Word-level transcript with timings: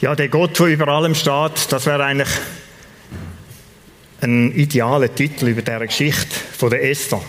Ja, 0.00 0.14
der 0.14 0.28
Gott, 0.30 0.58
der 0.58 0.68
über 0.68 0.88
allem 0.88 1.14
steht, 1.14 1.70
das 1.70 1.84
wäre 1.84 2.02
eigentlich 2.02 2.30
ein 4.22 4.50
idealer 4.52 5.14
Titel 5.14 5.48
über 5.48 5.60
diese 5.60 5.86
Geschichte 5.86 6.34
von 6.56 6.70
der 6.70 6.88
Esther. 6.88 7.20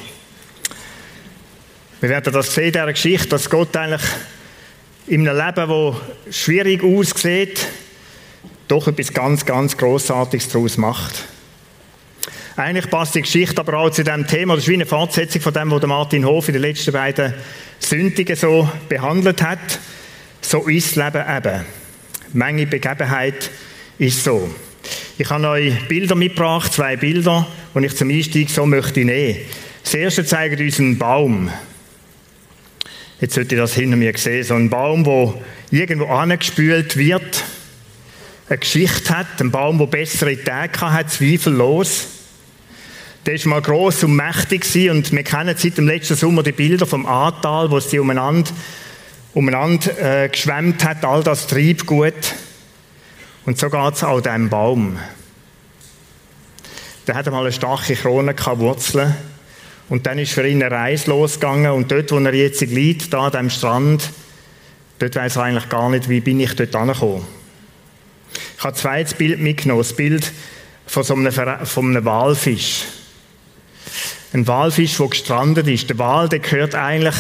Wir 1.99 2.10
werden 2.10 2.31
das 2.31 2.55
sehen, 2.55 2.71
dieser 2.71 2.94
Geschichte, 2.94 3.28
dass 3.28 3.49
Gott 3.49 3.76
eigentlich 3.76 4.10
in 5.07 5.28
einem 5.28 5.37
Leben, 5.37 5.99
das 6.26 6.37
schwierig 6.37 6.81
aussieht, 6.81 7.67
doch 8.69 8.88
etwas 8.88 9.12
ganz, 9.12 9.46
ganz 9.46 9.76
Grossartiges 9.76 10.47
daraus 10.47 10.78
macht. 10.78 11.26
Eigentlich 12.56 12.90
passt 12.90 13.15
die 13.15 13.22
Geschichte 13.22 13.60
aber 13.60 13.79
auch 13.79 13.90
zu 13.90 14.06
dem 14.06 14.26
Thema, 14.26 14.56
das 14.56 14.63
ist 14.63 14.69
wie 14.69 14.76
eine 14.76 14.85
Fortsetzung 14.85 15.42
von 15.42 15.53
dem, 15.53 15.72
was 15.72 15.85
Martin 15.85 16.26
Hof 16.26 16.48
in 16.48 16.53
den 16.53 16.62
letzten 16.62 16.94
beiden 16.94 17.34
Sündigen 17.80 18.38
so 18.38 18.70
behandelt 18.88 19.41
hat. 19.41 19.80
So 20.40 20.70
ist 20.70 20.95
das 20.95 21.13
Leben 21.13 21.38
eben. 21.38 21.80
Menge 22.34 22.66
Begebenheit 22.66 23.52
ist 23.98 24.23
so. 24.23 24.49
Ich 25.17 25.30
habe 25.30 25.48
euch 25.48 25.88
Bilder 25.88 26.16
mitgebracht, 26.16 26.73
zwei 26.73 26.95
Bilder, 26.95 27.48
die 27.76 27.85
ich 27.85 27.95
zum 27.95 28.09
Einstieg 28.09 28.49
so 28.49 28.66
möchte 28.66 29.05
nehmen. 29.05 29.38
Das 29.84 29.94
erste 29.94 30.26
zeigt 30.26 30.59
uns 30.59 30.80
einen 30.80 30.98
Baum. 30.98 31.49
Jetzt 33.20 33.36
sollt 33.36 33.52
ihr 33.52 33.58
das 33.59 33.75
hinter 33.75 33.98
mir 33.98 34.17
sehen. 34.17 34.44
So 34.44 34.55
ein 34.55 34.70
Baum, 34.70 35.03
der 35.03 35.34
irgendwo 35.72 36.05
angespült 36.08 36.98
wird, 36.98 37.44
eine 38.50 38.58
Geschichte 38.58 39.16
hat, 39.16 39.39
ein 39.39 39.52
Baum, 39.52 39.77
der 39.77 39.86
bessere 39.86 40.41
Tage 40.44 40.80
hat, 40.81 41.11
zweifellos. 41.11 42.08
Der 43.25 43.36
ist 43.36 43.45
mal 43.45 43.61
gross 43.61 44.03
und 44.03 44.16
mächtig 44.16 44.66
und 44.89 45.11
wir 45.11 45.23
kennen 45.23 45.55
seit 45.55 45.77
dem 45.77 45.88
letzten 45.88 46.16
Sommer 46.16 46.41
die 46.41 46.52
Bilder 46.52 46.88
vom 46.88 47.05
Ahrtal, 47.05 47.70
wo 47.70 47.80
sie 47.80 48.00
umeinander 48.00 48.50
umeinander 49.34 50.23
äh, 50.23 50.30
geschwemmt 50.30 50.83
hat, 50.83 51.06
all 51.06 51.23
das 51.23 51.47
Triebgut. 51.47 52.14
Und 53.45 53.58
so 53.58 53.69
geht 53.69 53.94
es 53.94 54.03
auch 54.03 54.22
diesem 54.22 54.50
Baum. 54.50 55.00
Der 57.08 57.16
hatte 57.16 57.31
mal 57.31 57.41
eine 57.41 57.52
starke 57.52 57.95
Krone, 57.95 58.33
keine 58.33 58.59
Wurzeln. 58.59 59.16
Und 59.89 60.06
dann 60.06 60.19
ist 60.19 60.31
für 60.31 60.47
ihn 60.47 60.61
eine 60.61 60.73
Reise 60.73 61.09
losgegangen. 61.09 61.72
Und 61.72 61.91
dort, 61.91 62.11
wo 62.11 62.19
er 62.19 62.33
jetzt 62.33 62.61
liegt, 62.61 63.14
da 63.14 63.25
an 63.25 63.31
diesem 63.31 63.50
Strand, 63.50 64.09
dort 65.00 65.16
weiß 65.16 65.38
er 65.38 65.44
eigentlich 65.44 65.69
gar 65.69 65.89
nicht, 65.89 66.08
wie 66.08 66.22
bin 66.22 66.39
ich 66.39 66.56
dort 66.56 66.75
angekommen. 66.75 67.25
Ich 68.58 68.63
habe 68.63 68.75
zweites 68.75 69.13
Bild 69.16 69.39
mitgenommen, 69.39 69.81
das 69.81 69.94
Bild 69.94 70.31
von 70.86 71.03
so 71.03 71.16
einem, 71.16 71.31
von 71.66 71.89
einem 71.89 72.06
Walfisch. 72.06 72.84
Ein 74.34 74.47
Walfisch, 74.47 74.97
der 74.97 75.08
gestrandet 75.08 75.67
ist. 75.67 75.89
Der 75.89 75.97
Wal, 75.97 76.30
der 76.30 76.39
gehört 76.39 76.75
eigentlich, 76.75 77.16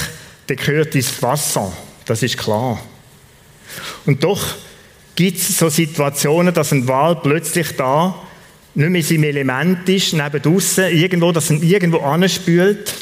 der 0.47 0.55
gehört 0.55 0.95
ins 0.95 1.21
Wasser. 1.21 1.73
Das 2.05 2.23
ist 2.23 2.37
klar. 2.37 2.79
Und 4.05 4.23
doch 4.23 4.41
gibt 5.15 5.37
es 5.37 5.57
so 5.57 5.69
Situationen, 5.69 6.53
dass 6.53 6.71
ein 6.71 6.87
Wal 6.87 7.15
plötzlich 7.17 7.75
da 7.75 8.15
nicht 8.73 8.89
mehr 8.89 9.01
in 9.01 9.05
seinem 9.05 9.23
Element 9.23 9.87
ist, 9.89 10.13
neben 10.13 10.41
draussen, 10.41 10.85
irgendwo, 10.85 11.31
dass 11.31 11.49
er 11.49 11.61
irgendwo 11.61 11.99
anspült 11.99 12.93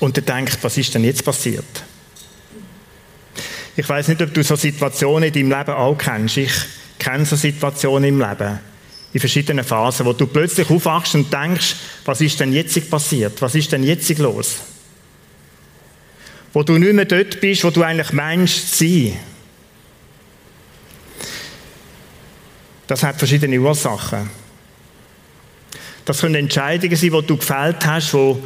und 0.00 0.16
er 0.16 0.22
denkt, 0.22 0.58
was 0.62 0.76
ist 0.76 0.94
denn 0.94 1.04
jetzt 1.04 1.24
passiert? 1.24 1.64
Ich 3.76 3.88
weiß 3.88 4.08
nicht, 4.08 4.22
ob 4.22 4.32
du 4.32 4.42
so 4.42 4.56
Situationen 4.56 5.24
in 5.24 5.32
deinem 5.32 5.58
Leben 5.58 5.74
auch 5.74 5.98
kennst. 5.98 6.38
Ich 6.38 6.52
kenne 6.98 7.26
so 7.26 7.36
Situationen 7.36 8.08
im 8.08 8.20
Leben, 8.20 8.58
in 9.12 9.20
verschiedenen 9.20 9.64
Phasen, 9.64 10.06
wo 10.06 10.14
du 10.14 10.26
plötzlich 10.26 10.70
aufwachst 10.70 11.14
und 11.14 11.30
denkst, 11.30 11.76
was 12.06 12.22
ist 12.22 12.40
denn 12.40 12.54
jetzt 12.54 12.90
passiert? 12.90 13.40
Was 13.42 13.54
ist 13.54 13.70
denn 13.72 13.82
jetzt 13.82 14.08
los? 14.18 14.56
Wo 16.56 16.62
du 16.62 16.78
nicht 16.78 16.94
mehr 16.94 17.04
dort 17.04 17.38
bist, 17.38 17.64
wo 17.64 17.70
du 17.70 17.82
eigentlich 17.82 18.14
meinst 18.14 18.78
zu 18.78 18.88
sein. 18.88 19.18
Das 22.86 23.02
hat 23.02 23.18
verschiedene 23.18 23.60
Ursachen. 23.60 24.30
Das 26.06 26.22
können 26.22 26.36
Entscheidungen 26.36 26.96
sein, 26.96 27.10
die 27.10 27.26
du 27.26 27.36
gefällt 27.36 27.84
hast, 27.84 28.14
wo 28.14 28.42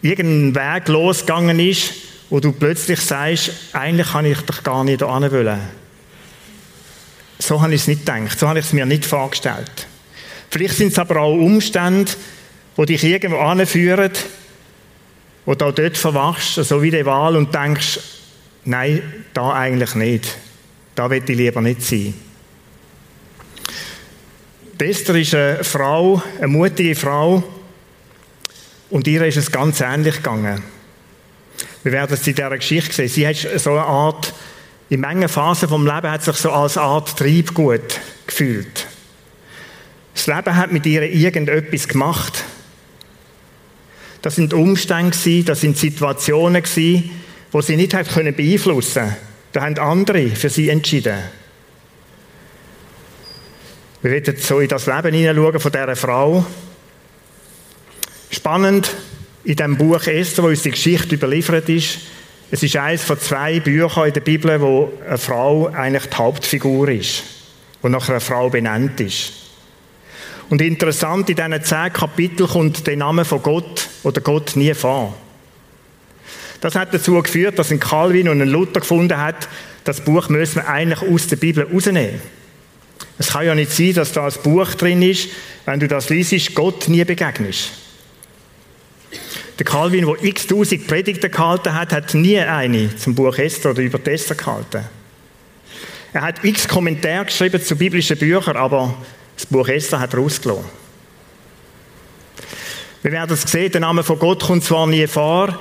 irgendein 0.00 0.78
Weg 0.78 0.88
losgegangen 0.88 1.60
ist, 1.60 1.92
wo 2.30 2.40
du 2.40 2.52
plötzlich 2.52 3.00
sagst, 3.00 3.50
eigentlich 3.74 4.12
kann 4.12 4.24
ich 4.24 4.40
dich 4.40 4.62
gar 4.62 4.82
nicht 4.82 5.02
wollen. 5.02 5.60
So 7.38 7.60
habe 7.60 7.74
ich 7.74 7.82
es 7.82 7.86
nicht 7.86 8.06
gedacht, 8.06 8.38
so 8.38 8.48
habe 8.48 8.60
ich 8.60 8.64
es 8.64 8.72
mir 8.72 8.86
nicht 8.86 9.04
vorgestellt. 9.04 9.88
Vielleicht 10.48 10.76
sind 10.76 10.92
es 10.92 10.98
aber 10.98 11.20
auch 11.20 11.34
Umstände, 11.34 12.12
die 12.78 12.86
dich 12.86 13.04
irgendwo 13.04 13.40
anführen, 13.40 14.12
wo 15.44 15.54
du 15.54 15.64
auch 15.66 15.72
dort 15.72 15.96
verwachst, 15.96 16.54
so 16.54 16.82
wie 16.82 16.90
die 16.90 17.04
Wahl, 17.04 17.36
und 17.36 17.54
denkst, 17.54 17.98
nein, 18.64 19.02
da 19.34 19.52
eigentlich 19.52 19.94
nicht. 19.94 20.36
Da 20.94 21.10
will 21.10 21.22
ich 21.26 21.36
lieber 21.36 21.60
nicht 21.60 21.82
sein. 21.82 22.14
Esther 24.82 25.14
ist 25.14 25.34
eine 25.34 25.62
Frau, 25.62 26.20
eine 26.38 26.48
mutige 26.48 26.96
Frau, 26.96 27.42
und 28.90 29.06
ihr 29.06 29.24
ist 29.24 29.36
es 29.36 29.50
ganz 29.50 29.80
ähnlich 29.80 30.16
gegangen. 30.16 30.62
Wir 31.82 31.92
werden 31.92 32.14
es 32.14 32.26
in 32.26 32.34
dieser 32.34 32.56
Geschichte 32.56 32.92
sehen. 32.92 33.08
Sie 33.08 33.26
hat 33.26 33.60
so 33.60 33.70
eine 33.70 33.84
Art, 33.84 34.34
in 34.90 35.00
manchen 35.00 35.28
Phasen 35.28 35.68
vom 35.68 35.86
Leben 35.86 36.10
hat 36.10 36.22
sich 36.22 36.36
so 36.36 36.50
als 36.50 36.76
Art 36.76 37.16
Triebgut 37.16 38.00
gefühlt. 38.26 38.86
Das 40.14 40.26
Leben 40.26 40.56
hat 40.56 40.72
mit 40.72 40.84
ihr 40.84 41.02
irgendetwas 41.02 41.88
gemacht. 41.88 42.44
Das 44.22 44.36
sind 44.36 44.54
Umstände, 44.54 45.42
das 45.44 45.60
sind 45.60 45.76
Situationen, 45.76 46.62
die 46.62 47.10
sie 47.60 47.76
nicht 47.76 47.92
beeinflussen 47.92 49.02
können. 49.02 49.16
Da 49.52 49.62
haben 49.62 49.78
andere 49.78 50.28
für 50.28 50.48
sie 50.48 50.70
entschieden. 50.70 51.18
Wir 54.00 54.10
werden 54.12 54.36
so 54.36 54.60
in 54.60 54.68
das 54.68 54.86
Leben 54.86 55.14
hineinschauen 55.14 55.60
von 55.60 55.72
dieser 55.72 55.96
Frau. 55.96 56.46
Spannend 58.30 58.94
in 59.44 59.56
dem 59.56 59.76
Buch 59.76 60.06
Esther, 60.06 60.44
wo 60.44 60.48
uns 60.48 60.62
die 60.62 60.70
Geschichte 60.70 61.16
überliefert 61.16 61.68
ist. 61.68 61.98
Es 62.50 62.62
ist 62.62 62.76
eines 62.76 63.02
von 63.02 63.18
zwei 63.18 63.60
Büchern 63.60 64.08
in 64.08 64.12
der 64.12 64.20
Bibel, 64.20 64.60
wo 64.60 64.92
eine 65.06 65.18
Frau 65.18 65.66
eigentlich 65.66 66.06
die 66.06 66.16
Hauptfigur 66.16 66.88
ist, 66.88 67.22
wo 67.80 67.88
nach 67.88 68.08
einer 68.08 68.20
Frau 68.20 68.48
benannt 68.50 69.00
ist. 69.00 69.41
Und 70.48 70.60
interessant, 70.60 71.30
in 71.30 71.36
diesen 71.36 71.64
zehn 71.64 71.92
Kapiteln 71.92 72.48
kommt 72.48 72.86
der 72.86 72.96
Name 72.96 73.24
von 73.24 73.42
Gott 73.42 73.88
oder 74.02 74.20
Gott 74.20 74.56
nie 74.56 74.74
vor. 74.74 75.16
Das 76.60 76.74
hat 76.74 76.94
dazu 76.94 77.20
geführt, 77.20 77.58
dass 77.58 77.72
ein 77.72 77.80
Calvin 77.80 78.28
und 78.28 78.40
ein 78.40 78.48
Luther 78.48 78.80
gefunden 78.80 79.18
hat, 79.18 79.48
das 79.84 80.00
Buch 80.00 80.28
müssen 80.28 80.56
wir 80.56 80.68
eigentlich 80.68 81.02
aus 81.02 81.26
der 81.26 81.36
Bibel 81.36 81.66
rausnehmen. 81.72 82.20
Es 83.18 83.28
kann 83.28 83.46
ja 83.46 83.54
nicht 83.54 83.72
sein, 83.72 83.94
dass 83.94 84.12
da 84.12 84.26
ein 84.26 84.32
Buch 84.42 84.74
drin 84.74 85.02
ist, 85.02 85.28
wenn 85.64 85.80
du 85.80 85.88
das 85.88 86.08
liest, 86.08 86.54
Gott 86.54 86.88
nie 86.88 87.04
begegnest. 87.04 87.70
Der 89.58 89.66
Calvin, 89.66 90.06
der 90.06 90.24
x-tausend 90.24 90.86
Predigten 90.86 91.30
gehalten 91.30 91.74
hat, 91.74 91.92
hat 91.92 92.14
nie 92.14 92.38
eine 92.38 92.96
zum 92.96 93.14
Buch 93.14 93.36
Esther 93.38 93.72
oder 93.72 93.82
über 93.82 94.00
Esther 94.10 94.34
gehalten. 94.34 94.84
Er 96.12 96.22
hat 96.22 96.44
x 96.44 96.68
Kommentare 96.68 97.24
geschrieben 97.24 97.62
zu 97.62 97.76
biblischen 97.76 98.18
Büchern, 98.18 98.56
aber 98.56 98.94
das 99.42 99.50
Buch 99.50 99.68
Esther 99.68 99.98
hat 99.98 100.14
rausgelassen. 100.14 100.64
Wir 103.02 103.10
werden 103.10 103.32
es 103.32 103.42
sehen, 103.42 103.72
der 103.72 103.80
Name 103.80 104.04
von 104.04 104.18
Gott 104.18 104.44
kommt 104.44 104.62
zwar 104.62 104.86
nie 104.86 105.06
vor, 105.08 105.58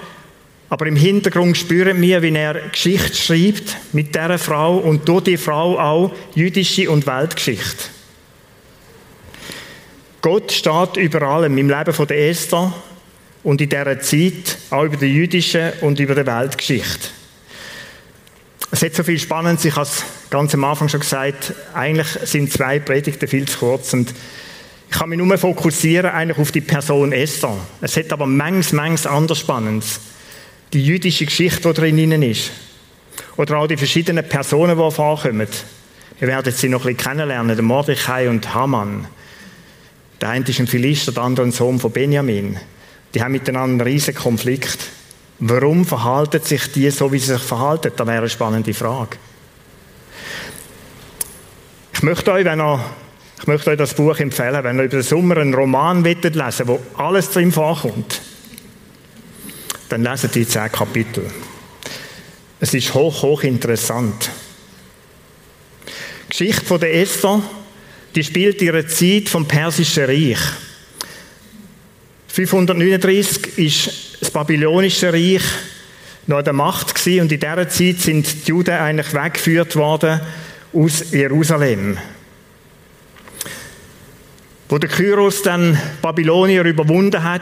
aber 0.70 0.86
im 0.86 0.96
Hintergrund 0.96 1.58
spüren 1.58 2.00
wir, 2.00 2.22
wie 2.22 2.34
er 2.36 2.70
Geschichte 2.70 3.16
schreibt 3.16 3.78
mit 3.92 4.14
dieser 4.14 4.38
Frau 4.38 4.78
und 4.78 5.08
durch 5.10 5.24
die 5.24 5.38
Frau 5.38 5.80
auch 5.80 6.12
jüdische 6.36 6.92
und 6.92 7.08
Weltgeschichte. 7.08 7.86
Gott 10.22 10.52
steht 10.52 10.98
über 10.98 11.24
allem 11.24 11.58
im 11.58 11.68
Leben 11.70 11.94
von 11.94 12.06
der 12.06 12.30
Esther 12.30 12.72
und 13.44 13.60
in 13.60 13.70
dieser 13.70 14.00
Zeit 14.00 14.58
auch 14.70 14.84
über 14.84 14.98
die 14.98 15.08
jüdische 15.08 15.74
und 15.82 16.00
über 16.00 16.14
die 16.14 16.28
Weltgeschichte. 16.28 17.08
Es 18.74 18.82
hat 18.82 18.96
so 18.96 19.04
viel 19.04 19.20
Spannendes, 19.20 19.66
ich 19.66 19.76
habe 19.76 19.86
es 19.86 20.06
ganz 20.30 20.54
am 20.54 20.64
Anfang 20.64 20.88
schon 20.88 21.02
gesagt, 21.02 21.54
eigentlich 21.74 22.08
sind 22.24 22.54
zwei 22.54 22.80
Predigten 22.80 23.28
viel 23.28 23.46
zu 23.46 23.60
kurz 23.60 23.94
und 23.94 24.14
ich 24.90 24.98
kann 24.98 25.10
mich 25.10 25.20
nur 25.20 25.38
fokussieren 25.38 26.10
eigentlich 26.10 26.38
auf 26.38 26.54
die 26.54 26.62
Person 26.62 27.12
Esther. 27.12 27.58
Es 27.82 27.98
hat 27.98 28.14
aber 28.14 28.26
manches, 28.26 28.72
manches 28.72 29.06
anders 29.06 29.40
Spannendes. 29.40 30.00
Die 30.72 30.84
jüdische 30.86 31.26
Geschichte, 31.26 31.74
die 31.74 31.82
drin 31.82 32.22
ist. 32.24 32.52
Oder 33.36 33.58
auch 33.58 33.68
die 33.68 33.78
verschiedenen 33.78 34.28
Personen, 34.28 34.78
die 34.78 34.92
vorkommen. 34.92 35.48
Wir 36.20 36.28
werden 36.28 36.54
sie 36.54 36.70
noch 36.70 36.86
ein 36.86 36.96
bisschen 36.96 37.12
kennenlernen, 37.12 37.56
der 37.56 37.64
Mordechai 37.64 38.30
und 38.30 38.54
Haman. 38.54 39.08
Der 40.22 40.30
eine 40.30 40.46
ist 40.46 40.60
ein 40.60 40.68
Philister, 40.68 41.12
der 41.12 41.24
andere 41.24 41.46
ein 41.46 41.52
Sohn 41.52 41.80
von 41.80 41.92
Benjamin. 41.92 42.58
Die 43.14 43.22
haben 43.22 43.34
miteinander 43.34 43.84
einen 43.86 43.94
riesen 43.94 44.16
Konflikt. 44.16 44.80
Warum 45.44 45.86
verhalten 45.86 46.40
sich 46.44 46.72
die 46.72 46.92
so, 46.92 47.12
wie 47.12 47.18
sie 47.18 47.34
sich 47.34 47.42
verhalten? 47.42 47.92
Das 47.96 48.06
wäre 48.06 48.20
eine 48.20 48.30
spannende 48.30 48.76
Frage. 48.76 49.18
Ich 51.94 52.04
möchte 52.04 52.32
euch, 52.32 52.46
wenn 52.46 52.60
ihr, 52.60 52.86
ich 53.40 53.48
möchte 53.48 53.72
euch 53.72 53.78
das 53.78 53.96
Buch 53.96 54.20
empfehlen, 54.20 54.64
wenn 54.64 54.78
ihr 54.78 54.84
über 54.84 54.98
den 54.98 55.04
Sommer 55.04 55.38
einen 55.38 55.56
Roman 55.56 56.04
lesen 56.04 56.36
wollt, 56.36 56.68
wo 56.68 56.80
alles 56.96 57.32
drin 57.32 57.52
vorkommt, 57.52 58.22
dann 59.90 60.04
lesen 60.04 60.30
die 60.32 60.48
zehn 60.48 60.72
Kapitel. 60.72 61.26
Es 62.60 62.76
ist 62.76 62.94
hoch, 62.94 63.24
hoch 63.24 63.42
interessant. 63.42 64.30
Geschichte 66.30 66.66
von 66.66 66.80
der 66.80 66.94
Esther, 66.94 67.42
die 68.14 68.24
spielt 68.24 68.62
ihre 68.62 68.86
Zeit 68.86 69.28
vom 69.28 69.48
Persischen 69.48 70.06
Reich. 70.06 70.40
539 72.28 73.58
ist 73.58 74.11
das 74.32 74.46
Babylonische 74.46 75.12
Reich 75.12 75.44
noch 76.28 76.38
an 76.38 76.46
der 76.46 76.54
Macht 76.54 76.96
gewesen 76.96 77.24
und 77.24 77.32
in 77.34 77.40
dieser 77.40 77.68
Zeit 77.68 78.00
sind 78.00 78.48
die 78.48 78.50
Juden 78.50 78.76
eigentlich 78.76 79.14
weggeführt 79.14 79.76
worden 79.76 80.22
aus 80.72 81.12
Jerusalem. 81.12 81.98
Wo 84.70 84.78
der 84.78 84.90
Kyros 84.90 85.42
dann 85.42 85.78
Babylonier 86.02 86.64
überwunden 86.64 87.22
hat 87.24 87.42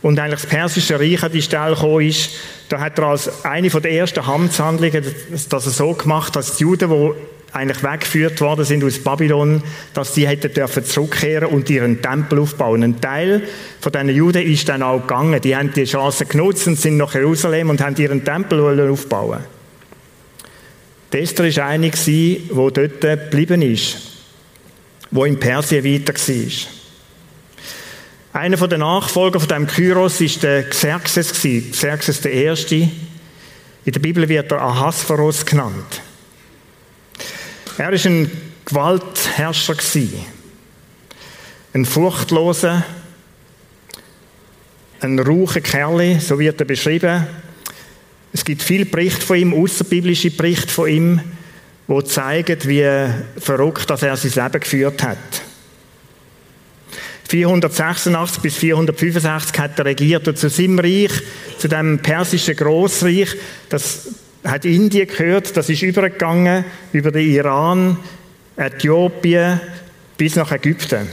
und 0.00 0.18
eigentlich 0.18 0.40
das 0.40 0.48
persische 0.48 0.98
Reich 0.98 1.22
an 1.22 1.32
die 1.32 1.42
Stelle 1.42 1.74
gekommen 1.74 2.06
ist, 2.06 2.30
da 2.70 2.80
hat 2.80 2.98
er 2.98 3.08
als 3.08 3.44
eine 3.44 3.68
der 3.68 3.92
ersten 3.92 4.20
Amtshandlungen 4.20 5.04
das 5.50 5.66
er 5.66 5.72
so 5.72 5.92
gemacht, 5.92 6.34
dass 6.34 6.56
die 6.56 6.62
Juden, 6.62 6.88
die 6.88 7.35
eigentlich 7.56 7.82
weggeführt 7.82 8.40
worden 8.40 8.64
sind 8.64 8.84
aus 8.84 8.98
Babylon, 8.98 9.62
dass 9.94 10.12
die 10.12 10.28
hätten 10.28 10.52
dürfen 10.52 10.84
zurückkehren 10.84 11.48
und 11.48 11.68
ihren 11.70 12.02
Tempel 12.02 12.38
aufbauen. 12.38 12.82
Ein 12.82 13.00
Teil 13.00 13.42
von 13.80 13.92
diesen 13.92 14.10
Juden 14.10 14.42
ist 14.42 14.68
dann 14.68 14.82
auch 14.82 15.00
gegangen. 15.00 15.40
Die 15.40 15.56
haben 15.56 15.72
die 15.72 15.84
Chance 15.84 16.26
genutzt 16.26 16.66
und 16.66 16.78
sind 16.78 16.98
nach 16.98 17.14
Jerusalem 17.14 17.70
und 17.70 17.80
haben 17.80 17.96
ihren 17.96 18.24
Tempel 18.24 18.90
aufbauen. 18.90 19.40
Die 21.12 21.18
Esther 21.18 21.44
war 21.56 21.66
eine, 21.66 21.90
die 21.90 22.48
dort 22.50 23.00
geblieben 23.00 23.62
ist, 23.62 23.98
wo 25.10 25.24
in 25.24 25.40
Persien 25.40 25.84
weiter 25.84 26.14
war. 26.14 26.76
Einer 28.42 28.68
der 28.68 28.78
Nachfolger 28.78 29.40
von 29.40 29.48
dem 29.48 29.66
Kyros 29.66 30.20
war 30.20 30.40
der 30.42 30.68
Xerxes, 30.68 31.32
Xerxes 31.72 32.24
Erste. 32.26 32.76
In 33.86 33.92
der 33.92 34.00
Bibel 34.00 34.28
wird 34.28 34.52
er 34.52 34.60
Ahasveros 34.60 35.46
genannt. 35.46 36.02
Er 37.78 37.92
war 37.92 38.06
ein 38.06 38.30
Gewaltherrscher. 38.64 39.76
Ein 41.74 41.84
furchtloser, 41.84 42.82
ein 45.00 45.18
raucher 45.18 45.60
Kerl, 45.60 46.18
so 46.20 46.38
wird 46.38 46.58
er 46.58 46.64
beschrieben. 46.64 47.26
Es 48.32 48.46
gibt 48.46 48.62
viele 48.62 48.86
Berichte 48.86 49.20
von 49.20 49.36
ihm, 49.36 49.52
außerbiblische 49.52 50.30
Berichte 50.30 50.68
von 50.68 50.88
ihm, 50.88 51.20
die 51.86 52.04
zeigen, 52.04 52.58
wie 52.64 53.10
verrückt 53.38 53.90
dass 53.90 54.02
er 54.02 54.16
sein 54.16 54.44
Leben 54.44 54.60
geführt 54.60 55.02
hat. 55.02 55.18
486 57.28 58.40
bis 58.40 58.56
465 58.56 59.58
hat 59.58 59.78
er 59.78 59.84
regiert 59.84 60.26
und 60.28 60.38
zu 60.38 60.48
seinem 60.48 60.78
Reich, 60.78 61.12
zu 61.58 61.68
dem 61.68 61.98
persischen 61.98 62.56
Großreich, 62.56 63.36
das 63.68 64.08
hat 64.46 64.64
Indien 64.64 65.08
gehört, 65.08 65.56
das 65.56 65.68
ist 65.68 65.82
übergegangen 65.82 66.64
über 66.92 67.10
den 67.10 67.28
Iran, 67.28 67.98
Äthiopien 68.56 69.60
bis 70.16 70.36
nach 70.36 70.52
Ägypten. 70.52 71.08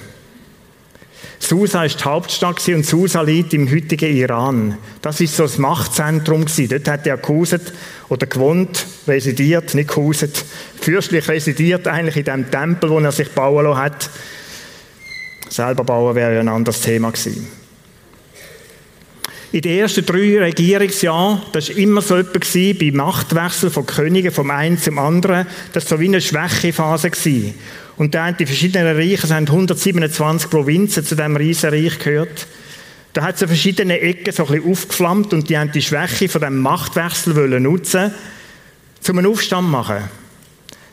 Susa 1.40 1.82
war 1.82 1.88
die 1.88 2.04
Hauptstadt 2.04 2.66
und 2.70 2.86
Susa 2.86 3.22
liegt 3.22 3.54
im 3.54 3.70
heutigen 3.70 4.16
Iran. 4.16 4.78
Das 5.02 5.20
ist 5.20 5.36
so 5.36 5.44
das 5.44 5.58
Machtzentrum 5.58 6.46
Dort 6.70 6.88
hat 6.88 7.06
er 7.06 7.18
gehuset 7.18 7.74
oder 8.08 8.28
gewohnt, 8.28 8.86
residiert, 9.08 9.76
nicht 9.76 9.90
gehuset, 9.90 10.44
fürstlich 10.80 11.28
residiert 11.28 11.86
eigentlich 11.88 12.16
in 12.16 12.24
dem 12.24 12.50
Tempel, 12.50 12.90
wo 12.90 13.00
er 13.00 13.12
sich 13.12 13.30
bauen 13.32 13.66
lassen 13.66 13.80
hat. 13.80 14.10
Selber 15.50 15.84
bauen 15.84 16.16
wäre 16.16 16.40
ein 16.40 16.48
anderes 16.48 16.80
Thema 16.80 17.12
gewesen. 17.12 17.63
In 19.54 19.62
den 19.62 19.82
ersten 19.82 20.04
drei 20.04 20.40
Regierungsjahren, 20.40 21.44
das 21.52 21.70
war 21.70 21.78
immer 21.78 22.02
so 22.02 22.18
etwas 22.18 22.54
bei 22.54 22.90
Machtwechsel 22.92 23.70
von 23.70 23.86
Königen 23.86 24.32
vom 24.32 24.50
einen 24.50 24.80
zum 24.80 24.98
anderen, 24.98 25.46
das 25.74 25.84
war 25.84 25.98
so 25.98 26.00
wie 26.02 26.08
eine 26.08 26.22
Schwächephase. 26.22 27.12
Und 27.96 28.16
da 28.16 28.26
haben 28.26 28.38
die 28.38 28.48
verschiedenen 28.48 28.96
Reiche, 28.96 29.22
es 29.22 29.32
haben 29.32 29.46
127 29.48 30.50
Provinzen 30.50 31.06
zu 31.06 31.16
diesem 31.16 31.36
Riesenreich 31.36 32.00
gehört. 32.00 32.48
Da 33.14 33.22
hat 33.22 33.36
es 33.36 33.44
an 33.44 33.50
verschiedenen 33.50 33.96
Ecken 33.96 34.34
so 34.34 34.48
ein 34.48 34.54
bisschen 34.54 34.72
aufgeflammt 34.72 35.34
und 35.34 35.48
die 35.48 35.56
haben 35.56 35.72
die 35.72 35.84
Schwäche 35.84 36.30
von 36.30 36.42
dem 36.42 36.58
Machtwechsel 36.58 37.36
wollen 37.36 37.62
nutzen, 37.62 38.12
um 39.08 39.18
einen 39.20 39.28
Aufstand 39.28 39.68
zu 39.68 39.72
machen. 39.72 40.10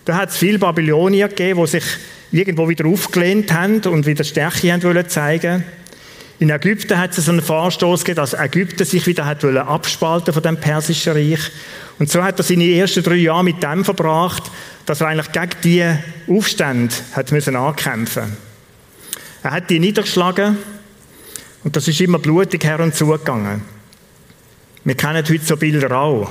Da 0.04 0.16
hat 0.16 0.28
es 0.28 0.36
viele 0.36 0.58
Babylonier 0.58 1.28
gegeben, 1.28 1.62
die 1.62 1.66
sich 1.66 1.84
irgendwo 2.30 2.68
wieder 2.68 2.84
aufgelehnt 2.84 3.54
haben 3.54 3.80
und 3.86 4.04
wieder 4.04 4.22
Stärke 4.22 4.70
haben 4.70 4.82
wollen 4.82 5.08
zeigen 5.08 5.64
in 6.40 6.48
Ägypten 6.48 6.96
hat 6.96 7.16
es 7.16 7.28
einen 7.28 7.42
Vorstoß 7.42 8.02
gegeben, 8.02 8.16
dass 8.16 8.32
Ägypten 8.32 8.86
sich 8.86 9.06
wieder 9.06 9.26
hat 9.26 9.44
abspalten 9.44 10.32
von 10.32 10.42
dem 10.42 10.56
persischen 10.56 11.12
Reich. 11.12 11.50
Und 11.98 12.08
so 12.10 12.22
hat 12.22 12.40
er 12.40 12.42
seine 12.42 12.64
ersten 12.64 13.02
drei 13.02 13.16
Jahre 13.16 13.44
mit 13.44 13.62
dem 13.62 13.84
verbracht, 13.84 14.50
dass 14.86 15.02
er 15.02 15.08
eigentlich 15.08 15.32
gegen 15.32 15.50
diese 15.62 16.02
Aufstände 16.28 16.94
hat 17.12 17.30
müssen 17.30 17.56
ankämpfen. 17.56 18.38
Er 19.42 19.50
hat 19.50 19.68
die 19.68 19.78
niedergeschlagen 19.78 20.56
und 21.62 21.76
das 21.76 21.86
ist 21.88 22.00
immer 22.00 22.18
blutig 22.18 22.64
her 22.64 22.80
und 22.80 22.94
zugegangen. 22.94 23.60
Wir 24.82 24.94
kennen 24.94 25.22
heute 25.22 25.44
so 25.44 25.58
Bilder 25.58 25.94
auch, 25.94 26.30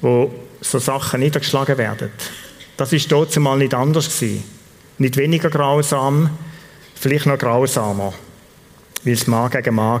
wo 0.00 0.32
so 0.62 0.78
Sachen 0.78 1.20
niedergeschlagen 1.20 1.76
werden. 1.76 2.10
Das 2.78 2.94
ist 2.94 3.12
dort 3.12 3.36
mal 3.36 3.58
nicht 3.58 3.74
anders 3.74 4.06
gewesen. 4.06 4.42
Nicht 4.96 5.18
weniger 5.18 5.50
grausam, 5.50 6.30
vielleicht 6.94 7.26
noch 7.26 7.36
grausamer 7.36 8.14
weil 9.06 9.14
es 9.14 9.26
Mann 9.26 9.50
gegen 9.50 9.74
Mann 9.74 10.00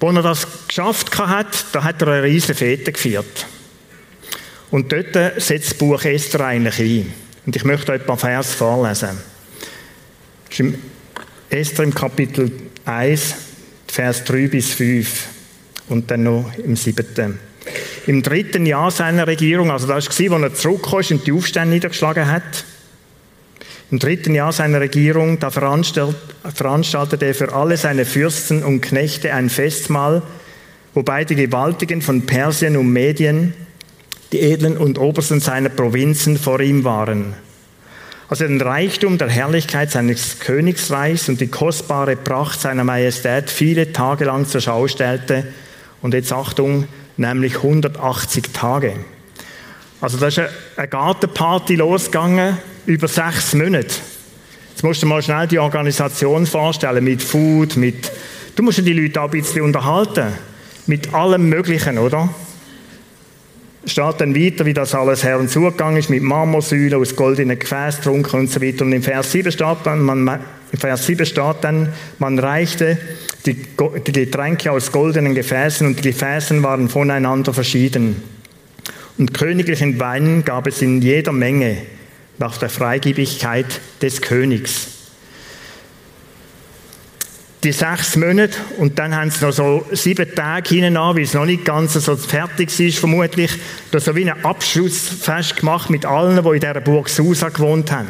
Als 0.00 0.16
er 0.16 0.22
das 0.22 0.46
geschafft 0.66 1.16
hat, 1.18 1.66
da 1.72 1.84
hat 1.84 2.02
er 2.02 2.08
eine 2.08 2.22
riesige 2.24 2.54
Fete 2.54 2.92
gefeiert. 2.92 3.46
Und 4.70 4.90
dort 4.90 5.14
setzt 5.40 5.70
das 5.70 5.74
Buch 5.74 6.02
Esther 6.04 6.40
eigentlich 6.40 6.78
ein. 6.80 7.12
Und 7.46 7.54
ich 7.54 7.64
möchte 7.64 7.92
euch 7.92 8.00
ein 8.00 8.06
paar 8.06 8.16
Vers 8.16 8.54
vorlesen. 8.54 9.10
Das 10.48 10.60
ist 10.60 10.74
Esther 11.50 11.84
im 11.84 11.94
Kapitel 11.94 12.50
1, 12.84 13.34
Vers 13.86 14.24
3 14.24 14.48
bis 14.48 14.72
5 14.72 15.26
und 15.88 16.10
dann 16.10 16.24
noch 16.24 16.50
im 16.58 16.76
siebten. 16.76 17.38
Im 18.06 18.22
dritten 18.22 18.66
Jahr 18.66 18.90
seiner 18.90 19.26
Regierung, 19.26 19.70
also 19.70 19.86
das 19.86 20.06
war, 20.06 20.42
als 20.42 20.42
er 20.42 20.54
zurückkam 20.54 21.02
und 21.10 21.26
die 21.26 21.32
Aufstände 21.32 21.74
niedergeschlagen 21.74 22.26
hat, 22.26 22.64
im 23.90 23.98
dritten 23.98 24.34
Jahr 24.34 24.52
seiner 24.52 24.80
Regierung, 24.80 25.38
da 25.38 25.50
veranstaltete 25.50 27.26
er 27.26 27.34
für 27.34 27.52
alle 27.52 27.76
seine 27.76 28.04
Fürsten 28.04 28.62
und 28.62 28.80
Knechte 28.80 29.32
ein 29.34 29.50
Festmahl, 29.50 30.22
wobei 30.94 31.24
die 31.24 31.34
Gewaltigen 31.34 32.02
von 32.02 32.26
Persien 32.26 32.76
und 32.76 32.92
Medien, 32.92 33.54
die 34.32 34.40
Edlen 34.40 34.76
und 34.76 34.98
Obersten 34.98 35.40
seiner 35.40 35.68
Provinzen 35.68 36.38
vor 36.38 36.60
ihm 36.60 36.84
waren. 36.84 37.34
Als 38.28 38.40
er 38.40 38.48
den 38.48 38.60
Reichtum 38.60 39.18
der 39.18 39.28
Herrlichkeit 39.28 39.90
seines 39.90 40.40
Königsreichs 40.40 41.28
und 41.28 41.40
die 41.40 41.48
kostbare 41.48 42.16
Pracht 42.16 42.60
seiner 42.60 42.82
Majestät 42.82 43.50
viele 43.50 43.92
Tage 43.92 44.24
lang 44.24 44.46
zur 44.46 44.60
Schau 44.60 44.88
stellte, 44.88 45.46
und 46.00 46.12
jetzt 46.12 46.32
Achtung, 46.32 46.86
nämlich 47.16 47.56
180 47.56 48.52
Tage. 48.52 48.94
Also 50.02 50.18
da 50.18 50.26
ist 50.26 50.38
eine 50.76 50.88
Gartenparty 50.88 51.76
losgegangen, 51.76 52.58
über 52.86 53.08
sechs 53.08 53.54
Monate. 53.54 53.94
Jetzt 54.70 54.82
musst 54.82 55.02
du 55.02 55.06
dir 55.06 55.10
mal 55.10 55.22
schnell 55.22 55.46
die 55.46 55.58
Organisation 55.58 56.46
vorstellen, 56.46 57.04
mit 57.04 57.22
Food, 57.22 57.76
mit... 57.76 58.10
Du 58.56 58.62
musst 58.62 58.78
die 58.78 58.92
Leute 58.92 59.20
auch 59.20 59.26
ein 59.26 59.30
bisschen 59.30 59.62
unterhalten. 59.62 60.32
Mit 60.86 61.12
allem 61.14 61.48
Möglichen, 61.48 61.98
oder? 61.98 62.28
Steht 63.86 64.20
dann 64.20 64.34
weiter, 64.34 64.64
wie 64.64 64.72
das 64.72 64.94
alles 64.94 65.24
her 65.24 65.38
und 65.38 65.50
zugegangen 65.50 65.98
ist, 65.98 66.10
mit 66.10 66.22
Marmorsäulen 66.22 66.94
aus 66.94 67.14
goldenen 67.14 67.58
Gefäßen 67.58 68.02
trunken 68.02 68.40
und 68.40 68.50
so 68.50 68.60
weiter. 68.60 68.84
Und 68.84 68.92
im 68.92 69.02
Vers 69.02 69.32
7 69.32 69.52
steht 69.52 69.76
dann, 69.84 70.02
man, 70.02 70.40
im 70.72 70.78
Vers 70.78 71.06
7 71.06 71.26
steht 71.26 71.56
dann, 71.62 71.92
man 72.18 72.38
reichte 72.38 72.98
die, 73.46 73.54
die 74.06 74.12
Getränke 74.12 74.72
aus 74.72 74.90
goldenen 74.90 75.34
Gefäßen 75.34 75.86
und 75.86 75.98
die 75.98 76.10
Gefäßen 76.10 76.62
waren 76.62 76.88
voneinander 76.88 77.52
verschieden. 77.52 78.16
Und 79.18 79.34
königlichen 79.34 80.00
Wein 80.00 80.44
gab 80.44 80.66
es 80.66 80.82
in 80.82 81.00
jeder 81.00 81.32
Menge 81.32 81.76
nach 82.38 82.56
der 82.58 82.68
Freigebigkeit 82.68 83.80
des 84.02 84.20
Königs. 84.20 84.88
Die 87.62 87.72
sechs 87.72 88.16
Monate 88.16 88.58
und 88.76 88.98
dann 88.98 89.16
haben 89.16 89.30
sie 89.30 89.42
noch 89.42 89.52
so 89.52 89.86
sieben 89.92 90.34
Tage 90.34 90.68
hinein 90.68 90.96
weil 90.96 91.22
es 91.22 91.32
noch 91.32 91.46
nicht 91.46 91.64
ganz 91.64 91.94
so 91.94 92.14
fertig 92.14 92.78
ist, 92.78 92.98
vermutlich, 92.98 93.52
da 93.90 94.00
so 94.00 94.14
wie 94.14 94.30
ein 94.30 94.44
Abschlussfest 94.44 95.56
gemacht 95.56 95.88
mit 95.88 96.04
allen, 96.04 96.42
die 96.44 96.48
in 96.50 96.60
dieser 96.60 96.80
Burg 96.82 97.08
Susa 97.08 97.48
gewohnt 97.48 97.90
haben. 97.90 98.08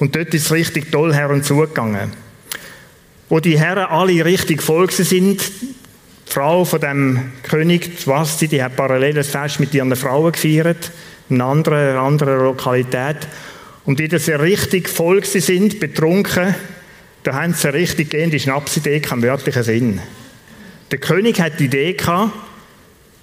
Und 0.00 0.16
dort 0.16 0.34
ist 0.34 0.46
es 0.46 0.52
richtig 0.52 0.90
toll 0.90 1.14
her 1.14 1.30
und 1.30 1.44
zugegangen. 1.44 2.12
Wo 3.28 3.38
die 3.38 3.60
Herren 3.60 3.86
alle 3.86 4.24
richtig 4.24 4.60
voll 4.60 4.90
sind, 4.90 5.40
die 5.40 6.32
Frau 6.32 6.64
von 6.64 6.80
dem 6.80 7.32
König, 7.44 7.98
die 7.98 8.06
Vasti, 8.08 8.48
die 8.48 8.60
hat 8.60 8.74
parallel 8.74 9.14
das 9.14 9.28
Fest 9.28 9.60
mit 9.60 9.72
ihren 9.72 9.94
Frauen 9.94 10.32
gefeiert 10.32 10.90
in 11.28 11.40
einer 11.40 11.50
anderen, 11.50 11.96
anderen 11.96 12.38
Lokalität. 12.38 13.16
Und 13.84 13.98
die, 13.98 14.08
dass 14.08 14.26
sie 14.26 14.32
richtig 14.32 14.88
voll 14.88 15.24
sind, 15.24 15.80
betrunken, 15.80 16.54
da 17.22 17.34
haben 17.34 17.54
sie 17.54 17.68
eine 17.68 17.78
richtig 17.78 18.10
gehende 18.10 18.38
Schnapsidee, 18.38 19.00
keinen 19.00 19.22
wörtlichen 19.22 19.62
Sinn. 19.62 20.00
Der 20.90 20.98
König 20.98 21.40
hat 21.40 21.58
die 21.58 21.64
Idee 21.64 21.94
gehabt, 21.94 22.32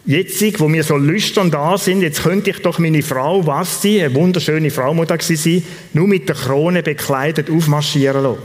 Jetzt, 0.05 0.59
wo 0.59 0.71
wir 0.71 0.83
so 0.83 0.97
lüstern 0.97 1.51
da 1.51 1.77
sind, 1.77 2.01
jetzt 2.01 2.23
könnte 2.23 2.49
ich 2.49 2.59
doch 2.63 2.79
meine 2.79 3.03
Frau 3.03 3.45
Vasti, 3.45 4.01
eine 4.01 4.15
wunderschöne 4.15 4.71
Frau 4.71 4.93
muss 4.93 5.07
sein, 5.07 5.63
nur 5.93 6.07
mit 6.07 6.27
der 6.27 6.35
Krone 6.35 6.81
bekleidet 6.81 7.49
aufmarschieren 7.49 8.23
lassen. 8.23 8.41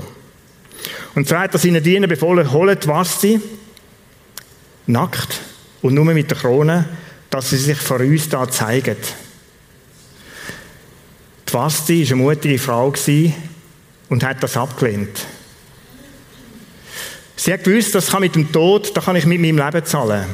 Und 1.15 1.29
so 1.29 1.39
hat 1.39 1.55
er 1.55 1.59
seinen 1.59 1.83
Diener 1.83 2.07
befohlen, 2.07 2.53
holt 2.53 2.87
Vasti, 2.87 3.41
nackt 4.87 5.41
und 5.81 5.95
nur 5.95 6.05
mit 6.05 6.31
der 6.31 6.37
Krone, 6.37 6.87
dass 7.31 7.51
sie 7.51 7.57
sich 7.57 7.79
vor 7.79 8.01
uns 8.01 8.29
da 8.29 8.47
zeigen. 8.51 8.97
Die 11.55 11.59
Vasti 11.59 12.03
war 12.03 12.15
eine 12.17 12.23
mutige 12.25 12.59
Frau 12.59 12.93
und 14.09 14.25
hat 14.25 14.43
das 14.43 14.57
abgelehnt. 14.57 15.25
Sie 17.37 17.53
hat 17.53 17.63
gewusst, 17.63 17.95
das 17.95 18.11
kann 18.11 18.23
mit 18.23 18.35
dem 18.35 18.51
Tod, 18.51 18.91
da 18.97 19.01
kann 19.01 19.15
ich 19.15 19.25
mit 19.25 19.41
meinem 19.41 19.59
Leben 19.59 19.85
zahlen. 19.85 20.25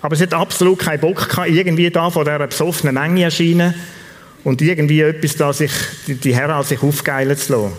Aber 0.00 0.14
sie 0.14 0.22
hat 0.22 0.32
absolut 0.32 0.78
keinen 0.78 1.00
Bock 1.00 1.28
gehabt, 1.28 1.48
irgendwie 1.48 1.90
da 1.90 2.08
von 2.08 2.24
dieser 2.24 2.46
besoffenen 2.46 2.94
Menge 2.94 3.24
erscheinen 3.24 3.74
und 4.44 4.62
irgendwie 4.62 5.00
etwas 5.00 5.34
da 5.34 5.52
sich, 5.52 5.72
die 6.06 6.36
Herren 6.36 6.62
sich 6.62 6.80
aufgeilen 6.84 7.36
zu 7.36 7.52
lassen. 7.52 7.72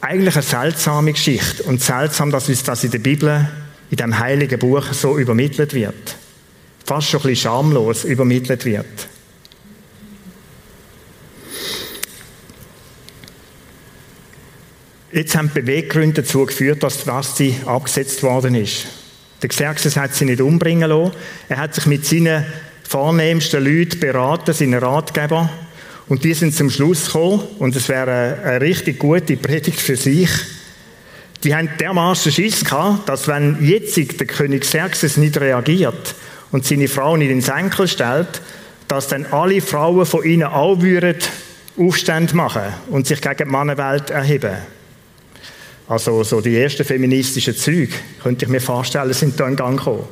Eigentlich 0.00 0.34
eine 0.34 0.42
seltsame 0.42 1.12
Geschichte 1.12 1.62
und 1.62 1.80
seltsam, 1.80 2.32
dass 2.32 2.48
uns 2.48 2.64
das 2.64 2.82
in 2.82 2.90
der 2.90 2.98
Bibel, 2.98 3.48
in 3.88 3.98
dem 3.98 4.18
heiligen 4.18 4.58
Buch 4.58 4.92
so 4.92 5.16
übermittelt 5.16 5.74
wird. 5.74 6.16
Fast 6.84 7.08
schon 7.08 7.20
ein 7.20 7.28
bisschen 7.28 7.50
schamlos 7.50 8.02
übermittelt 8.02 8.64
wird. 8.64 9.08
Jetzt 15.10 15.34
haben 15.36 15.50
die 15.54 15.62
Beweggründe 15.62 16.22
dazu 16.22 16.44
geführt, 16.44 16.82
dass 16.82 17.06
Vasti 17.06 17.56
abgesetzt 17.64 18.22
worden 18.22 18.54
ist. 18.54 18.86
Der 19.40 19.48
Xerxes 19.48 19.96
hat 19.96 20.14
sie 20.14 20.26
nicht 20.26 20.42
umbringen 20.42 20.90
lassen. 20.90 21.12
Er 21.48 21.56
hat 21.56 21.74
sich 21.74 21.86
mit 21.86 22.04
seinen 22.04 22.44
vornehmsten 22.82 23.64
Leuten 23.64 24.00
beraten, 24.00 24.52
seinen 24.52 24.74
Ratgeber. 24.74 25.48
Und 26.08 26.24
die 26.24 26.34
sind 26.34 26.54
zum 26.54 26.68
Schluss 26.68 27.06
gekommen, 27.06 27.42
und 27.58 27.74
es 27.74 27.88
wäre 27.88 28.38
eine, 28.44 28.60
richtig 28.60 28.98
gute 28.98 29.36
Predigt 29.36 29.80
für 29.80 29.96
sich. 29.96 30.30
Die 31.44 31.54
haben 31.54 31.70
dermaßen 31.80 32.32
Schiss 32.32 32.64
gehabt, 32.64 33.08
dass 33.08 33.28
wenn 33.28 33.64
jetzt 33.64 33.96
der 33.96 34.26
König 34.26 34.62
Xerxes 34.62 35.16
nicht 35.16 35.40
reagiert 35.40 36.14
und 36.50 36.66
seine 36.66 36.88
Frau 36.88 37.16
nicht 37.16 37.30
ins 37.30 37.48
Enkel 37.48 37.88
stellt, 37.88 38.42
dass 38.88 39.08
dann 39.08 39.26
alle 39.26 39.60
Frauen 39.60 40.04
von 40.04 40.24
ihnen 40.24 40.44
auch 40.44 40.82
würden 40.82 41.16
Aufstände 41.78 42.34
machen 42.34 42.74
und 42.90 43.06
sich 43.06 43.20
gegen 43.20 43.36
die 43.36 43.44
Mannenwelt 43.44 44.10
erheben. 44.10 44.56
Also 45.88 46.22
so 46.22 46.40
die 46.42 46.56
ersten 46.56 46.84
feministischen 46.84 47.56
Züge, 47.56 47.94
könnte 48.22 48.44
ich 48.44 48.50
mir 48.50 48.60
vorstellen, 48.60 49.12
sind 49.14 49.40
da 49.40 49.48
in 49.48 49.56
Gang 49.56 49.78
gekommen. 49.78 50.04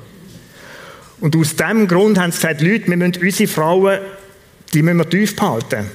Und 1.21 1.37
aus 1.37 1.55
diesem 1.55 1.87
Grund 1.87 2.19
haben 2.19 2.33
sie 2.33 2.41
gesagt, 2.41 2.63
Leute, 2.63 2.89
wir 2.89 2.97
müssen 2.97 3.23
unsere 3.23 3.49
Frauen, 3.49 3.99
die 4.73 4.83
müssen 4.83 4.99
wir 4.99 5.09
tief 5.09 5.37
behalten. 5.37 5.87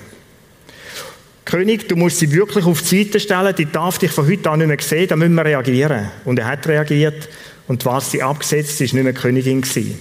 König, 1.46 1.88
du 1.90 1.96
musst 1.96 2.20
sie 2.20 2.32
wirklich 2.32 2.66
auf 2.66 2.82
die 2.82 3.04
Seite 3.04 3.20
stellen, 3.20 3.56
die 3.56 3.66
darf 3.66 3.98
dich 3.98 4.12
von 4.12 4.28
heute 4.28 4.50
an 4.52 4.60
nicht 4.60 4.68
mehr 4.68 4.78
sehen, 4.80 5.08
da 5.08 5.16
müssen 5.16 5.34
wir 5.34 5.46
reagieren. 5.46 6.12
Und 6.26 6.38
er 6.40 6.46
hat 6.46 6.68
reagiert 6.68 7.28
und 7.68 7.84
was 7.86 8.12
sie 8.12 8.22
abgesetzt 8.22 8.80
ist, 8.82 8.94
nicht 8.94 9.04
mehr 9.04 9.14
Königin 9.14 9.62
gewesen. 9.62 9.98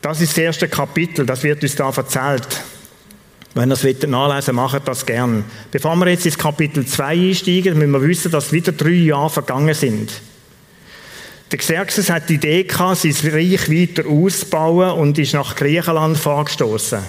Das 0.00 0.20
ist 0.20 0.30
das 0.30 0.38
erste 0.38 0.68
Kapitel, 0.68 1.26
das 1.26 1.42
wird 1.42 1.62
uns 1.62 1.74
da 1.74 1.90
erzählt. 1.90 2.62
Wenn 3.54 3.70
ihr 3.70 3.74
es 3.74 3.82
nachlesen 3.82 4.56
wollt, 4.56 4.72
macht 4.72 4.88
das 4.88 5.06
gern. 5.06 5.44
Bevor 5.70 5.96
wir 5.96 6.08
jetzt 6.08 6.26
ins 6.26 6.38
Kapitel 6.38 6.86
2 6.86 7.04
einsteigen, 7.04 7.78
müssen 7.78 7.92
wir 7.92 8.02
wissen, 8.02 8.30
dass 8.30 8.52
wieder 8.52 8.72
drei 8.72 8.90
Jahre 8.90 9.30
vergangen 9.30 9.74
sind. 9.74 10.12
Der 11.50 11.58
Xerxes 11.58 12.10
hat 12.10 12.28
die 12.28 12.34
Idee 12.34 12.64
gehabt, 12.64 12.98
sein 12.98 13.32
Reich 13.32 13.70
weiter 13.70 14.06
auszubauen 14.06 14.98
und 14.98 15.18
ist 15.18 15.32
nach 15.32 15.56
Griechenland 15.56 16.18
vorgestoßen. 16.18 17.00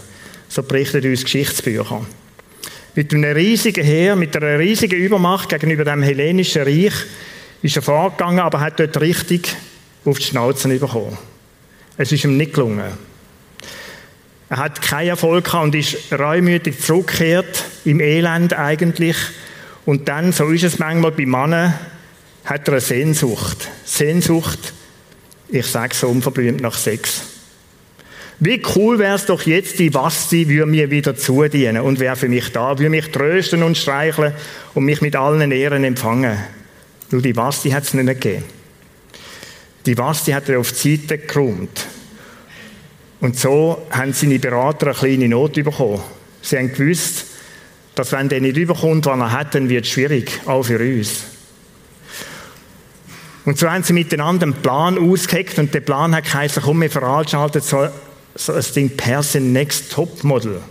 So 0.48 0.63
berichten 0.63 1.05
uns 1.05 1.24
Geschichtsbücher. 1.24 2.05
Mit 2.96 3.13
einem 3.13 3.36
riesigen 3.36 3.84
Heer, 3.84 4.15
mit 4.15 4.36
einer 4.36 4.58
riesigen 4.58 4.96
Übermacht 4.96 5.50
gegenüber 5.50 5.84
dem 5.84 6.01
hellenischen 6.01 6.63
Reich 6.63 6.93
ist 7.62 7.75
er 7.75 7.81
vorgegangen, 7.81 8.39
aber 8.39 8.62
hat 8.62 8.79
dort 8.79 9.00
richtig 9.01 9.55
auf 10.05 10.17
die 10.17 10.25
Schnauze 10.25 10.69
bekommen. 10.69 11.17
Es 11.98 12.12
ist 12.12 12.24
ihm 12.24 12.38
nicht 12.38 12.53
gelungen. 12.53 13.09
Er 14.50 14.58
hat 14.58 14.82
keinen 14.82 15.10
Erfolg 15.10 15.46
gehabt 15.46 15.63
und 15.63 15.75
ist 15.75 16.12
reumütig 16.12 16.79
zurückgekehrt, 16.79 17.65
im 17.86 18.00
Elend 18.00 18.53
eigentlich. 18.53 19.15
Und 19.86 20.10
dann, 20.10 20.32
so 20.32 20.48
ist 20.48 20.63
es 20.63 20.79
manchmal 20.79 21.12
bei 21.12 21.25
Männern, 21.25 21.75
hat 22.46 22.68
er 22.68 22.74
eine 22.74 22.82
Sehnsucht. 22.82 23.68
Sehnsucht, 23.86 24.74
ich 25.50 25.68
sage 25.68 25.94
so 25.94 26.08
unverblümt, 26.10 26.62
nach 26.62 26.75
Sex. 26.75 27.22
Wie 28.39 28.62
cool 28.75 28.98
wäre 28.98 29.15
es 29.15 29.25
doch 29.25 29.41
jetzt, 29.44 29.77
die 29.79 29.89
Basti 29.89 30.48
würde 30.48 30.65
mir 30.65 30.89
wieder 30.89 31.15
zudienen 31.15 31.82
und 31.82 32.00
wäre 32.00 32.15
für 32.15 32.29
mich 32.29 32.51
da, 32.51 32.70
würde 32.70 32.89
mich 32.89 33.12
trösten 33.12 33.63
und 33.63 33.77
streicheln 33.77 34.34
und 34.74 34.86
mich 34.86 35.01
mit 35.01 35.15
allen 35.15 35.51
Ehren 35.51 35.84
empfangen. 35.84 36.38
Nur 37.12 37.22
die 37.22 37.34
Basti 37.34 37.70
hat 37.72 37.84
es 37.84 37.94
nicht 37.94 38.08
gegeben. 38.08 38.46
Die 39.86 39.96
Basti 39.96 40.32
hat 40.32 40.48
er 40.50 40.60
auf 40.60 40.72
die 40.72 40.96
Seite 40.96 41.18
geräumt. 41.18 41.86
Und 43.22 43.38
so 43.38 43.86
haben 43.92 44.14
seine 44.14 44.40
Berater 44.40 44.88
eine 44.88 44.96
kleine 44.96 45.28
Not 45.28 45.54
bekommen. 45.54 46.02
Sie 46.42 46.58
haben 46.58 46.72
gewusst, 46.72 47.26
dass 47.96 48.12
wenn 48.14 48.30
der 48.30 48.40
nicht 48.40 48.58
überkommt, 48.58 49.06
was 49.06 49.20
er 49.20 49.32
hat, 49.32 49.56
dann 49.56 49.68
wird 49.68 49.86
es 49.86 49.92
schwierig, 49.92 50.40
auch 50.46 50.64
für 50.64 50.80
uns. 50.80 51.24
Und 53.46 53.58
so 53.58 53.70
haben 53.70 53.84
sie 53.84 53.94
miteinander 53.94 54.44
einen 54.44 54.54
Plan 54.54 54.98
ausgeheckt 54.98 55.60
und 55.60 55.74
der 55.74 55.82
Plan 55.82 56.16
hat 56.16 56.26
geheißen, 56.26 56.64
komm, 56.64 56.82
wir 56.82 56.90
veranstalten 56.90 57.62
so, 57.62 57.88
so 58.36 58.54
ein 58.54 58.64
Ding 58.76 58.96
Person 58.96 59.52
Next 59.52 59.92
Top 59.92 60.24
Model. 60.24 60.62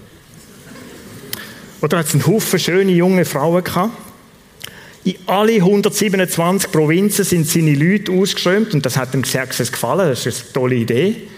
Oder 1.80 1.98
hat 1.98 2.06
es 2.06 2.14
einen 2.14 2.26
Haufen 2.26 2.58
schöne 2.58 2.92
junge 2.92 3.24
Frauen 3.24 3.62
gehabt. 3.62 3.92
In 5.04 5.16
alle 5.26 5.54
127 5.54 6.70
Provinzen 6.70 7.24
sind 7.24 7.46
seine 7.46 7.74
Leute 7.74 8.12
ausgeströmt 8.12 8.74
und 8.74 8.84
das 8.84 8.96
hat 8.96 9.14
dem 9.14 9.22
Xerxes 9.22 9.72
gefallen, 9.72 10.08
das 10.08 10.26
ist 10.26 10.44
eine 10.44 10.52
tolle 10.52 10.74
Idee. 10.76 11.28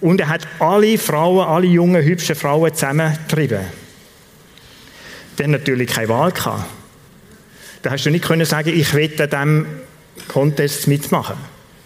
Und 0.00 0.20
er 0.20 0.28
hat 0.28 0.46
alle 0.58 0.98
Frauen, 0.98 1.46
alle 1.46 1.66
jungen, 1.66 2.02
hübschen 2.02 2.36
Frauen 2.36 2.74
zusammengetrieben. 2.74 3.60
Dann 5.36 5.50
natürlich 5.50 5.90
keine 5.90 6.08
Wahl 6.08 6.32
gehabt. 6.32 6.64
Da 7.82 7.90
hast 7.90 8.06
du 8.06 8.10
nicht 8.10 8.24
können 8.24 8.46
sagen, 8.46 8.70
ich 8.70 8.94
will 8.94 9.10
an 9.20 9.30
diesem 9.30 9.66
Contest 10.28 10.88
mitmachen. 10.88 11.36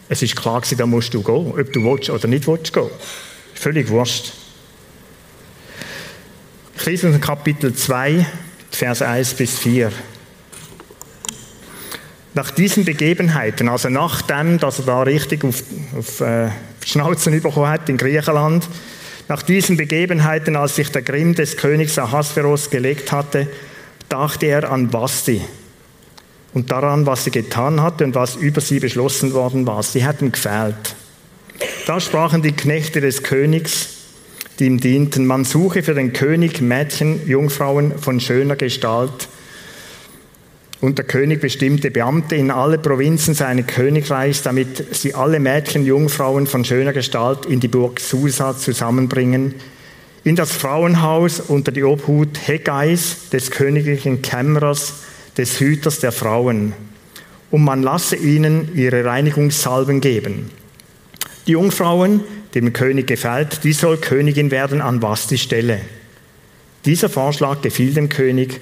Es 0.08 0.22
ist 0.22 0.36
klar 0.36 0.60
gewesen, 0.60 0.78
da 0.78 0.86
musst 0.86 1.12
du 1.12 1.22
gehen, 1.22 1.52
ob 1.58 1.72
du 1.72 1.84
willst 1.84 2.08
oder 2.10 2.28
nicht 2.28 2.46
willst 2.46 2.72
gehen. 2.72 2.90
Völlig 3.54 3.88
wurscht. 3.88 4.32
Ich 6.86 7.04
uns 7.04 7.20
Kapitel 7.20 7.74
2, 7.74 8.24
Vers 8.70 9.02
1 9.02 9.34
bis 9.34 9.58
4. 9.58 9.92
Nach 12.34 12.50
diesen 12.52 12.84
Begebenheiten, 12.84 13.68
also 13.68 13.88
nachdem, 13.88 14.58
dass 14.58 14.78
er 14.78 14.84
da 14.86 15.02
richtig 15.02 15.44
auf, 15.44 15.62
auf 15.98 16.20
äh, 16.20 16.50
Schnauzen 16.84 17.40
bekommen 17.40 17.68
hat 17.68 17.88
in 17.88 17.96
Griechenland, 17.96 18.68
nach 19.28 19.42
diesen 19.42 19.76
Begebenheiten, 19.76 20.56
als 20.56 20.76
sich 20.76 20.90
der 20.90 21.02
Grimm 21.02 21.34
des 21.34 21.56
Königs 21.56 21.98
Ahasveros 21.98 22.70
gelegt 22.70 23.12
hatte, 23.12 23.46
dachte 24.08 24.46
er 24.46 24.72
an 24.72 24.88
Basti 24.88 25.42
und 26.54 26.70
daran, 26.70 27.04
was 27.04 27.24
sie 27.24 27.30
getan 27.30 27.82
hatte 27.82 28.04
und 28.04 28.14
was 28.14 28.36
über 28.36 28.62
sie 28.62 28.80
beschlossen 28.80 29.34
worden 29.34 29.66
war. 29.66 29.82
Sie 29.82 30.04
hatten 30.04 30.32
gefehlt. 30.32 30.96
Da 31.86 32.00
sprachen 32.00 32.42
die 32.42 32.52
Knechte 32.52 33.00
des 33.00 33.22
Königs, 33.22 33.88
die 34.58 34.66
ihm 34.66 34.80
dienten, 34.80 35.26
man 35.26 35.44
suche 35.44 35.82
für 35.82 35.94
den 35.94 36.12
König 36.12 36.60
Mädchen, 36.60 37.26
Jungfrauen 37.28 37.98
von 37.98 38.20
schöner 38.20 38.56
Gestalt, 38.56 39.28
und 40.80 40.98
der 40.98 41.04
König 41.04 41.40
bestimmte 41.40 41.90
Beamte 41.90 42.36
in 42.36 42.50
alle 42.50 42.78
Provinzen 42.78 43.34
seines 43.34 43.66
Königreichs, 43.66 44.42
damit 44.42 44.94
sie 44.94 45.14
alle 45.14 45.40
Mädchen, 45.40 45.84
Jungfrauen 45.84 46.46
von 46.46 46.64
schöner 46.64 46.92
Gestalt 46.92 47.46
in 47.46 47.60
die 47.60 47.68
Burg 47.68 47.98
Susa 47.98 48.56
zusammenbringen, 48.56 49.54
in 50.22 50.36
das 50.36 50.52
Frauenhaus 50.52 51.40
unter 51.40 51.72
die 51.72 51.82
Obhut 51.82 52.46
Hegais, 52.46 53.28
des 53.32 53.50
königlichen 53.50 54.22
Kämmerers, 54.22 54.94
des 55.36 55.58
Hüters 55.58 56.00
der 56.00 56.12
Frauen. 56.12 56.74
Und 57.50 57.64
man 57.64 57.82
lasse 57.82 58.14
ihnen 58.14 58.76
ihre 58.76 59.04
Reinigungssalben 59.04 60.00
geben. 60.00 60.50
Die 61.46 61.52
Jungfrauen, 61.52 62.20
dem 62.54 62.72
König 62.72 63.06
gefällt, 63.06 63.64
die 63.64 63.72
soll 63.72 63.96
Königin 63.96 64.50
werden 64.50 64.80
an 64.80 65.02
was 65.02 65.26
die 65.26 65.38
Stelle. 65.38 65.80
Dieser 66.84 67.08
Vorschlag 67.08 67.62
gefiel 67.62 67.94
dem 67.94 68.08
König 68.08 68.60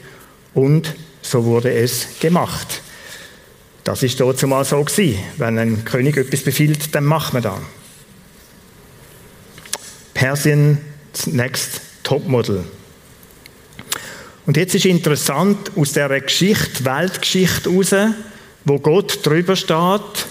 und 0.54 0.94
so 1.26 1.44
wurde 1.44 1.72
es 1.72 2.18
gemacht. 2.20 2.82
Das 3.84 4.02
ist 4.02 4.18
dort 4.20 4.38
zumal 4.38 4.64
so 4.64 4.82
gewesen. 4.82 5.18
Wenn 5.36 5.58
ein 5.58 5.84
König 5.84 6.16
etwas 6.16 6.42
befiehlt, 6.42 6.94
dann 6.94 7.04
macht 7.04 7.32
man 7.32 7.42
das. 7.42 7.58
Persien 10.14 10.78
Next 11.26 11.80
Topmodel. 12.02 12.64
Und 14.46 14.56
jetzt 14.56 14.74
ist 14.74 14.84
interessant 14.84 15.72
aus 15.76 15.92
der 15.92 16.20
Geschichte, 16.20 16.84
Weltgeschichte 16.84 17.70
heraus, 17.70 18.14
wo 18.64 18.78
Gott 18.78 19.24
drüber 19.26 19.56
steht, 19.56 20.26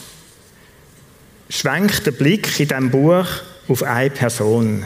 schwenkt 1.49 2.05
der 2.05 2.11
Blick 2.11 2.59
in 2.59 2.67
diesem 2.67 2.91
Buch 2.91 3.27
auf 3.67 3.83
eine 3.83 4.09
Person. 4.09 4.85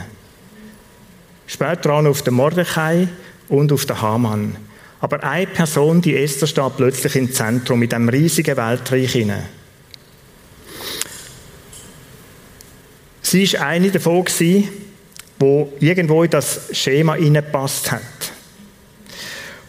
Später 1.46 1.92
auch 1.92 2.04
auf 2.04 2.22
den 2.22 2.34
Mordechai 2.34 3.08
und 3.48 3.72
auf 3.72 3.84
den 3.86 4.00
Haman. 4.00 4.56
Aber 5.00 5.22
eine 5.24 5.46
Person, 5.46 6.02
die 6.02 6.16
Esther, 6.16 6.46
steht 6.46 6.76
plötzlich 6.76 7.16
im 7.16 7.32
Zentrum, 7.32 7.82
in 7.82 7.88
diesem 7.88 8.08
riesigen 8.08 8.56
Weltreich 8.56 9.12
hinein. 9.12 9.46
Sie 13.22 13.50
war 13.52 13.62
eine 13.62 13.90
davon, 13.90 14.26
die 14.38 14.68
irgendwo 15.80 16.22
in 16.22 16.30
das 16.30 16.68
Schema 16.72 17.14
hineingepasst 17.14 17.92
hat. 17.92 18.02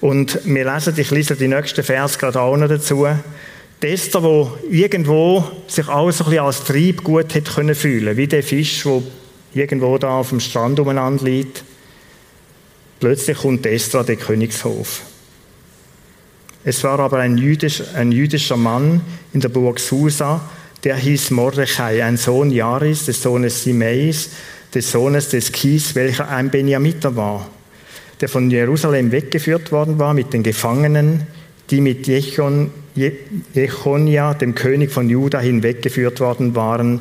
Und 0.01 0.39
wir 0.45 0.65
lesen, 0.65 0.95
ich 0.97 1.11
lese 1.11 1.35
die 1.35 1.47
nächsten 1.47 1.83
Vers 1.83 2.17
gerade 2.17 2.41
auch 2.41 2.57
noch 2.57 2.67
dazu. 2.67 3.07
Die 3.81 3.87
Esther, 3.87 4.23
wo 4.23 4.57
irgendwo 4.69 5.47
sich 5.67 5.87
auch 5.87 6.11
so 6.11 6.23
ein 6.23 6.29
bisschen 6.31 6.45
als 6.45 6.63
Treibgut 6.63 7.33
hätte 7.33 7.51
können 7.51 7.75
fühlen, 7.75 8.17
wie 8.17 8.27
der 8.27 8.43
Fisch, 8.43 8.83
der 8.83 9.01
irgendwo 9.53 9.97
da 9.97 10.17
auf 10.17 10.29
dem 10.29 10.39
Strand 10.39 10.79
umeinander 10.79 11.23
liegt. 11.23 11.63
Plötzlich 12.99 13.37
kommt 13.37 13.65
Esther 13.65 14.01
an 14.01 14.07
den 14.07 14.19
Königshof. 14.19 15.01
Es 16.63 16.83
war 16.83 16.99
aber 16.99 17.19
ein, 17.19 17.37
jüdisch, 17.37 17.83
ein 17.95 18.11
jüdischer 18.11 18.57
Mann 18.57 19.01
in 19.33 19.41
der 19.41 19.49
Burg 19.49 19.79
Susa, 19.79 20.41
der 20.83 20.95
hieß 20.95 21.31
Mordechai, 21.31 22.03
ein 22.03 22.17
Sohn 22.17 22.51
Jaris, 22.51 23.05
des 23.05 23.21
Sohnes 23.21 23.63
Simeis, 23.63 24.29
des 24.73 24.91
Sohnes 24.91 25.29
des 25.29 25.51
Kis, 25.51 25.95
welcher 25.95 26.29
ein 26.29 26.49
Benjamiter 26.49 27.15
war 27.15 27.47
der 28.21 28.29
von 28.29 28.51
Jerusalem 28.51 29.11
weggeführt 29.11 29.71
worden 29.71 29.99
war 29.99 30.13
mit 30.13 30.31
den 30.31 30.43
Gefangenen, 30.43 31.25
die 31.71 31.81
mit 31.81 32.07
Jechon, 32.07 32.71
Jechonia, 33.53 34.33
dem 34.35 34.53
König 34.53 34.91
von 34.91 35.09
Juda, 35.09 35.39
hinweggeführt 35.39 36.19
worden 36.19 36.55
waren, 36.55 36.99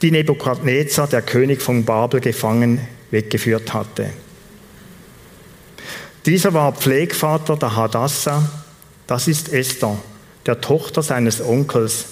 die 0.00 0.10
Nebukadnezar, 0.10 1.08
der 1.08 1.22
König 1.22 1.60
von 1.60 1.84
Babel, 1.84 2.20
gefangen 2.20 2.80
weggeführt 3.10 3.74
hatte. 3.74 4.10
Dieser 6.24 6.54
war 6.54 6.72
Pflegvater 6.72 7.56
der 7.56 7.76
Hadassah, 7.76 8.65
das 9.06 9.28
ist 9.28 9.52
Esther, 9.52 9.96
der 10.46 10.60
Tochter 10.60 11.02
seines 11.02 11.40
Onkels, 11.40 12.06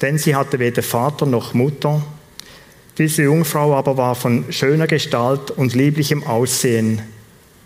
denn 0.00 0.18
sie 0.18 0.34
hatte 0.34 0.58
weder 0.58 0.82
Vater 0.82 1.26
noch 1.26 1.54
Mutter. 1.54 2.02
Diese 2.98 3.22
Jungfrau 3.22 3.74
aber 3.74 3.96
war 3.96 4.14
von 4.14 4.44
schöner 4.50 4.86
Gestalt 4.86 5.50
und 5.50 5.74
lieblichem 5.74 6.24
Aussehen 6.24 7.02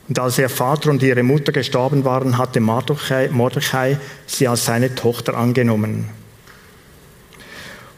und 0.08 0.18
als 0.18 0.38
ihr 0.38 0.48
Vater 0.48 0.90
und 0.90 1.02
ihre 1.02 1.22
Mutter 1.22 1.52
gestorben 1.52 2.04
waren, 2.04 2.36
hatte 2.36 2.60
Mordechai 2.60 3.98
sie 4.26 4.48
als 4.48 4.66
seine 4.66 4.94
Tochter 4.94 5.36
angenommen. 5.36 6.10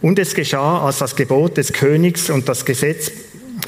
Und 0.02 0.19
es 0.19 0.35
geschah, 0.35 0.85
als 0.85 0.99
das 0.99 1.16
Gebot 1.16 1.57
des 1.57 1.73
Königs 1.73 2.31
und 2.31 2.49
das 2.49 2.64
Gesetz 2.64 3.11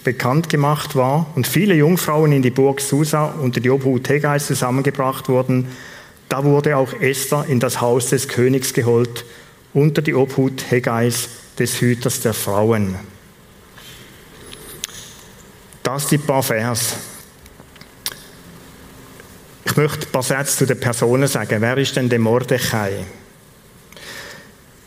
bekannt 0.04 0.48
gemacht 0.48 0.94
war 0.94 1.26
und 1.34 1.46
viele 1.48 1.74
Jungfrauen 1.74 2.30
in 2.30 2.42
die 2.42 2.50
Burg 2.50 2.80
Susa 2.80 3.34
unter 3.40 3.60
die 3.60 3.70
Obhut 3.70 4.08
Hegais 4.08 4.46
zusammengebracht 4.46 5.28
wurden, 5.28 5.66
da 6.28 6.44
wurde 6.44 6.76
auch 6.76 6.92
Esther 7.00 7.44
in 7.48 7.60
das 7.60 7.80
Haus 7.80 8.10
des 8.10 8.28
Königs 8.28 8.72
geholt, 8.72 9.24
unter 9.72 10.02
die 10.02 10.14
Obhut 10.14 10.70
Hegais, 10.70 11.28
des 11.58 11.80
Hüters 11.80 12.20
der 12.20 12.34
Frauen. 12.34 12.96
Das 15.82 16.06
die 16.06 16.18
paar 16.18 16.42
Vers. 16.42 16.96
Ich 19.64 19.76
möchte 19.76 20.06
ein 20.06 20.12
paar 20.12 20.22
Sätze 20.22 20.58
zu 20.58 20.66
den 20.66 20.80
Personen 20.80 21.28
sagen. 21.28 21.60
Wer 21.60 21.78
ist 21.78 21.96
denn 21.96 22.08
der 22.08 22.18
Mordechai? 22.18 22.92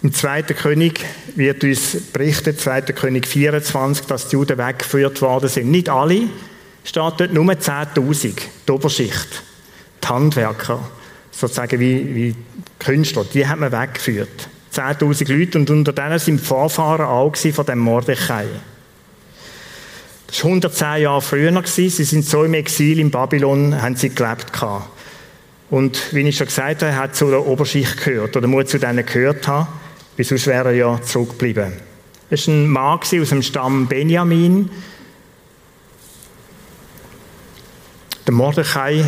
Im 0.03 0.13
zweiten 0.13 0.55
König 0.55 1.05
wird 1.35 1.63
uns 1.63 1.97
berichtet, 2.11 2.59
2. 2.59 2.81
König 2.81 3.27
24, 3.27 4.07
dass 4.07 4.29
die 4.29 4.35
Juden 4.35 4.57
weggeführt 4.57 5.21
worden 5.21 5.47
sind. 5.47 5.69
Nicht 5.69 5.89
alle, 5.89 6.27
steht 6.83 7.03
dort 7.17 7.33
nur 7.33 7.45
10.000, 7.45 8.33
die 8.67 8.71
Oberschicht, 8.71 9.43
die 10.03 10.07
Handwerker, 10.07 10.89
sozusagen 11.41 11.79
wie, 11.79 12.15
wie 12.15 12.35
Künstler, 12.79 13.25
die 13.33 13.45
hat 13.45 13.59
man 13.59 13.71
weggeführt. 13.71 14.49
10.000 14.73 15.33
Leute 15.33 15.57
und 15.57 15.69
unter 15.69 15.91
denen 15.91 16.19
sind 16.19 16.39
Vorfahren 16.39 17.05
auch 17.05 17.35
von 17.35 17.65
dem 17.65 17.79
Mordechai. 17.79 18.45
Das 20.27 20.43
war 20.43 20.51
110 20.51 21.01
Jahre 21.01 21.21
früher. 21.21 21.61
Sie 21.65 21.89
sind 21.89 22.25
so 22.25 22.43
im 22.45 22.53
Exil 22.53 22.99
in 22.99 23.11
Babylon, 23.11 23.81
haben 23.81 23.97
sie 23.97 24.09
gelebt. 24.09 24.51
Und 25.69 26.13
wie 26.13 26.21
ich 26.21 26.37
schon 26.37 26.47
gesagt 26.47 26.83
habe, 26.83 26.95
hat 26.95 27.15
zu 27.15 27.29
der 27.29 27.45
Oberschicht 27.45 28.01
gehört 28.03 28.37
oder 28.37 28.47
muss 28.47 28.67
zu 28.67 28.79
denen 28.79 29.05
gehört 29.05 29.47
haben, 29.47 29.67
weil 30.15 30.25
sonst 30.25 30.47
wäre 30.47 30.69
er 30.69 30.75
ja 30.75 31.01
zurückgeblieben. 31.01 31.73
Es 32.29 32.47
war 32.47 32.53
ein 32.53 32.67
Mann 32.69 32.99
aus 32.99 33.09
dem 33.09 33.41
Stamm 33.41 33.87
Benjamin. 33.87 34.69
Der 38.25 38.33
Mordechai 38.33 39.03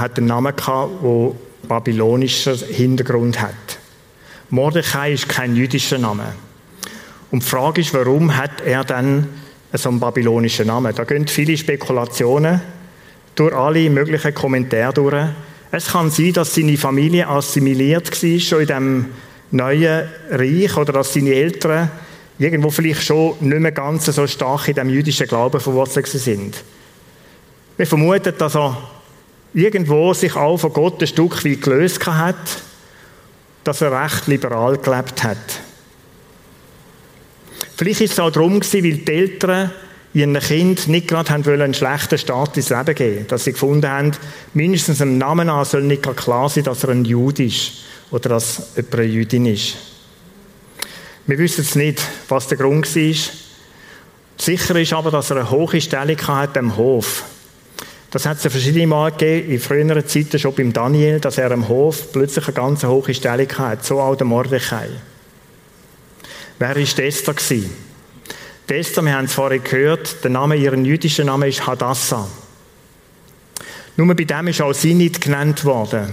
hat 0.00 0.18
einen 0.18 0.26
Namen 0.26 0.54
gehabt, 0.56 1.02
der 1.02 1.32
babylonischer 1.68 2.56
Hintergrund 2.56 3.40
hat. 3.40 3.54
Mordechai 4.48 5.12
ist 5.12 5.28
kein 5.28 5.54
jüdischer 5.54 5.98
Name. 5.98 6.32
Und 7.30 7.42
die 7.44 7.48
Frage 7.48 7.80
ist, 7.80 7.94
warum 7.94 8.36
hat 8.36 8.60
er 8.64 8.82
dann 8.82 9.28
so 9.78 9.88
einen 9.88 10.00
babylonischen 10.00 10.66
Namen. 10.66 10.94
Da 10.94 11.04
gehen 11.04 11.26
viele 11.28 11.56
Spekulationen 11.56 12.60
durch 13.34 13.54
alle 13.54 13.88
möglichen 13.90 14.34
Kommentare 14.34 14.92
durch. 14.92 15.26
Es 15.70 15.88
kann 15.88 16.10
sein, 16.10 16.32
dass 16.32 16.54
seine 16.54 16.76
Familie 16.76 17.28
assimiliert 17.28 18.10
war, 18.10 18.40
schon 18.40 18.60
in 18.60 18.66
diesem 18.66 19.06
neuen 19.52 20.08
Reich, 20.30 20.76
oder 20.76 20.92
dass 20.92 21.14
seine 21.14 21.34
Eltern 21.34 21.90
irgendwo 22.38 22.70
vielleicht 22.70 23.02
schon 23.02 23.34
nicht 23.40 23.60
mehr 23.60 23.72
ganz 23.72 24.06
so 24.06 24.26
stark 24.26 24.68
in 24.68 24.74
dem 24.74 24.88
jüdischen 24.88 25.28
Glauben 25.28 25.60
verwurzelt 25.60 26.06
sind. 26.06 26.64
Wir 27.76 27.86
vermuten, 27.86 28.34
dass 28.36 28.56
er 28.56 28.76
irgendwo 29.54 30.14
sich 30.14 30.36
auch 30.36 30.58
von 30.58 30.72
Gott 30.72 31.00
ein 31.00 31.06
Stück 31.06 31.44
weit 31.44 31.62
gelöst 31.62 32.06
hat, 32.06 32.62
dass 33.64 33.80
er 33.80 33.92
recht 33.92 34.26
liberal 34.26 34.78
gelebt 34.78 35.22
hat. 35.22 35.38
Vielleicht 37.76 38.00
ist 38.00 38.12
es 38.12 38.20
auch 38.20 38.30
darum 38.30 38.60
weil 38.60 38.82
die 38.82 39.12
Eltern 39.12 39.70
ihren 40.12 40.38
Kind 40.38 40.88
nicht 40.88 41.08
gerade 41.08 41.46
wollen, 41.46 41.62
einen 41.62 41.74
schlechten 41.74 42.18
Start 42.18 42.56
ins 42.56 42.70
Leben 42.70 42.94
geben. 42.94 43.26
Dass 43.28 43.44
sie 43.44 43.52
gefunden 43.52 43.88
haben, 43.88 44.12
mindestens 44.54 45.00
im 45.00 45.18
Namen 45.18 45.48
an 45.48 45.64
soll 45.64 45.82
nicht 45.82 46.02
klar 46.16 46.48
sein, 46.48 46.64
dass 46.64 46.84
er 46.84 46.90
ein 46.90 47.04
Jude 47.04 47.44
ist 47.44 47.72
oder 48.10 48.28
dass 48.28 48.72
jemand 48.76 48.94
eine 48.96 49.04
Jüdin 49.04 49.46
ist. 49.46 49.76
Wir 51.26 51.38
wissen 51.38 51.62
jetzt 51.62 51.76
nicht, 51.76 52.02
was 52.28 52.48
der 52.48 52.58
Grund 52.58 52.84
war. 52.94 53.14
Sicher 54.36 54.76
ist 54.76 54.92
aber, 54.92 55.10
dass 55.10 55.30
er 55.30 55.36
eine 55.36 55.50
hohe 55.50 55.80
Stellung 55.80 56.18
hatte 56.26 56.58
am 56.58 56.76
Hof. 56.76 57.24
Das 58.10 58.26
hat 58.26 58.44
es 58.44 58.50
verschiedene 58.50 58.88
Mal 58.88 59.12
gegeben, 59.12 59.50
in 59.50 59.60
früheren 59.60 60.06
Zeiten 60.06 60.38
schon 60.38 60.54
beim 60.54 60.72
Daniel, 60.72 61.20
dass 61.20 61.38
er 61.38 61.52
am 61.52 61.68
Hof 61.68 62.12
plötzlich 62.12 62.44
eine 62.46 62.54
ganz 62.54 62.82
hohe 62.82 63.14
Stellung 63.14 63.48
hatte. 63.58 63.84
So 63.84 64.00
auch 64.00 64.16
der 64.16 64.26
Mordechai. 64.26 64.88
Wer 66.58 66.68
war 66.68 66.76
Esther? 66.76 67.34
Die 68.68 68.74
Esther, 68.74 69.02
wir 69.02 69.16
haben 69.16 69.24
es 69.26 69.32
vorhin 69.34 69.62
gehört, 69.62 70.22
der 70.24 70.30
Name, 70.30 70.56
ihren 70.56 70.84
jüdischen 70.84 71.26
Name 71.26 71.48
ist 71.48 71.66
Hadassah. 71.66 72.28
Nur 73.96 74.14
bei 74.14 74.24
dem 74.24 74.48
ist 74.48 74.60
auch 74.60 74.72
sie 74.72 74.94
nicht 74.94 75.20
genannt 75.20 75.64
worden. 75.64 76.12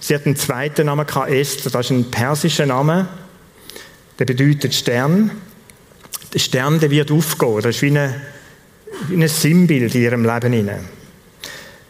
Sie 0.00 0.14
hat 0.14 0.26
einen 0.26 0.36
zweiten 0.36 0.86
Namen 0.86 1.06
gehabt, 1.06 1.30
Esther. 1.30 1.70
Das 1.70 1.86
ist 1.86 1.90
ein 1.90 2.10
persischer 2.10 2.66
Name. 2.66 3.08
Der 4.18 4.24
bedeutet 4.24 4.74
Stern. 4.74 5.30
Der 6.32 6.38
Stern, 6.38 6.80
der 6.80 6.90
wird 6.90 7.10
aufgehen. 7.10 7.56
Das 7.56 7.76
ist 7.76 7.82
wie, 7.82 7.88
eine, 7.88 8.20
wie 9.08 9.22
ein 9.22 9.28
Sinnbild 9.28 9.94
in 9.94 10.02
ihrem 10.02 10.24
Leben. 10.24 10.52
Hinein. 10.52 10.84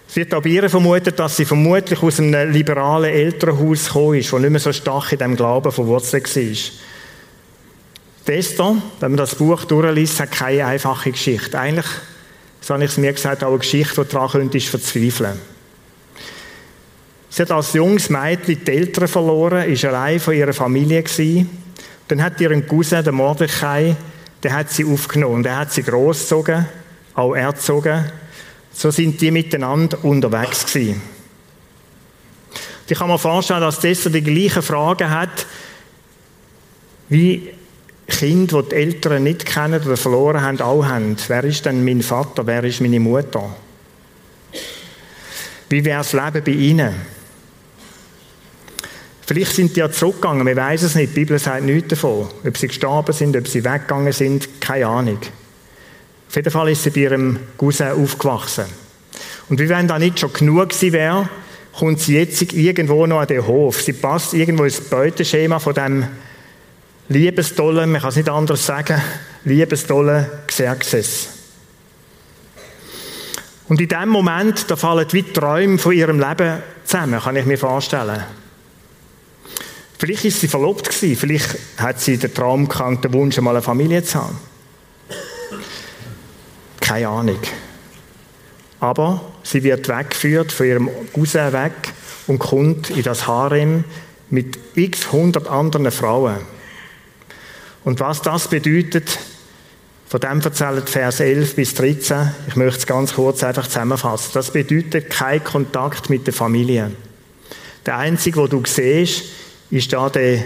Es 0.09 0.17
wird 0.17 0.33
auch 0.35 0.43
bei 0.43 0.51
ihr 0.51 0.71
vermutet, 0.71 1.19
dass 1.19 1.37
sie 1.37 1.45
vermutlich 1.45 2.03
aus 2.03 2.21
einem 2.21 2.51
liberalen 2.51 3.13
Elternhaus 3.13 3.87
gekommen 3.87 4.15
ist, 4.15 4.33
das 4.33 4.41
nicht 4.41 4.51
mehr 4.51 4.61
so 4.61 4.73
stark 4.73 5.13
in 5.13 5.19
dem 5.19 5.37
Glauben 5.37 5.71
verwurzelt 5.71 6.35
war. 6.35 6.57
Esther, 8.35 8.77
wenn 9.01 9.11
man 9.11 9.19
das 9.19 9.35
Buch 9.35 9.65
durchliest, 9.65 10.21
hat 10.21 10.33
keine 10.33 10.67
einfache 10.67 11.13
Geschichte. 11.13 11.59
Eigentlich, 11.59 11.87
so 12.61 12.75
habe 12.75 12.85
ich 12.85 12.91
es 12.91 12.97
mir 12.97 13.13
gesagt, 13.13 13.45
auch 13.45 13.51
eine 13.51 13.59
Geschichte, 13.59 14.05
die 14.05 14.11
daran 14.11 14.31
könnte, 14.31 14.57
ist 14.57 14.69
verzweifeln. 14.69 15.39
Sie 17.29 17.43
hat 17.43 17.51
als 17.51 17.75
junges 17.75 18.09
Mädchen 18.09 18.65
die 18.65 18.73
Eltern 18.73 19.09
verloren, 19.09 19.71
ist 19.71 19.85
allein 19.85 20.19
von 20.19 20.35
ihrer 20.35 20.55
Familie 20.55 21.03
gewesen. 21.03 21.51
Dann 22.09 22.23
hat 22.23 22.41
ihren 22.41 22.67
Cousin, 22.67 23.05
der 23.05 23.13
Mordechai, 23.13 23.95
der 24.43 24.55
hat 24.55 24.71
sie 24.71 24.85
aufgenommen, 24.85 25.43
der 25.43 25.59
hat 25.59 25.73
sie 25.73 25.83
großgezogen, 25.83 26.67
auch 27.17 27.35
erzogen. 27.35 28.11
So 28.73 28.91
sind 28.91 29.21
die 29.21 29.31
miteinander 29.31 30.05
unterwegs 30.05 30.67
gewesen. 30.67 31.03
Ich 32.89 32.99
kann 32.99 33.09
mir 33.09 33.19
vorstellen, 33.19 33.63
dass 33.63 33.83
Esther 33.83 34.13
die 34.13 34.23
gleichen 34.23 34.63
Fragen 34.63 35.11
hat, 35.11 35.47
wie 37.09 37.51
Kinder, 38.07 38.63
die 38.63 38.69
die 38.69 38.75
Eltern 38.77 39.25
nicht 39.25 39.45
kennen 39.45 39.83
oder 39.83 39.97
verloren 39.97 40.41
haben, 40.41 40.61
auch 40.61 40.85
haben. 40.85 41.17
Wer 41.27 41.45
ist 41.45 41.65
denn 41.67 41.85
mein 41.85 42.03
Vater? 42.03 42.47
Wer 42.47 42.63
ist 42.63 42.81
meine 42.81 43.01
Mutter? 43.01 43.57
Wie 45.69 45.85
wäre 45.85 45.99
das 45.99 46.13
Leben 46.13 46.45
bei 46.45 46.53
ihnen? 46.53 46.95
Vielleicht 49.27 49.57
sind 49.57 49.75
die 49.75 49.81
ja 49.81 49.91
zurückgegangen, 49.91 50.47
wir 50.47 50.55
wissen 50.55 50.87
es 50.87 50.95
nicht. 50.95 51.11
Die 51.11 51.21
Bibel 51.21 51.39
sagt 51.41 51.65
nichts 51.65 51.89
davon. 51.89 52.29
Ob 52.47 52.57
sie 52.57 52.69
gestorben 52.69 53.13
sind, 53.13 53.37
ob 53.37 53.49
sie 53.49 53.65
weggegangen 53.65 54.13
sind, 54.13 54.61
keine 54.61 54.87
Ahnung. 54.87 55.19
Auf 56.37 56.39
jeden 56.39 56.51
Fall 56.51 56.69
ist 56.69 56.83
sie 56.83 56.91
bei 56.91 57.01
ihrem 57.01 57.39
Cousin 57.57 57.93
aufgewachsen. 57.93 58.67
Und 59.49 59.59
wie 59.59 59.71
wenn 59.71 59.89
da 59.89 59.99
nicht 59.99 60.21
schon 60.21 60.35
genug 60.35 60.69
gewesen 60.69 60.93
wäre, 60.93 61.31
kommt 61.73 61.99
sie 61.99 62.19
jetzt 62.19 62.53
irgendwo 62.53 63.07
noch 63.07 63.21
an 63.21 63.27
den 63.27 63.47
Hof. 63.47 63.81
Sie 63.81 63.95
passt 63.95 64.35
irgendwo 64.35 64.65
ins 64.65 64.83
Beuteschema 64.83 65.59
von 65.59 65.73
dem 65.73 66.05
liebestollen, 67.09 67.91
man 67.91 68.03
kann 68.03 68.11
es 68.11 68.17
nicht 68.17 68.29
anders 68.29 68.67
sagen, 68.67 69.01
liebestollen 69.45 70.27
Xerxes. 70.47 71.29
Und 73.69 73.81
in 73.81 73.89
dem 73.89 74.11
Moment, 74.11 74.71
da 74.71 74.77
fallen 74.77 75.07
wie 75.13 75.23
Träume 75.23 75.79
von 75.79 75.93
ihrem 75.93 76.21
Leben 76.21 76.63
zusammen, 76.85 77.19
kann 77.19 77.37
ich 77.37 77.47
mir 77.47 77.57
vorstellen. 77.57 78.25
Vielleicht 79.99 80.27
ist 80.27 80.41
sie 80.41 80.49
verlobt 80.49 80.87
gewesen, 80.91 81.17
vielleicht 81.17 81.57
hat 81.79 81.99
sie 81.99 82.19
den 82.19 82.35
Traum 82.35 82.69
gehabt, 82.69 83.05
den 83.07 83.15
Wunsch, 83.15 83.39
mal 83.39 83.53
eine 83.53 83.63
Familie 83.63 84.05
zu 84.05 84.19
haben. 84.23 84.39
Keine 86.87 87.09
Ahnung. 87.09 87.41
Aber 88.79 89.21
sie 89.43 89.65
wird 89.65 89.89
weggeführt 89.89 90.53
von 90.53 90.67
ihrem 90.67 90.91
Cousin 91.13 91.53
weg 91.53 91.73
und 92.29 92.39
kommt 92.39 92.91
in 92.91 93.03
das 93.03 93.27
Harem 93.27 93.83
mit 94.31 94.57
x 94.77 95.11
hundert 95.11 95.49
anderen 95.49 95.91
Frauen. 95.91 96.37
Und 97.83 97.99
was 97.99 98.23
das 98.23 98.47
bedeutet, 98.47 99.19
von 100.07 100.21
dem 100.21 100.41
erzählt 100.41 100.89
Vers 100.89 101.19
11 101.19 101.57
bis 101.57 101.75
13. 101.75 102.31
Ich 102.47 102.55
möchte 102.55 102.79
es 102.79 102.87
ganz 102.87 103.15
kurz 103.15 103.43
einfach 103.43 103.67
zusammenfassen. 103.67 104.31
Das 104.35 104.53
bedeutet 104.53 105.11
kein 105.11 105.43
Kontakt 105.43 106.09
mit 106.09 106.29
der 106.29 106.35
Familie. 106.35 106.93
Der 107.85 107.99
einzige, 107.99 108.39
wo 108.39 108.47
du 108.47 108.63
siehst, 108.65 109.25
ist 109.73 109.93
da 109.93 110.09
der, 110.09 110.45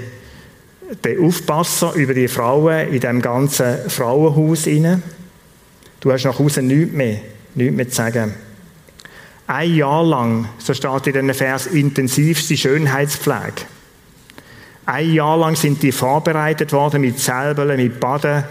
der 1.04 1.20
Aufpasser 1.20 1.92
über 1.92 2.14
die 2.14 2.28
Frauen 2.28 2.88
in 2.88 3.00
dem 3.00 3.20
ganzen 3.20 3.90
Frauenhaus 3.90 4.66
inne. 4.66 5.02
Du 6.00 6.12
hast 6.12 6.24
nach 6.24 6.38
Hause 6.38 6.62
nichts 6.62 6.94
mehr, 6.94 7.20
nichts 7.54 7.76
mehr 7.76 7.88
zu 7.88 7.94
sagen. 7.94 8.34
Ein 9.46 9.74
Jahr 9.74 10.04
lang, 10.04 10.48
so 10.58 10.72
steht 10.72 11.06
in 11.08 11.12
diesem 11.12 11.34
Vers, 11.34 11.66
intensivste 11.66 12.56
Schönheitspflege. 12.56 13.66
Ein 14.86 15.12
Jahr 15.12 15.36
lang 15.36 15.56
sind 15.56 15.82
die 15.82 15.92
vorbereitet 15.92 16.72
worden 16.72 17.02
mit 17.02 17.18
Selbeln, 17.18 17.76
mit 17.76 18.00
Baden, 18.00 18.44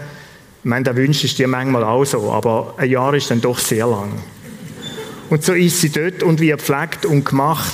ich 0.62 0.68
meine, 0.68 0.84
da 0.84 0.94
wünscht 0.94 1.24
es 1.24 1.34
dir 1.34 1.48
manchmal 1.48 1.84
auch 1.84 2.04
so, 2.04 2.30
aber 2.30 2.74
ein 2.76 2.90
Jahr 2.90 3.14
ist 3.14 3.30
dann 3.30 3.40
doch 3.40 3.58
sehr 3.58 3.86
lang. 3.86 4.12
Und 5.30 5.42
so 5.42 5.54
ist 5.54 5.80
sie 5.80 5.88
dort 5.88 6.22
und 6.22 6.38
wie 6.38 6.52
pflegt 6.54 7.06
und 7.06 7.24
gemacht. 7.24 7.72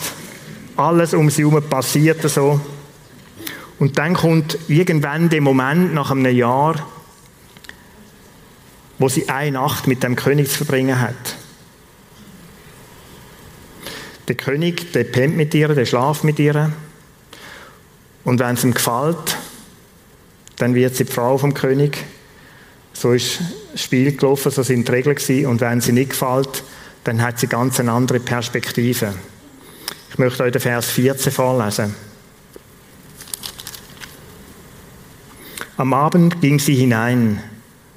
Alles 0.76 1.12
um 1.12 1.28
sie 1.28 1.42
herum 1.42 1.60
passiert 1.68 2.22
so. 2.30 2.60
Und 3.80 3.98
dann 3.98 4.14
kommt 4.14 4.56
irgendwann 4.68 5.28
der 5.30 5.40
Moment 5.40 5.94
nach 5.94 6.12
einem 6.12 6.32
Jahr, 6.32 6.76
wo 8.98 9.08
sie 9.08 9.28
eine 9.28 9.52
Nacht 9.52 9.86
mit 9.86 10.02
dem 10.02 10.16
König 10.16 10.50
zu 10.50 10.58
verbringen 10.58 11.00
hat. 11.00 11.14
Der 14.28 14.34
König, 14.34 14.92
der 14.92 15.04
pennt 15.04 15.36
mit 15.36 15.54
ihr, 15.54 15.68
der 15.68 15.86
schlaft 15.86 16.24
mit 16.24 16.38
ihr. 16.38 16.72
Und 18.24 18.40
wenn 18.40 18.54
es 18.54 18.64
ihm 18.64 18.74
gefällt, 18.74 19.36
dann 20.56 20.74
wird 20.74 20.96
sie 20.96 21.04
die 21.04 21.12
Frau 21.12 21.38
vom 21.38 21.54
König. 21.54 21.98
So 22.92 23.12
ist 23.12 23.40
das 23.72 23.82
Spiel 23.82 24.16
gelaufen, 24.16 24.50
so 24.50 24.62
sind 24.62 24.88
die 24.88 24.92
Regeln 24.92 25.14
gewesen. 25.14 25.46
Und 25.46 25.60
wenn 25.60 25.80
sie 25.80 25.92
nicht 25.92 26.10
gefällt, 26.10 26.64
dann 27.04 27.22
hat 27.22 27.38
sie 27.38 27.46
ganz 27.46 27.78
eine 27.78 27.92
andere 27.92 28.18
Perspektive. 28.18 29.14
Ich 30.10 30.18
möchte 30.18 30.42
euch 30.42 30.52
den 30.52 30.62
Vers 30.62 30.86
14 30.90 31.30
vorlesen. 31.30 31.94
Am 35.76 35.92
Abend 35.92 36.40
ging 36.40 36.58
sie 36.58 36.74
hinein 36.74 37.42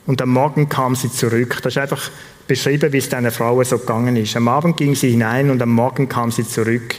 und 0.09 0.23
am 0.23 0.29
Morgen 0.29 0.69
kam 0.69 0.95
sie 0.95 1.11
zurück. 1.11 1.59
Das 1.61 1.73
ist 1.73 1.77
einfach 1.77 2.09
beschrieben, 2.47 2.91
wie 2.91 2.97
es 2.97 3.09
diesen 3.09 3.29
Frauen 3.29 3.63
so 3.63 3.77
gegangen 3.77 4.15
ist. 4.15 4.35
Am 4.35 4.47
Abend 4.47 4.75
ging 4.75 4.95
sie 4.95 5.11
hinein 5.11 5.51
und 5.51 5.61
am 5.61 5.69
Morgen 5.69 6.09
kam 6.09 6.31
sie 6.31 6.47
zurück 6.47 6.95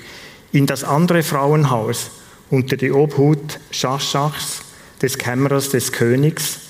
in 0.53 0.65
das 0.65 0.85
andere 0.85 1.25
Frauenhaus 1.25 2.13
unter 2.51 2.77
die 2.77 2.93
Obhut 2.93 3.59
Schaschachs, 3.73 4.61
des 5.03 5.19
Kämmerers 5.19 5.71
des 5.71 5.91
Königs 5.91 6.61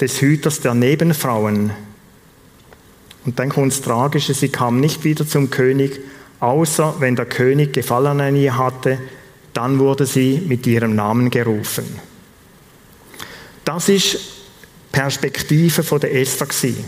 des 0.00 0.20
Hüters 0.20 0.60
der 0.60 0.74
Nebenfrauen. 0.74 1.72
Und 3.26 3.38
dann 3.40 3.48
kommt 3.48 3.72
das 3.72 3.82
Tragische, 3.82 4.32
sie 4.32 4.48
kam 4.48 4.78
nicht 4.78 5.02
wieder 5.02 5.26
zum 5.26 5.50
König, 5.50 5.98
außer 6.38 6.94
wenn 7.00 7.16
der 7.16 7.26
König 7.26 7.72
Gefallen 7.72 8.20
an 8.20 8.36
ihr 8.36 8.56
hatte, 8.56 8.98
dann 9.54 9.80
wurde 9.80 10.06
sie 10.06 10.40
mit 10.46 10.68
ihrem 10.68 10.94
Namen 10.94 11.30
gerufen. 11.30 11.98
Das 13.64 13.88
ist 13.88 14.39
Perspektive 14.92 15.82
von 15.82 16.00
der 16.00 16.14
Esther 16.14 16.46
gewesen. 16.46 16.84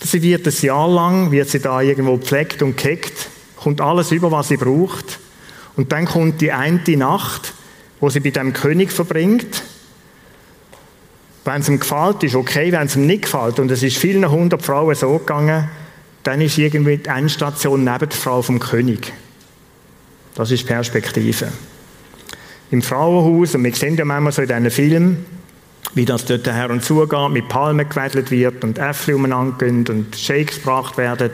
Sie 0.00 0.22
wird 0.22 0.46
ein 0.46 0.54
Jahr 0.60 0.88
lang, 0.88 1.30
wird 1.30 1.48
sie 1.48 1.60
da 1.60 1.80
irgendwo 1.80 2.18
pflegt 2.18 2.62
und 2.62 2.76
keckt, 2.76 3.28
kommt 3.56 3.80
alles 3.80 4.12
über, 4.12 4.30
was 4.30 4.48
sie 4.48 4.56
braucht. 4.56 5.18
Und 5.76 5.92
dann 5.92 6.06
kommt 6.06 6.40
die 6.40 6.52
eine 6.52 6.80
Nacht, 6.96 7.54
wo 8.00 8.08
sie 8.10 8.20
bei 8.20 8.30
dem 8.30 8.52
König 8.52 8.92
verbringt, 8.92 9.62
wenn 11.48 11.62
es 11.62 11.68
ihm 11.70 11.80
gefällt, 11.80 12.22
ist 12.24 12.34
okay. 12.34 12.70
Wenn 12.72 12.86
es 12.86 12.94
ihm 12.94 13.06
nicht 13.06 13.22
gefällt, 13.22 13.58
und 13.58 13.70
es 13.70 13.82
ist 13.82 13.96
vielen 13.96 14.30
hundert 14.30 14.62
Frauen 14.62 14.94
so 14.94 15.18
gegangen, 15.18 15.68
dann 16.22 16.42
ist 16.42 16.58
irgendwie 16.58 16.98
die 16.98 17.08
Endstation 17.08 17.84
neben 17.84 18.08
der 18.08 18.18
Frau 18.18 18.42
vom 18.42 18.58
König. 18.58 19.14
Das 20.34 20.50
ist 20.50 20.66
Perspektive. 20.66 21.50
Im 22.70 22.82
Frauenhaus, 22.82 23.54
und 23.54 23.64
wir 23.64 23.74
sehen 23.74 23.96
ja 23.96 24.04
manchmal 24.04 24.32
so 24.32 24.42
in 24.42 24.48
diesen 24.48 24.70
Filmen, 24.70 25.26
wie 25.94 26.04
das 26.04 26.24
dort 26.24 26.46
her 26.46 26.70
und 26.70 26.84
zugeht, 26.84 27.30
mit 27.30 27.48
Palmen 27.48 27.88
gewedelt 27.88 28.30
wird 28.30 28.64
und 28.64 28.78
Äpfel 28.78 29.14
umeinander 29.14 29.56
gehen 29.58 29.86
und 29.88 30.16
Shakes 30.16 30.56
gebracht 30.56 30.96
werden. 30.96 31.32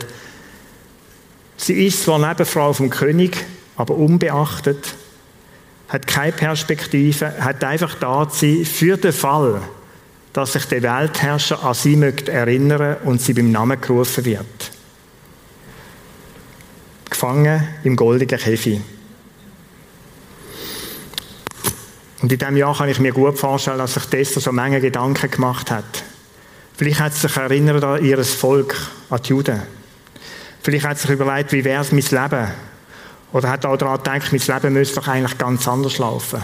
Sie 1.57 1.85
ist 1.85 2.03
zwar 2.03 2.19
Nebenfrau 2.19 2.73
vom 2.73 2.89
König, 2.89 3.45
aber 3.75 3.95
unbeachtet, 3.95 4.95
hat 5.87 6.07
keine 6.07 6.31
Perspektive, 6.31 7.33
hat 7.39 7.63
einfach 7.63 7.95
da 7.95 8.27
sein 8.29 8.65
für 8.65 8.97
den 8.97 9.13
Fall, 9.13 9.61
dass 10.33 10.53
sich 10.53 10.65
der 10.65 10.83
Weltherrscher 10.83 11.63
an 11.63 11.73
sie 11.73 11.95
möchte 11.95 12.31
erinnern 12.31 12.97
und 13.03 13.21
sie 13.21 13.33
beim 13.33 13.51
Namen 13.51 13.79
gerufen 13.79 14.25
wird. 14.25 14.71
Gefangen 17.09 17.67
im 17.83 17.95
goldigen 17.95 18.39
Käfig. 18.39 18.81
Und 22.25 22.31
in 22.31 22.39
diesem 22.39 22.57
Jahr 22.57 22.75
kann 22.75 22.89
ich 22.89 22.99
mir 22.99 23.11
gut 23.11 23.37
vorstellen, 23.37 23.77
dass 23.77 23.93
sich 23.93 24.05
Tessa 24.05 24.39
so 24.39 24.51
Menge 24.51 24.81
Gedanken 24.81 25.29
gemacht 25.29 25.69
hat. 25.69 26.03
Vielleicht 26.75 26.99
hat 26.99 27.13
sie 27.13 27.27
sich 27.27 27.37
erinnert 27.37 27.83
an 27.83 28.03
ihr 28.03 28.23
Volk, 28.25 28.75
an 29.11 29.21
die 29.21 29.29
Juden. 29.29 29.61
Vielleicht 30.63 30.87
hat 30.87 30.97
sie 30.97 31.07
sich 31.07 31.19
überlegt, 31.19 31.51
wie 31.51 31.63
wäre 31.63 31.83
es 31.83 31.91
mein 31.91 32.01
Leben? 32.01 32.47
Oder 33.31 33.49
hat 33.49 33.63
auch 33.67 33.77
daran 33.77 33.97
gedacht, 33.97 34.31
mein 34.31 34.41
Leben 34.41 34.73
müsste 34.73 34.95
doch 34.95 35.07
eigentlich 35.07 35.37
ganz 35.37 35.67
anders 35.67 35.99
laufen 35.99 36.41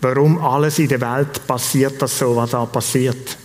warum 0.00 0.42
alles 0.42 0.78
in 0.78 0.88
der 0.88 1.00
Welt 1.00 1.46
passiert, 1.46 2.00
das 2.00 2.18
so, 2.18 2.34
was 2.36 2.50
da 2.50 2.64
passiert. 2.66 3.36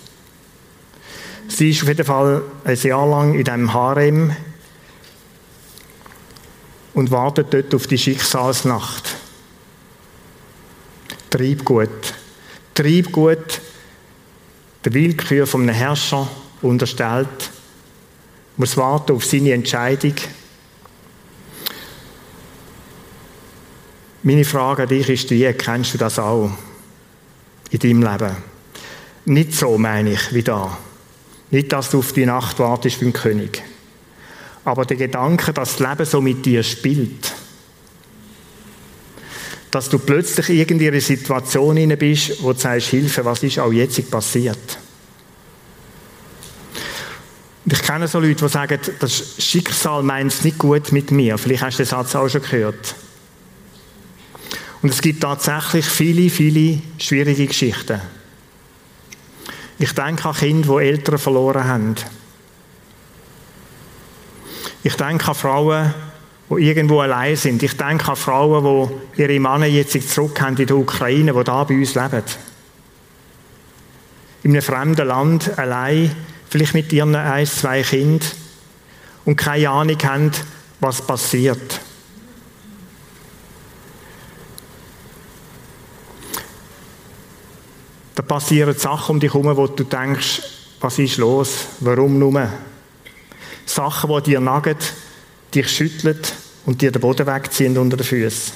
Sie 1.48 1.72
ist 1.72 1.82
auf 1.82 1.90
jeden 1.90 2.06
Fall 2.06 2.42
ein 2.64 2.78
Jahr 2.78 3.08
lang 3.08 3.34
in 3.34 3.44
diesem 3.44 3.74
Harem 3.74 4.36
und 6.94 7.12
wartet 7.12 7.54
dort 7.54 7.76
auf 7.76 7.88
die 7.88 7.98
Schicksalsnacht. 7.98 9.13
Treibgut. 11.34 12.14
Treibgut, 12.76 13.60
der 14.86 14.94
Willkür 14.94 15.48
von 15.48 15.62
einem 15.62 15.74
Herrscher 15.74 16.30
unterstellt, 16.62 17.50
muss 18.56 18.78
warten 18.78 19.14
auf 19.14 19.26
seine 19.26 19.54
Entscheidung 19.54 20.14
Meine 24.22 24.46
Frage 24.46 24.84
an 24.84 24.90
dich 24.90 25.10
ist 25.10 25.32
die, 25.32 25.52
kennst 25.54 25.96
du 25.96 25.98
das 25.98 26.20
auch 26.20 26.52
in 27.72 27.80
deinem 27.80 28.04
Leben? 28.04 28.36
Nicht 29.26 29.54
so, 29.54 29.78
meine 29.80 30.14
ich, 30.14 30.34
wie 30.34 30.44
da. 30.44 30.78
Nicht, 31.50 31.74
dass 31.74 31.90
du 31.90 32.00
auf 32.00 32.14
die 32.14 32.28
Nacht 32.28 32.60
wartest 32.60 33.02
beim 33.02 33.12
König. 33.12 33.64
Aber 34.64 34.86
der 34.86 34.98
Gedanke, 34.98 35.52
dass 35.52 35.78
das 35.78 35.80
Leben 35.80 36.06
so 36.06 36.22
mit 36.22 36.46
dir 36.46 36.64
spielt, 36.64 37.34
dass 39.74 39.90
du 39.90 39.98
plötzlich 39.98 40.70
in 40.70 40.80
eine 40.80 41.02
Situation 41.02 41.78
hinein 41.78 41.98
bist, 41.98 42.44
wo 42.44 42.54
du 42.54 42.60
sagst, 42.60 42.90
Hilfe, 42.90 43.26
was 43.26 43.42
ist 43.42 43.58
auch 43.58 43.72
jetzt 43.72 44.10
passiert? 44.12 44.78
Ich 47.66 47.82
kenne 47.82 48.08
so 48.08 48.20
Leute, 48.20 48.46
die 48.46 48.50
sagen, 48.50 48.80
das 49.00 49.36
Schicksal 49.40 50.04
meint 50.04 50.32
es 50.32 50.44
nicht 50.44 50.60
gut 50.60 50.92
mit 50.92 51.10
mir. 51.10 51.40
Vielleicht 51.40 51.64
hast 51.64 51.80
du 51.80 51.84
den 51.84 51.90
Satz 51.90 52.14
auch 52.14 52.30
schon 52.30 52.44
gehört. 52.44 52.94
Und 54.84 54.90
es 54.90 55.02
gibt 55.02 55.24
tatsächlich 55.24 55.86
viele, 55.86 56.30
viele 56.30 56.80
schwierige 57.00 57.48
Geschichten. 57.48 58.00
Ich 59.80 59.94
denke 59.94 60.30
an 60.30 60.36
Kinder, 60.36 60.78
die 60.78 60.86
Eltern 60.86 61.18
verloren 61.18 61.64
haben. 61.64 61.96
Ich 64.84 64.96
denke 64.96 65.30
an 65.30 65.36
Frauen, 65.36 65.94
die 66.58 66.68
irgendwo 66.68 67.02
allein 67.02 67.36
sind. 67.36 67.62
Ich 67.64 67.78
denke 67.78 68.10
an 68.10 68.16
Frauen, 68.16 68.90
die 69.16 69.22
ihre 69.22 69.40
Männer 69.40 69.66
jetzt 69.66 70.10
zurück 70.10 70.42
haben 70.42 70.58
in 70.58 70.68
der 70.68 70.78
Ukraine, 70.78 71.34
die 71.34 71.44
da 71.44 71.64
bei 71.64 71.76
uns 71.76 71.96
leben. 71.96 72.24
In 74.44 74.52
einem 74.52 74.62
fremden 74.62 75.08
Land, 75.08 75.58
allein, 75.58 76.16
vielleicht 76.50 76.74
mit 76.74 76.92
ihren 76.92 77.16
ein, 77.16 77.46
zwei 77.46 77.82
Kindern 77.82 78.28
und 79.26 79.36
keine 79.38 79.70
Ahnung 79.70 79.98
haben, 80.04 80.32
was 80.80 81.02
passiert. 81.06 81.80
Da 88.16 88.22
passieren 88.22 88.78
Sachen 88.78 89.16
um 89.16 89.20
dich 89.20 89.34
herum, 89.34 89.56
wo 89.56 89.68
du 89.68 89.84
denkst, 89.84 90.42
was 90.82 91.00
ist 91.00 91.18
los? 91.18 91.68
Warum 91.80 92.20
nur? 92.20 92.50
Sachen, 93.66 94.12
die 94.18 94.32
dir 94.32 94.40
nagen, 94.40 94.78
dich 95.54 95.70
schütteln 95.70 96.20
und 96.66 96.82
dir 96.82 96.92
den 96.92 97.02
Boden 97.02 97.28
wegziehen 97.28 97.78
unter 97.78 97.98
den 97.98 98.06
Füßen. 98.06 98.54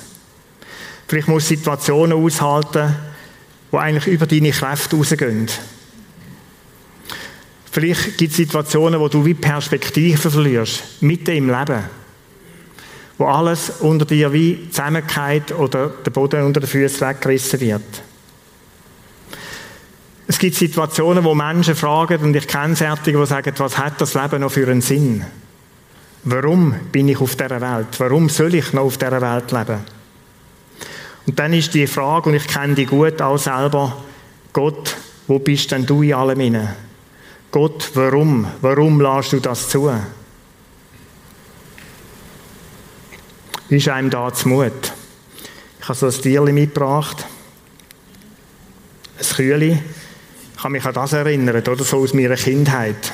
Vielleicht 1.08 1.28
musst 1.28 1.50
du 1.50 1.56
Situationen 1.56 2.24
aushalten, 2.24 2.96
die 3.72 3.78
eigentlich 3.78 4.08
über 4.08 4.26
deine 4.26 4.52
Kräfte 4.52 4.96
rausgehen. 4.96 5.48
Vielleicht 7.72 8.18
gibt 8.18 8.32
es 8.32 8.38
Situationen, 8.38 9.00
wo 9.00 9.08
du 9.08 9.24
wie 9.24 9.34
Perspektive 9.34 10.30
verlierst, 10.30 10.84
mitten 11.02 11.36
im 11.36 11.48
Leben. 11.48 11.84
Wo 13.18 13.26
alles 13.26 13.70
unter 13.82 14.06
dir 14.06 14.32
wie 14.34 14.70
Zusammenkeit 14.70 15.52
oder 15.52 15.90
der 15.90 16.12
Boden 16.12 16.44
unter 16.44 16.60
den 16.60 16.70
Füßen 16.70 17.08
weggerissen 17.08 17.60
wird. 17.60 18.04
Es 20.28 20.40
gibt 20.40 20.56
Situationen, 20.56 21.24
wo 21.24 21.34
Menschen 21.34 21.76
fragen, 21.76 22.22
und 22.22 22.36
ich 22.36 22.48
kenne 22.48 22.76
Särtige, 22.76 23.18
die 23.18 23.26
sagen, 23.26 23.54
was 23.58 23.78
hat 23.78 24.02
das 24.02 24.14
Leben 24.14 24.42
noch 24.42 24.52
für 24.52 24.68
einen 24.68 24.82
Sinn? 24.82 25.26
Warum 26.30 26.76
bin 26.92 27.08
ich 27.08 27.22
auf 27.22 27.38
dieser 27.38 27.62
Welt? 27.62 27.88
Warum 28.00 28.28
soll 28.28 28.54
ich 28.56 28.74
noch 28.74 28.84
auf 28.84 28.98
dieser 28.98 29.22
Welt 29.22 29.50
leben? 29.54 29.80
Und 31.26 31.40
dann 31.40 31.54
ist 31.54 31.74
die 31.74 31.88
Frage, 31.88 32.28
und 32.28 32.36
ich 32.36 32.46
kenne 32.46 32.76
die 32.76 32.86
gut 32.86 33.22
auch 33.22 33.38
selber, 33.38 33.96
Gott, 34.52 34.98
wo 35.28 35.40
bist 35.40 35.72
denn 35.72 35.86
du 35.86 36.02
in 36.02 36.14
allem 36.14 36.42
inne? 36.42 36.76
Gott, 37.50 37.92
warum? 37.94 38.46
Warum 38.60 39.00
lässt 39.00 39.32
du 39.32 39.40
das 39.40 39.70
zu? 39.70 39.90
Ist 43.70 43.88
einem 43.88 44.10
da 44.10 44.34
zu 44.34 44.50
Mut? 44.50 44.94
Ich 45.80 45.88
habe 45.88 45.98
so 45.98 46.08
ein 46.08 46.12
Tierchen 46.12 46.56
mitgebracht. 46.56 47.26
Ein 49.18 49.26
Kühle. 49.34 49.80
Ich 50.56 50.62
kann 50.62 50.74
mich 50.74 50.84
an 50.84 50.94
das 50.94 51.14
erinnern, 51.14 51.56
oder 51.56 51.84
so 51.86 52.00
aus 52.00 52.14
meiner 52.14 52.36
Kindheit. 52.36 53.14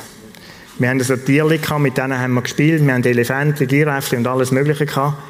Wir 0.79 0.89
haben 0.89 0.99
so 1.01 1.15
Tierchen 1.15 1.61
gehabt, 1.61 1.81
mit 1.81 1.97
denen 1.97 2.17
haben 2.17 2.33
wir 2.33 2.41
gespielt, 2.41 2.83
wir 2.83 2.93
haben 2.93 3.03
Elefanten, 3.03 3.67
Giraffen 3.67 4.19
und 4.19 4.27
alles 4.27 4.51
Mögliche 4.51 4.85
gehabt. 4.85 5.21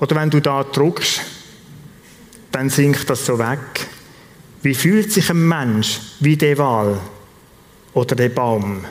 Oder 0.00 0.16
wenn 0.16 0.30
du 0.30 0.40
da 0.40 0.64
drückst, 0.64 1.20
dann 2.50 2.70
sinkt 2.70 3.08
das 3.08 3.26
so 3.26 3.38
weg. 3.38 3.86
Wie 4.62 4.74
fühlt 4.74 5.12
sich 5.12 5.28
ein 5.30 5.46
Mensch 5.46 6.00
wie 6.20 6.36
der 6.36 6.56
Wal 6.58 6.98
oder 7.92 8.16
der 8.16 8.28
Baum 8.30 8.84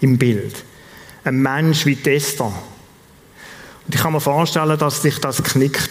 im 0.00 0.18
Bild? 0.18 0.64
Ein 1.24 1.40
Mensch 1.40 1.86
wie 1.86 1.98
Esther. 2.04 2.52
Und 3.86 3.94
ich 3.94 4.00
kann 4.00 4.12
mir 4.12 4.20
vorstellen, 4.20 4.78
dass 4.78 5.02
dich 5.02 5.18
das 5.18 5.42
knickt. 5.42 5.90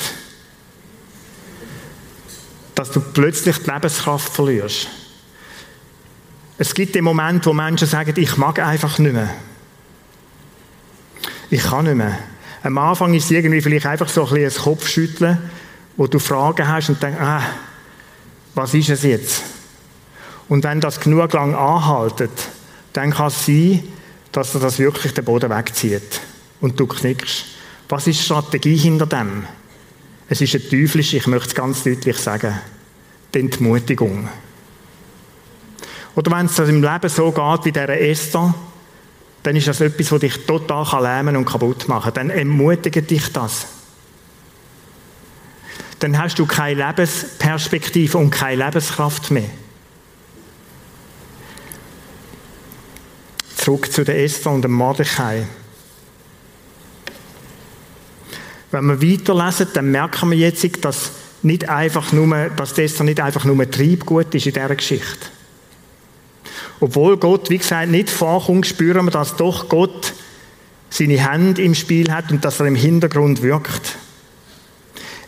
Dass 2.76 2.92
du 2.92 3.00
plötzlich 3.00 3.58
die 3.58 3.70
Lebenskraft 3.70 4.32
verlierst. 4.32 4.88
Es 6.62 6.76
gibt 6.76 6.94
den 6.94 7.04
Moment, 7.04 7.44
wo 7.48 7.54
Menschen 7.54 7.88
sagen, 7.88 8.14
ich 8.18 8.38
mag 8.38 8.60
einfach 8.60 9.00
nicht 9.00 9.14
mehr. 9.14 9.34
Ich 11.50 11.64
kann 11.64 11.86
nicht 11.86 11.96
mehr. 11.96 12.20
Am 12.62 12.78
Anfang 12.78 13.16
ist 13.16 13.24
es 13.24 13.32
irgendwie 13.32 13.62
vielleicht 13.62 13.88
einfach 13.88 14.08
so 14.08 14.28
ein 14.28 14.46
ein 14.46 14.54
Kopfschütteln, 14.54 15.40
wo 15.98 16.06
du 16.06 16.20
Fragen 16.20 16.68
hast 16.68 16.90
und 16.90 17.02
denkst, 17.02 17.20
ah, 17.20 17.42
was 18.54 18.76
ist 18.76 18.90
es 18.90 19.02
jetzt? 19.02 19.42
Und 20.50 20.64
wenn 20.64 20.80
das 20.80 21.00
genug 21.00 21.34
lang 21.34 21.56
anhaltet, 21.56 22.30
dann 22.94 23.10
kann 23.10 23.30
es 23.30 23.44
sein, 23.48 23.84
dass 24.32 24.54
er 24.54 24.62
das 24.62 24.78
wirklich 24.78 25.16
den 25.16 25.26
Boden 25.26 25.50
wegzieht 25.50 26.22
und 26.60 26.80
du 26.80 26.86
knickst. 26.86 27.46
Was 27.90 28.06
ist 28.06 28.20
die 28.20 28.26
Strategie 28.26 28.78
hinter 28.78 29.08
dem? 29.08 29.46
Es 30.30 30.42
ist 30.42 30.54
ein 30.54 30.70
teuflisch, 30.70 31.16
ich 31.16 31.26
möchte 31.26 31.48
es 31.48 31.56
ganz 31.56 31.82
deutlich 31.82 32.18
sagen, 32.18 32.54
die 33.34 33.40
Entmutigung. 33.40 34.30
Oder 36.16 36.32
wenn 36.32 36.46
es 36.46 36.60
im 36.60 36.82
Leben 36.82 37.10
so 37.10 37.32
geht 37.32 37.66
wie 37.66 37.72
der 37.72 38.10
Esther, 38.10 38.54
dann 39.44 39.56
ist 39.56 39.68
das 39.68 39.82
etwas, 39.82 40.10
das 40.10 40.20
dich 40.20 40.46
total 40.46 41.04
lähmen 41.04 41.36
und 41.36 41.46
kaputt 41.46 41.88
machen 41.88 42.14
kann. 42.14 42.28
Dann 42.28 42.30
ermutigt 42.30 43.10
dich 43.10 43.32
das. 43.32 43.66
Dann 46.00 46.18
hast 46.18 46.40
du 46.40 46.46
keine 46.46 46.86
Lebensperspektive 46.86 48.18
und 48.18 48.32
keine 48.32 48.66
Lebenskraft 48.66 49.32
mehr. 49.32 49.50
Zurück 53.56 53.92
zu 53.92 54.04
der 54.04 54.24
Esther 54.24 54.52
und 54.52 54.64
dem 54.64 54.72
Mordechai. 54.72 55.48
Wenn 58.72 58.86
wir 58.86 59.02
weiterlesen, 59.02 59.68
dann 59.74 59.92
merken 59.92 60.32
wir 60.32 60.38
jetzt, 60.38 60.84
dass 60.84 61.12
nicht 61.44 61.70
einfach 61.70 62.12
nur, 62.12 62.50
dass 62.50 62.78
Esther 62.78 63.04
nicht 63.04 63.20
einfach 63.20 63.46
nur 63.46 63.70
Triebgut 63.70 64.34
ist 64.34 64.48
in 64.48 64.54
dieser 64.54 64.76
Geschichte. 64.76 65.28
Obwohl 66.82 67.18
Gott, 67.18 67.52
wie 67.52 67.60
gesagt, 67.60 67.92
nicht 67.92 68.10
vorkommt, 68.10 68.66
spüren 68.66 69.06
wir, 69.06 69.12
dass 69.12 69.36
doch 69.36 69.70
Gott 69.70 70.14
seine 70.90 71.30
Hände 71.30 71.62
im 71.62 71.76
Spiel 71.76 72.12
hat 72.12 72.32
und 72.32 72.44
dass 72.44 72.60
er 72.60 72.66
im 72.66 72.76
Hintergrund 72.76 73.44
wirkt. 73.44 73.98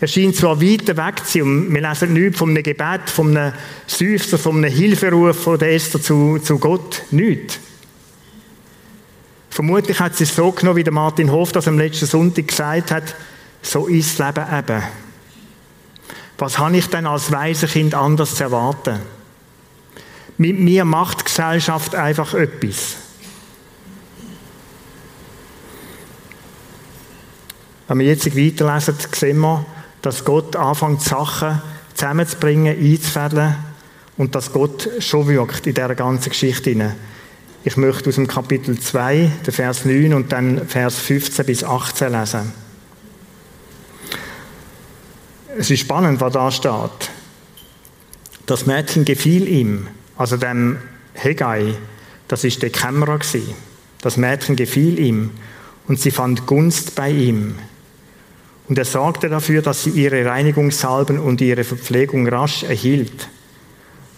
Er 0.02 0.08
scheint 0.08 0.36
zwar 0.36 0.60
weit 0.60 0.88
weg 0.88 1.26
zu 1.26 1.40
sein, 1.40 1.74
wir 1.74 1.82
lesen 1.82 2.14
nichts 2.14 2.40
von 2.40 2.50
einem 2.50 2.64
Gebet, 2.64 3.08
von 3.08 3.38
einem 3.38 3.54
Seufzer, 3.86 4.38
von 4.40 4.58
einem 4.58 4.74
Hilferuf 4.74 5.44
von 5.44 5.60
der 5.60 5.74
Esther 5.74 6.02
zu, 6.02 6.40
zu 6.40 6.58
Gott. 6.58 7.04
Nichts. 7.12 7.60
Vermutlich 9.52 10.00
hat 10.00 10.18
sie 10.18 10.24
es 10.24 10.36
so 10.36 10.52
genommen, 10.52 10.78
wie 10.78 10.84
der 10.84 10.92
Martin 10.92 11.32
Hof 11.32 11.52
das 11.52 11.68
am 11.68 11.78
letzten 11.78 12.08
Sonntag 12.08 12.48
gesagt 12.48 12.90
hat, 12.90 13.16
so 13.62 13.86
ist 13.86 14.20
das 14.20 14.36
Leben 14.36 14.58
eben. 14.58 14.84
Was 16.40 16.58
habe 16.58 16.76
ich 16.76 16.88
denn 16.88 17.06
als 17.06 17.32
Waisenkind 17.32 17.94
anders 17.94 18.36
zu 18.36 18.44
erwarten? 18.44 19.00
Mit 20.38 20.60
mir 20.60 20.86
macht 20.86 21.26
Gesellschaft 21.26 21.96
einfach 21.96 22.34
etwas. 22.34 22.98
Wenn 27.88 28.00
wir 28.00 28.08
jetzt 28.08 28.36
weiterlesen, 28.36 28.96
sehen 29.14 29.40
wir, 29.40 29.66
dass 30.02 30.26
Gott 30.26 30.56
anfängt, 30.56 31.02
Sachen 31.02 31.62
zusammenzubringen, 31.94 32.76
einzufädeln 32.76 33.56
und 34.18 34.34
dass 34.36 34.52
Gott 34.52 34.90
schon 35.00 35.28
wirkt 35.28 35.68
in 35.68 35.76
dieser 35.76 35.96
ganzen 35.96 36.30
Geschichte. 36.30 36.96
Ich 37.64 37.78
möchte 37.78 38.10
aus 38.10 38.16
dem 38.16 38.28
Kapitel 38.28 38.80
2, 38.80 39.32
den 39.46 39.54
Vers 39.54 39.86
9 39.86 40.14
und 40.14 40.32
dann 40.32 40.68
Vers 40.68 40.98
15 41.00 41.46
bis 41.46 41.64
18 41.64 42.12
lesen. 42.12 42.54
Es 45.58 45.70
ist 45.70 45.82
spannend, 45.82 46.20
was 46.20 46.34
da 46.34 46.52
steht. 46.52 47.12
Das 48.46 48.66
Mädchen 48.66 49.06
gefiel 49.06 49.48
ihm 49.48 49.88
also 50.18 50.38
dem 50.38 50.78
Hegai, 51.14 51.76
das 52.28 52.44
ist 52.44 52.62
der 52.62 52.70
Kämmerer 52.70 53.20
gewesen. 53.20 53.54
Das 54.02 54.18
Mädchen 54.18 54.56
gefiel 54.56 55.00
ihm 55.00 55.32
und 55.88 56.00
sie 56.00 56.12
fand 56.12 56.46
Gunst 56.46 56.96
bei 56.96 57.10
ihm. 57.10 57.56
Und 58.68 58.78
er 58.78 58.86
sorgte 58.86 59.30
dafür, 59.30 59.62
dass 59.62 59.84
sie 59.84 59.92
ihre 59.92 60.26
Reinigungssalben 60.26 61.20
und 61.20 61.42
ihre 61.42 61.64
Verpflegung 61.64 62.28
rasch 62.28 62.64
erhielt. 62.64 63.30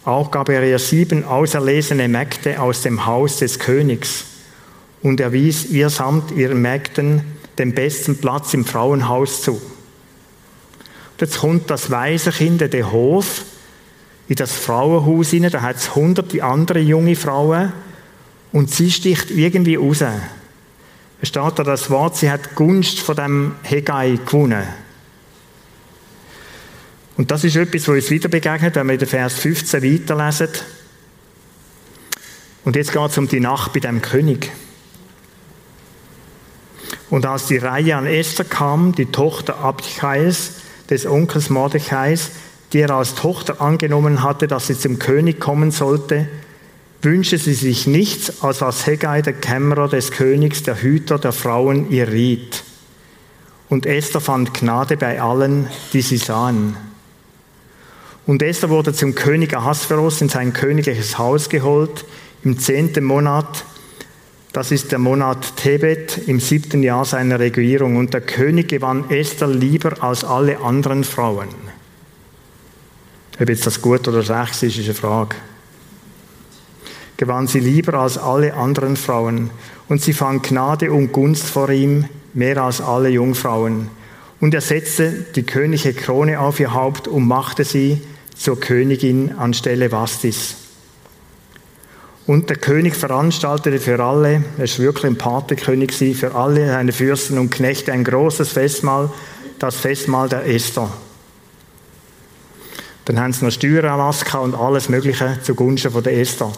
Auch 0.03 0.29
gab 0.29 0.49
er 0.49 0.63
ihr 0.63 0.79
sieben 0.79 1.23
auserlesene 1.23 2.07
Mägde 2.07 2.59
aus 2.59 2.81
dem 2.83 3.05
Haus 3.07 3.37
des 3.37 3.57
Königs 3.57 4.25
und 5.01 5.19
er 5.19 5.33
wies 5.33 5.65
ihr 5.65 5.89
samt 5.89 6.31
ihren 6.31 6.61
Mägden 6.61 7.23
den 7.57 7.73
besten 7.73 8.17
Platz 8.17 8.53
im 8.53 8.65
Frauenhaus 8.65 9.41
zu. 9.41 9.61
jetzt 11.19 11.39
kommt 11.39 11.69
das 11.69 11.89
weise 11.89 12.31
Kind, 12.31 12.61
der 12.61 12.91
Hof, 12.91 13.45
in 14.27 14.35
das 14.35 14.53
Frauenhaus 14.53 15.29
hinein, 15.29 15.51
da 15.51 15.61
hat 15.61 15.77
es 15.77 15.95
hunderte 15.95 16.43
andere 16.43 16.79
junge 16.79 17.15
Frauen 17.15 17.71
und 18.51 18.71
sie 18.71 18.91
sticht 18.91 19.31
irgendwie 19.31 19.75
raus. 19.75 20.03
Es 21.21 21.29
steht 21.29 21.59
da 21.59 21.63
das 21.63 21.89
Wort, 21.89 22.17
sie 22.17 22.31
hat 22.31 22.55
Gunst 22.55 22.99
von 22.99 23.15
dem 23.15 23.55
Hegai 23.63 24.19
gewonnen. 24.25 24.63
Und 27.17 27.31
das 27.31 27.43
ist 27.43 27.55
etwas, 27.55 27.87
was 27.87 27.95
uns 27.95 28.09
wieder 28.09 28.27
begegnet, 28.27 28.75
wenn 28.75 28.89
wir 28.89 28.97
den 28.97 29.07
Vers 29.07 29.35
15 29.35 29.83
weiterlesen. 29.83 30.49
Und 32.65 32.75
jetzt 32.75 32.91
geht 32.91 33.09
es 33.09 33.17
um 33.17 33.27
die 33.27 33.39
Nacht 33.39 33.73
bei 33.73 33.79
dem 33.79 34.01
König. 34.01 34.51
Und 37.09 37.25
als 37.25 37.45
die 37.45 37.57
Reihe 37.57 37.95
an 37.95 38.07
Esther 38.07 38.43
kam, 38.43 38.93
die 38.93 39.05
Tochter 39.05 39.59
Abdichais, 39.59 40.53
des 40.89 41.05
Onkels 41.05 41.49
Mordechais, 41.49 42.31
die 42.73 42.79
er 42.79 42.91
als 42.91 43.15
Tochter 43.15 43.61
angenommen 43.61 44.23
hatte, 44.23 44.47
dass 44.47 44.67
sie 44.67 44.77
zum 44.77 44.99
König 44.99 45.39
kommen 45.39 45.71
sollte, 45.71 46.27
wünschte 47.01 47.37
sie 47.37 47.53
sich 47.53 47.87
nichts, 47.87 48.43
als 48.43 48.61
was 48.61 48.85
Hegai, 48.85 49.21
der 49.21 49.33
Kämmerer 49.33 49.87
des 49.87 50.11
Königs, 50.11 50.63
der 50.63 50.81
Hüter 50.81 51.19
der 51.19 51.31
Frauen, 51.31 51.91
ihr 51.91 52.11
riet. 52.11 52.63
und 53.69 53.85
Esther 53.85 54.21
fand 54.21 54.53
Gnade 54.53 54.95
bei 54.95 55.21
allen, 55.21 55.67
die 55.93 56.01
sie 56.01 56.17
sahen. 56.17 56.77
Und 58.27 58.41
Esther 58.41 58.69
wurde 58.69 58.93
zum 58.93 59.15
König 59.15 59.55
Ahasveros 59.55 60.21
in 60.21 60.29
sein 60.29 60.53
königliches 60.53 61.17
Haus 61.17 61.49
geholt, 61.49 62.05
im 62.43 62.59
zehnten 62.59 63.03
Monat, 63.03 63.65
das 64.55 64.71
ist 64.71 64.93
der 64.93 64.99
Monat 64.99 65.57
Tebet, 65.57 66.17
im 66.27 66.39
siebten 66.39 66.81
Jahr 66.81 67.03
seiner 67.03 67.39
Regierung. 67.39 67.97
Und 67.97 68.13
der 68.13 68.21
König 68.21 68.69
gewann 68.69 69.09
Esther 69.09 69.47
lieber 69.47 70.01
als 70.01 70.23
alle 70.23 70.59
anderen 70.61 71.03
Frauen. 71.03 71.49
Ob 73.39 73.49
jetzt 73.49 73.65
das 73.65 73.81
gut 73.81 74.07
oder 74.07 74.23
schlecht 74.23 74.63
ist, 74.63 74.77
ist 74.77 74.85
eine 74.85 74.93
Frage. 74.93 75.35
Gewann 77.17 77.47
sie 77.47 77.59
lieber 77.59 77.95
als 77.95 78.17
alle 78.17 78.53
anderen 78.53 78.95
Frauen. 78.95 79.49
Und 79.87 80.01
sie 80.01 80.13
fand 80.13 80.43
Gnade 80.43 80.91
und 80.91 81.11
Gunst 81.11 81.45
vor 81.45 81.69
ihm, 81.69 82.05
mehr 82.33 82.61
als 82.61 82.81
alle 82.81 83.09
Jungfrauen. 83.09 83.89
Und 84.41 84.53
er 84.53 84.61
setzte 84.61 85.11
die 85.35 85.43
königliche 85.43 85.93
Krone 85.93 86.39
auf 86.39 86.59
ihr 86.59 86.73
Haupt 86.73 87.07
und 87.07 87.27
machte 87.27 87.63
sie 87.63 88.01
zur 88.35 88.59
Königin 88.59 89.33
anstelle 89.37 89.91
Vastis. 89.91 90.55
Und 92.27 92.49
der 92.49 92.57
König 92.57 92.95
veranstaltete 92.95 93.79
für 93.79 94.03
alle, 94.03 94.43
er 94.57 94.63
ist 94.63 94.79
wirklich 94.79 95.05
ein 95.05 95.17
Paterkönig, 95.17 95.93
für 96.17 96.33
alle 96.33 96.67
seine 96.67 96.91
Fürsten 96.91 97.37
und 97.37 97.51
Knechte 97.51 97.93
ein 97.93 98.03
großes 98.03 98.49
Festmahl, 98.49 99.11
das 99.59 99.75
Festmahl 99.75 100.27
der 100.27 100.45
Esther. 100.47 100.91
Dann 103.05 103.19
haben 103.19 103.33
sie 103.33 103.45
noch 103.45 103.51
Steuererlass 103.51 104.23
und 104.35 104.55
alles 104.55 104.89
Mögliche 104.89 105.39
zugunsten 105.43 105.91
von 105.91 106.03
der 106.03 106.19
Esther. 106.19 106.51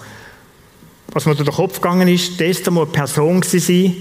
Was 1.11 1.25
mir 1.25 1.35
durch 1.35 1.49
den 1.49 1.55
Kopf 1.55 1.75
gegangen 1.75 2.07
ist, 2.07 2.39
die 2.39 2.45
Esther 2.45 2.71
muss 2.71 2.87
eine 2.87 2.93
Person 2.93 3.43
sein, 3.43 3.95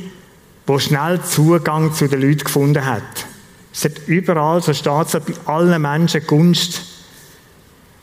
die 0.69 0.81
schnell 0.81 1.21
Zugang 1.23 1.93
zu 1.93 2.09
den 2.09 2.21
Leuten 2.21 2.45
gefunden 2.45 2.85
hat. 2.85 3.03
Es 3.73 3.85
hat 3.85 4.07
überall, 4.07 4.63
so 4.63 4.73
steht 4.73 5.07
es, 5.07 5.13
bei 5.13 5.35
allen 5.53 5.83
Menschen 5.83 6.27
Gunst 6.27 6.83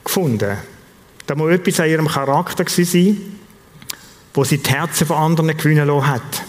gefunden. 0.03 0.57
Da 1.25 1.35
muss 1.35 1.51
etwas 1.51 1.79
an 1.79 1.89
ihrem 1.89 2.07
Charakter 2.07 2.65
sein, 2.67 3.17
wo 4.33 4.43
sie 4.43 4.57
die 4.57 4.69
Herzen 4.69 5.07
von 5.07 5.17
anderen 5.17 5.55
gewinnen 5.57 5.87
lassen 5.87 6.07
hat. 6.07 6.43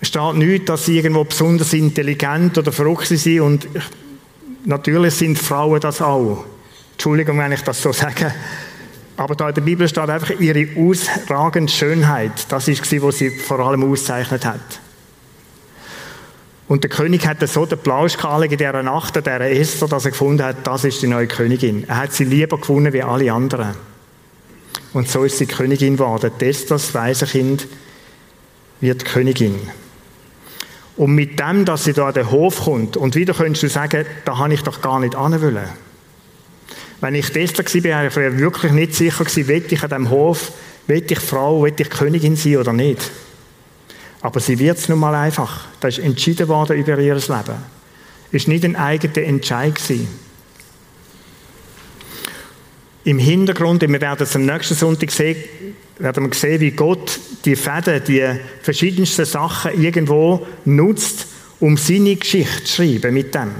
Es 0.00 0.08
steht 0.08 0.34
nicht, 0.34 0.68
dass 0.68 0.86
sie 0.86 0.96
irgendwo 0.96 1.24
besonders 1.24 1.72
intelligent 1.72 2.58
oder 2.58 2.72
verrückt 2.72 3.06
sind 3.06 3.40
und 3.40 3.68
natürlich 4.64 5.14
sind 5.14 5.38
Frauen 5.38 5.80
das 5.80 6.00
auch. 6.02 6.44
Entschuldigung, 6.92 7.38
wenn 7.38 7.52
ich 7.52 7.62
das 7.62 7.82
so 7.82 7.92
sage. 7.92 8.32
Aber 9.16 9.34
da 9.36 9.48
in 9.48 9.54
der 9.54 9.62
Bibel 9.62 9.88
steht 9.88 10.08
einfach 10.08 10.30
ihre 10.40 10.66
ausragende 10.76 11.70
Schönheit. 11.70 12.46
Das 12.48 12.66
ist 12.68 13.02
was 13.02 13.18
sie 13.18 13.30
vor 13.30 13.60
allem 13.60 13.90
auszeichnet 13.90 14.44
hat. 14.44 14.80
Und 16.66 16.82
der 16.82 16.90
König 16.90 17.26
hatte 17.26 17.46
so 17.46 17.66
den 17.66 17.78
Plausch 17.78 18.16
in 18.16 18.56
dieser 18.56 18.82
Nacht, 18.82 19.16
dieser 19.16 19.40
Esther, 19.40 19.86
dass 19.86 20.06
er 20.06 20.12
gefunden 20.12 20.42
hat, 20.42 20.66
das 20.66 20.84
ist 20.84 21.02
die 21.02 21.06
neue 21.06 21.26
Königin. 21.26 21.84
Er 21.86 21.98
hat 21.98 22.12
sie 22.12 22.24
lieber 22.24 22.58
gefunden 22.58 22.92
wie 22.92 23.02
alle 23.02 23.32
anderen. 23.32 23.74
Und 24.94 25.08
so 25.08 25.24
ist 25.24 25.38
sie 25.38 25.46
Königin 25.46 25.96
geworden. 25.96 26.30
Das, 26.38 26.66
das 26.66 26.94
weise 26.94 27.26
Kind, 27.26 27.66
wird 28.80 29.04
Königin. 29.04 29.56
Und 30.96 31.14
mit 31.14 31.40
dem, 31.40 31.64
dass 31.64 31.84
sie 31.84 31.92
da 31.92 32.08
an 32.08 32.14
den 32.14 32.30
Hof 32.30 32.64
kommt, 32.64 32.96
und 32.96 33.14
wieder 33.16 33.34
könntest 33.34 33.64
du 33.64 33.68
sagen, 33.68 34.06
da 34.24 34.38
habe 34.38 34.54
ich 34.54 34.62
doch 34.62 34.80
gar 34.80 35.00
nicht 35.00 35.14
wollen. 35.14 35.68
Wenn 37.00 37.14
ich 37.16 37.30
da 37.32 37.40
war, 37.40 38.16
war 38.16 38.28
ich 38.28 38.38
wirklich 38.38 38.72
nicht 38.72 38.94
sicher 38.94 39.24
gewesen, 39.24 39.48
will 39.48 39.64
ich 39.68 39.82
an 39.82 39.88
diesem 39.88 40.10
Hof, 40.10 40.52
will 40.86 41.04
ich 41.06 41.18
Frau, 41.18 41.62
will 41.62 41.74
ich 41.76 41.90
Königin 41.90 42.36
sein 42.36 42.56
oder 42.56 42.72
nicht. 42.72 43.10
Aber 44.20 44.40
sie 44.40 44.58
wird 44.58 44.78
es 44.78 44.88
nun 44.88 45.00
mal 45.00 45.14
einfach. 45.14 45.66
Das 45.80 45.98
ist 45.98 46.04
entschieden 46.04 46.48
worden 46.48 46.78
über 46.78 46.98
ihr 46.98 47.14
Leben. 47.14 47.28
War 47.28 47.54
nicht 48.30 48.64
ein 48.64 48.76
eigener 48.76 49.18
Entscheid. 49.18 49.74
Gewesen. 49.74 50.08
Im 53.04 53.18
Hintergrund, 53.18 53.82
wir 53.82 54.00
werden 54.00 54.22
es 54.22 54.34
am 54.34 54.46
nächsten 54.46 54.74
Sonntag 54.74 55.10
sehen, 55.10 55.36
werden 55.98 56.26
wir 56.26 56.34
sehen, 56.34 56.60
wie 56.60 56.72
Gott 56.72 57.18
die 57.44 57.56
Fäden, 57.56 58.02
die 58.04 58.40
verschiedensten 58.62 59.24
Sachen 59.24 59.80
irgendwo 59.80 60.46
nutzt, 60.64 61.26
um 61.60 61.76
seine 61.76 62.16
Geschichte 62.16 62.64
zu 62.64 62.74
schreiben 62.74 63.14
mit 63.14 63.34
dem. 63.34 63.52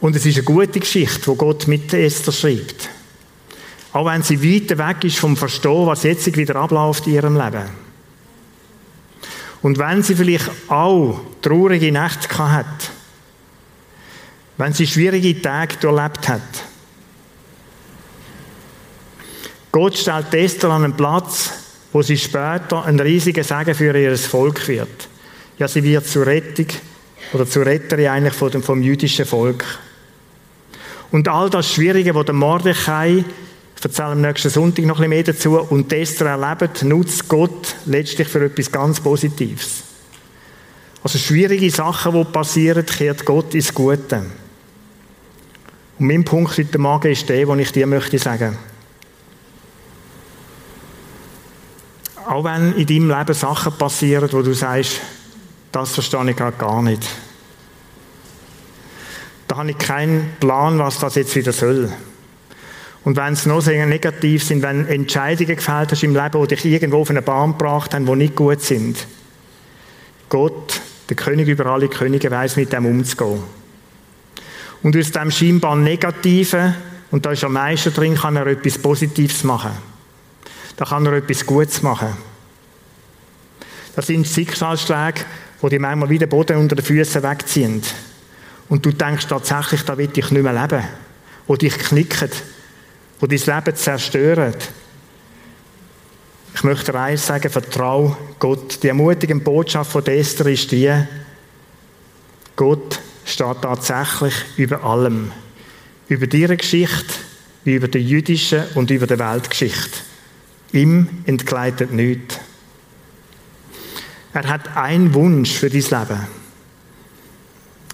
Und 0.00 0.14
es 0.14 0.24
ist 0.26 0.36
eine 0.36 0.44
gute 0.44 0.78
Geschichte, 0.78 1.26
wo 1.26 1.34
Gott 1.34 1.66
mit 1.66 1.92
Esther 1.92 2.32
schreibt. 2.32 2.88
Auch 3.92 4.06
wenn 4.06 4.22
sie 4.22 4.40
weit 4.42 4.78
weg 4.78 5.04
ist 5.04 5.18
vom 5.18 5.36
Verstehen, 5.36 5.86
was 5.86 6.04
jetzt 6.04 6.36
wieder 6.36 6.56
abläuft 6.56 7.06
in 7.06 7.14
ihrem 7.14 7.36
Leben. 7.36 7.64
Und 9.60 9.78
wenn 9.78 10.02
sie 10.02 10.14
vielleicht 10.14 10.50
auch 10.68 11.20
traurige 11.42 11.90
Nächte 11.90 12.38
hat, 12.38 12.90
wenn 14.56 14.72
sie 14.72 14.86
schwierige 14.86 15.40
Tage 15.40 15.86
erlebt 15.86 16.28
hat. 16.28 16.67
Gott 19.78 19.96
stellt 19.96 20.34
Esther 20.34 20.70
an 20.70 20.82
einen 20.82 20.96
Platz, 20.96 21.52
wo 21.92 22.02
sie 22.02 22.18
später 22.18 22.84
ein 22.84 22.98
riesiger 22.98 23.44
Segen 23.44 23.76
für 23.76 23.96
ihr 23.96 24.18
Volk 24.18 24.66
wird. 24.66 25.08
Ja, 25.56 25.68
sie 25.68 25.84
wird 25.84 26.04
zur 26.04 26.26
Rettung 26.26 26.66
oder 27.32 27.46
zur 27.46 27.64
Retterin 27.64 28.08
eigentlich 28.08 28.34
vom, 28.34 28.60
vom 28.60 28.82
jüdischen 28.82 29.24
Volk. 29.24 29.64
Und 31.12 31.28
all 31.28 31.48
das 31.48 31.72
Schwierige, 31.72 32.12
wo 32.16 32.24
der 32.24 32.34
Mordechai, 32.34 33.24
ich 33.76 33.84
erzähle 33.84 34.08
am 34.08 34.20
nächsten 34.20 34.50
Sonntag 34.50 34.84
noch 34.84 34.98
ein 34.98 35.10
bisschen 35.10 35.10
mehr 35.10 35.22
dazu, 35.22 35.60
und 35.60 35.92
Esther 35.92 36.26
erlebt, 36.26 36.82
nutzt 36.82 37.28
Gott 37.28 37.76
letztlich 37.86 38.26
für 38.26 38.44
etwas 38.44 38.72
ganz 38.72 38.98
Positives. 38.98 39.84
Also 41.04 41.18
schwierige 41.18 41.70
Sachen, 41.70 42.14
die 42.14 42.24
passieren, 42.24 42.84
kehrt 42.84 43.24
Gott 43.24 43.54
ins 43.54 43.72
Gute. 43.72 44.26
Und 46.00 46.06
mein 46.08 46.24
Punkt 46.24 46.58
heute 46.58 46.78
Morgen 46.78 47.12
ist 47.12 47.28
der, 47.28 47.46
den 47.46 47.60
ich 47.60 47.70
dir 47.70 47.86
möchte 47.86 48.18
sagen. 48.18 48.58
Auch 52.28 52.44
wenn 52.44 52.74
in 52.74 52.86
deinem 52.86 53.08
Leben 53.08 53.32
Sachen 53.32 53.72
passieren, 53.72 54.28
wo 54.32 54.42
du 54.42 54.52
sagst, 54.52 55.00
das 55.72 55.94
verstehe 55.94 56.30
ich 56.30 56.36
gerade 56.36 56.58
gar 56.58 56.82
nicht. 56.82 57.02
Da 59.48 59.56
habe 59.56 59.70
ich 59.70 59.78
keinen 59.78 60.36
Plan, 60.38 60.78
was 60.78 60.98
das 60.98 61.14
jetzt 61.14 61.34
wieder 61.34 61.52
soll. 61.52 61.90
Und 63.02 63.16
wenn 63.16 63.32
es 63.32 63.46
noch 63.46 63.62
sehr 63.62 63.86
negativ 63.86 64.44
sind, 64.44 64.60
wenn 64.60 64.86
Entscheidungen 64.88 65.56
gefällt 65.56 65.90
hast 65.90 66.02
im 66.02 66.14
Leben, 66.14 66.42
die 66.42 66.54
dich 66.54 66.66
irgendwo 66.66 67.00
auf 67.00 67.08
eine 67.08 67.22
Bahn 67.22 67.52
gebracht 67.52 67.94
haben, 67.94 68.04
die 68.04 68.16
nicht 68.16 68.36
gut 68.36 68.60
sind. 68.60 69.06
Gott, 70.28 70.82
der 71.08 71.16
König 71.16 71.48
über 71.48 71.64
alle 71.64 71.88
Könige, 71.88 72.30
weiß 72.30 72.56
mit 72.56 72.74
dem 72.74 72.84
umzugehen. 72.84 73.42
Und 74.82 74.94
aus 74.94 75.12
dem 75.12 75.30
scheinbar 75.30 75.76
Negativen, 75.76 76.74
und 77.10 77.24
da 77.24 77.30
ist 77.30 77.42
am 77.42 77.54
meisten 77.54 77.94
drin, 77.94 78.16
kann 78.16 78.36
er 78.36 78.48
etwas 78.48 78.76
Positives 78.76 79.44
machen. 79.44 79.72
Da 80.78 80.84
kann 80.84 81.04
er 81.06 81.14
etwas 81.14 81.44
Gutes 81.44 81.82
machen. 81.82 82.16
Das 83.96 84.06
sind 84.06 84.28
Schicksalsschläge, 84.28 85.22
die 85.68 85.78
manchmal 85.80 86.08
wieder 86.08 86.28
Boden 86.28 86.56
unter 86.56 86.76
den 86.76 86.84
Füßen 86.84 87.20
wegziehen. 87.20 87.82
Und 88.68 88.86
du 88.86 88.92
denkst 88.92 89.26
tatsächlich, 89.26 89.82
da 89.82 89.98
will 89.98 90.08
ich 90.14 90.30
nicht 90.30 90.42
mehr 90.42 90.52
leben. 90.52 90.84
Wo 91.48 91.56
dich 91.56 91.76
knicken. 91.76 92.30
Wo 93.18 93.26
dein 93.26 93.40
Leben 93.40 93.74
zerstören. 93.74 94.54
Ich 96.54 96.62
möchte 96.62 96.92
dir 96.92 97.00
eins 97.00 97.26
sagen, 97.26 97.50
vertrau 97.50 98.16
Gott. 98.38 98.80
Die 98.80 98.88
ermutigende 98.88 99.42
Botschaft 99.42 99.90
von 99.90 100.06
Esther 100.06 100.46
ist 100.46 100.70
die, 100.70 100.94
Gott 102.54 103.00
steht 103.24 103.62
tatsächlich 103.62 104.34
über 104.56 104.84
allem. 104.84 105.32
Über 106.06 106.32
ihre 106.32 106.56
Geschichte, 106.56 107.14
wie 107.64 107.74
über 107.74 107.88
die 107.88 107.98
jüdische 107.98 108.68
und 108.76 108.92
über 108.92 109.08
die 109.08 109.18
Weltgeschichte. 109.18 110.07
Ihm 110.72 111.08
entgleitet 111.24 111.92
nichts. 111.92 112.38
Er 114.32 114.48
hat 114.48 114.76
einen 114.76 115.14
Wunsch 115.14 115.52
für 115.52 115.70
dein 115.70 115.80
Leben. 115.80 116.26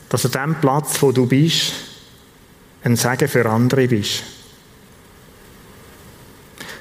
Dass 0.08 0.26
an 0.26 0.32
dem 0.32 0.60
Platz, 0.60 1.00
wo 1.00 1.12
du 1.12 1.26
bist, 1.26 1.72
ein 2.82 2.96
Segen 2.96 3.28
für 3.28 3.48
andere 3.48 3.88
bist. 3.88 4.24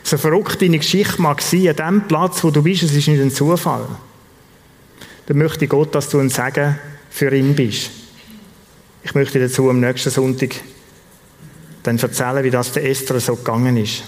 So 0.04 0.18
verrückt 0.18 0.62
deine 0.62 0.80
Geschichte 0.80 1.22
mag 1.22 1.42
sein, 1.42 1.70
an 1.70 1.76
dem 1.76 2.08
Platz, 2.08 2.44
wo 2.44 2.52
du 2.52 2.62
bist, 2.62 2.84
es 2.84 2.94
ist 2.94 3.08
nicht 3.08 3.22
ein 3.22 3.32
Zufall. 3.32 3.88
Dann 5.26 5.38
möchte 5.38 5.68
Gott, 5.68 5.96
dass 5.96 6.10
du 6.10 6.20
ein 6.20 6.30
Segen 6.30 6.78
für 7.10 7.34
ihn 7.34 7.56
bist. 7.56 7.90
Ich 9.04 9.16
möchte 9.16 9.40
dazu 9.40 9.70
am 9.70 9.80
nächsten 9.80 10.10
Sonntag 10.10 10.56
dann 11.84 11.98
erzählen, 11.98 12.44
wie 12.44 12.50
das 12.50 12.72
der 12.72 12.90
Esther 12.90 13.20
so 13.20 13.36
gegangen 13.36 13.78
ist. 13.78 14.04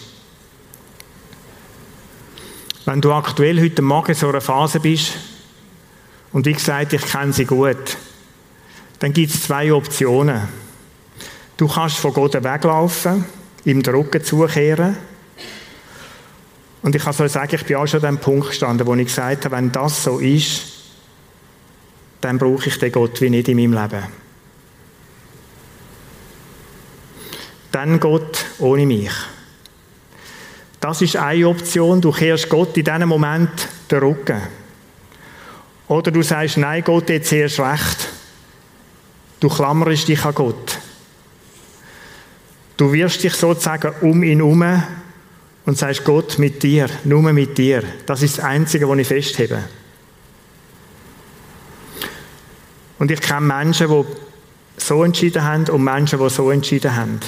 Wenn 2.85 3.01
du 3.01 3.11
aktuell 3.13 3.59
heute 3.59 3.81
Morgen 3.81 4.09
in 4.09 4.15
so 4.15 4.29
einer 4.29 4.41
Phase 4.41 4.79
bist, 4.79 5.13
und 6.31 6.45
wie 6.45 6.53
gesagt, 6.53 6.93
ich 6.93 7.01
kenne 7.01 7.33
sie 7.33 7.45
gut, 7.45 7.97
dann 8.99 9.11
gibt 9.11 9.33
es 9.33 9.43
zwei 9.43 9.73
Optionen. 9.73 10.47
Du 11.57 11.67
kannst 11.67 11.97
von 11.97 12.13
Gott 12.13 12.35
weglaufen, 12.35 13.25
ihm 13.63 13.81
den 13.81 13.95
Rücken 13.95 14.23
zukehren. 14.23 14.97
Und 16.83 16.93
ich 16.93 17.03
kann 17.03 17.13
so 17.13 17.25
sagen, 17.27 17.55
ich 17.55 17.65
bin 17.65 17.77
auch 17.77 17.87
schon 17.87 18.03
an 18.03 18.15
dem 18.15 18.21
Punkt 18.21 18.49
gestanden, 18.49 18.85
wo 18.85 18.93
ich 18.93 19.07
gesagt 19.07 19.45
habe, 19.45 19.55
wenn 19.55 19.71
das 19.71 20.03
so 20.03 20.19
ist, 20.19 20.61
dann 22.21 22.37
brauche 22.37 22.67
ich 22.67 22.77
den 22.77 22.91
Gott 22.91 23.19
wie 23.21 23.31
nicht 23.31 23.47
in 23.47 23.57
meinem 23.57 23.73
Leben. 23.73 24.03
Dann 27.71 27.99
Gott 27.99 28.45
ohne 28.59 28.85
mich. 28.85 29.11
Das 30.85 31.01
ist 31.01 31.15
eine 31.15 31.47
Option. 31.47 31.99
Du 31.99 32.11
kehrst 32.11 32.47
Gott 32.47 32.77
in 32.77 32.83
diesem 32.83 33.09
Moment 33.09 33.49
den 33.89 33.97
Rücken. 33.97 34.39
Oder 35.87 36.11
du 36.11 36.21
sagst, 36.21 36.57
nein, 36.57 36.83
Gott, 36.83 37.09
jetzt 37.09 37.31
erst 37.31 37.59
recht. 37.59 38.07
Du 39.39 39.49
klammerst 39.49 40.07
dich 40.07 40.23
an 40.23 40.35
Gott. 40.35 40.77
Du 42.77 42.93
wirst 42.93 43.23
dich 43.23 43.33
sozusagen 43.33 43.95
um 44.01 44.21
ihn 44.21 44.37
herum 44.37 44.83
und 45.65 45.75
sagst, 45.75 46.03
Gott, 46.03 46.37
mit 46.37 46.61
dir, 46.61 46.87
nur 47.03 47.33
mit 47.33 47.57
dir. 47.57 47.81
Das 48.05 48.21
ist 48.21 48.37
das 48.37 48.45
Einzige, 48.45 48.87
was 48.87 48.99
ich 48.99 49.07
festhebe. 49.07 49.63
Und 52.99 53.09
ich 53.09 53.21
kenne 53.21 53.41
Menschen, 53.41 53.87
die 53.87 54.05
so 54.77 55.03
entschieden 55.03 55.43
haben 55.43 55.67
und 55.67 55.83
Menschen, 55.83 56.19
die 56.19 56.29
so 56.29 56.51
entschieden 56.51 56.95
haben. 56.95 57.19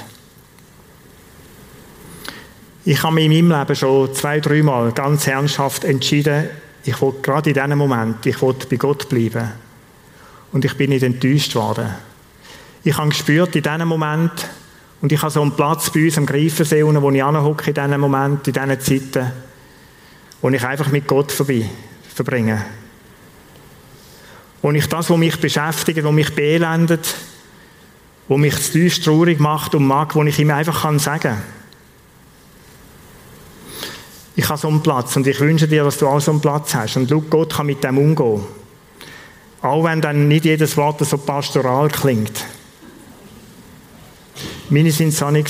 Ich 2.90 3.04
habe 3.04 3.16
mich 3.16 3.26
in 3.26 3.50
meinem 3.50 3.60
Leben 3.60 3.76
schon 3.76 4.14
zwei, 4.16 4.40
dreimal 4.40 4.94
ganz 4.94 5.28
ernsthaft 5.28 5.84
entschieden, 5.84 6.48
ich 6.86 7.02
wollte 7.02 7.20
gerade 7.20 7.50
in 7.50 7.54
diesem 7.54 7.78
Moment, 7.78 8.26
ich 8.26 8.42
wollte 8.42 8.66
bei 8.66 8.78
Gott 8.78 9.10
bleiben. 9.10 9.52
Und 10.54 10.64
ich 10.64 10.74
bin 10.78 10.92
nicht 10.92 11.04
enttäuscht 11.04 11.54
worden. 11.56 11.90
Ich 12.86 12.98
habe 12.98 13.10
gespürt 13.10 13.54
in 13.58 13.64
diesem 13.64 13.90
Moment, 13.90 14.32
und 15.02 15.12
ich 15.12 15.22
habe 15.22 15.30
so 15.30 15.42
einen 15.42 15.52
Platz 15.52 15.90
bei 15.90 16.06
uns 16.06 16.18
am 16.18 16.26
Greifensee, 16.26 16.82
wo 16.82 17.12
ich 17.12 17.22
anhocke 17.22 17.72
in 17.72 17.74
diesen 17.74 18.00
Moment, 18.00 18.48
in 18.48 18.54
diesen 18.54 18.80
Zeiten, 18.80 19.34
wo 20.42 20.48
ich 20.50 20.66
einfach 20.66 20.90
mit 20.90 21.08
Gott 21.08 21.34
vorbei 21.34 21.66
verbringe. 22.16 22.66
Wo 24.62 24.72
ich 24.72 24.88
das, 24.88 25.10
was 25.10 25.18
mich 25.18 25.38
beschäftigt, 25.42 26.06
was 26.06 26.14
mich 26.14 26.34
beelendet, 26.34 27.16
wo 28.30 28.38
mich 28.38 28.56
zu 28.62 28.88
traurig 28.88 29.42
macht 29.42 29.76
und 29.76 29.86
mag, 29.86 30.16
wo 30.16 30.24
ich 30.24 30.40
ihm 30.40 30.52
einfach 30.52 30.84
kann 30.84 31.00
sagen 31.00 31.36
ich 34.38 34.48
habe 34.48 34.60
so 34.60 34.68
einen 34.68 34.84
Platz 34.84 35.16
und 35.16 35.26
ich 35.26 35.40
wünsche 35.40 35.68
dir, 35.68 35.84
dass 35.84 35.98
du 35.98 36.08
auch 36.08 36.22
so 36.22 36.30
einen 36.30 36.40
Platz 36.40 36.76
hast. 36.76 36.96
Und 36.96 37.10
schau, 37.10 37.22
Gott 37.22 37.56
kann 37.56 37.66
mit 37.66 37.84
dem 37.84 37.98
umgehen. 37.98 38.44
Auch 39.64 39.84
wenn 39.84 40.00
dann 40.00 40.28
nicht 40.28 40.46
jedes 40.46 40.78
Wort 40.78 41.04
so 41.04 41.18
pastoral 41.18 41.88
klingt. 41.88 42.46
Meine 44.70 44.92
sind 44.92 45.08
es 45.08 45.24
auch 45.24 45.32
nicht. 45.32 45.50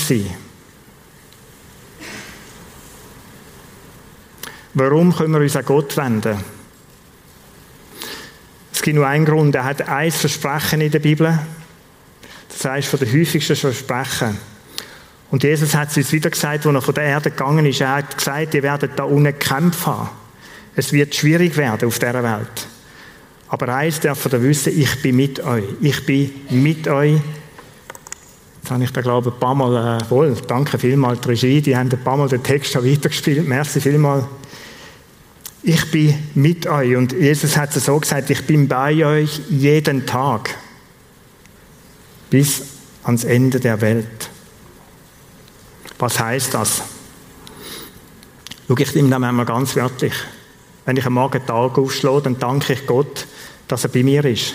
Warum 4.72 5.14
können 5.14 5.34
wir 5.34 5.40
uns 5.40 5.54
an 5.54 5.66
Gott 5.66 5.94
wenden? 5.98 6.42
Es 8.72 8.80
gibt 8.80 8.96
nur 8.96 9.06
einen 9.06 9.26
Grund. 9.26 9.54
Er 9.54 9.64
hat 9.64 9.86
ein 9.86 10.10
Versprechen 10.10 10.80
in 10.80 10.90
der 10.90 11.00
Bibel. 11.00 11.38
Das 12.48 12.64
heißt 12.64 12.88
von 12.88 13.00
den 13.00 13.12
häufigsten 13.12 13.54
Versprechen. 13.54 14.38
Und 15.30 15.42
Jesus 15.42 15.74
hat 15.74 15.90
es 15.90 15.96
uns 15.96 16.12
wieder 16.12 16.30
gesagt, 16.30 16.66
als 16.66 16.74
er 16.74 16.82
von 16.82 16.94
der 16.94 17.04
Erde 17.04 17.30
gegangen 17.30 17.66
ist. 17.66 17.80
Er 17.80 17.96
hat 17.96 18.16
gesagt, 18.16 18.54
ihr 18.54 18.62
werdet 18.62 18.98
da 18.98 19.04
unten 19.04 19.38
Kämpfe 19.38 19.86
haben. 19.86 20.10
Es 20.74 20.92
wird 20.92 21.14
schwierig 21.14 21.56
werden 21.56 21.86
auf 21.86 21.98
dieser 21.98 22.22
Welt. 22.22 22.66
Aber 23.48 23.74
eins 23.74 24.00
darf 24.00 24.24
ihr 24.26 24.42
wissen, 24.42 24.78
ich 24.78 25.02
bin 25.02 25.16
mit 25.16 25.40
euch. 25.40 25.64
Ich 25.80 26.06
bin 26.06 26.30
mit 26.50 26.86
euch 26.88 27.20
Jetzt 28.68 28.74
habe 28.74 28.84
ich 28.84 28.92
da, 28.92 29.00
glaube 29.00 29.30
ich, 29.30 29.34
ein 29.34 29.40
paar 29.40 29.54
Mal, 29.54 29.98
äh, 29.98 30.10
wohl, 30.10 30.36
danke 30.46 30.78
vielmals, 30.78 31.22
die 31.22 31.28
Regie, 31.28 31.62
die 31.62 31.74
haben 31.74 31.90
ein 31.90 32.04
paar 32.04 32.18
Mal 32.18 32.28
den 32.28 32.42
Text 32.42 32.72
schon 32.72 32.84
weitergespielt. 32.84 33.48
Merci 33.48 33.80
vielmals. 33.80 34.26
Ich 35.62 35.90
bin 35.90 36.14
mit 36.34 36.66
euch. 36.66 36.94
Und 36.94 37.12
Jesus 37.12 37.56
hat 37.56 37.74
es 37.74 37.86
so 37.86 37.98
gesagt, 37.98 38.28
ich 38.28 38.46
bin 38.46 38.68
bei 38.68 39.06
euch 39.06 39.40
jeden 39.48 40.04
Tag. 40.04 40.54
Bis 42.28 42.62
ans 43.04 43.24
Ende 43.24 43.58
der 43.58 43.80
Welt. 43.80 44.28
Was 45.98 46.18
heißt 46.18 46.54
das? 46.54 46.82
Schau, 48.68 48.76
ich 48.76 48.94
nehme 48.94 49.10
das 49.10 49.18
manchmal 49.18 49.46
ganz 49.46 49.74
wörtlich. 49.76 50.12
Wenn 50.84 50.96
ich 50.96 51.06
am 51.06 51.14
Morgen 51.14 51.44
Tag 51.44 51.78
aufschlage, 51.78 52.22
dann 52.22 52.38
danke 52.38 52.72
ich 52.72 52.86
Gott, 52.86 53.26
dass 53.66 53.84
er 53.84 53.90
bei 53.90 54.02
mir 54.02 54.24
ist. 54.24 54.54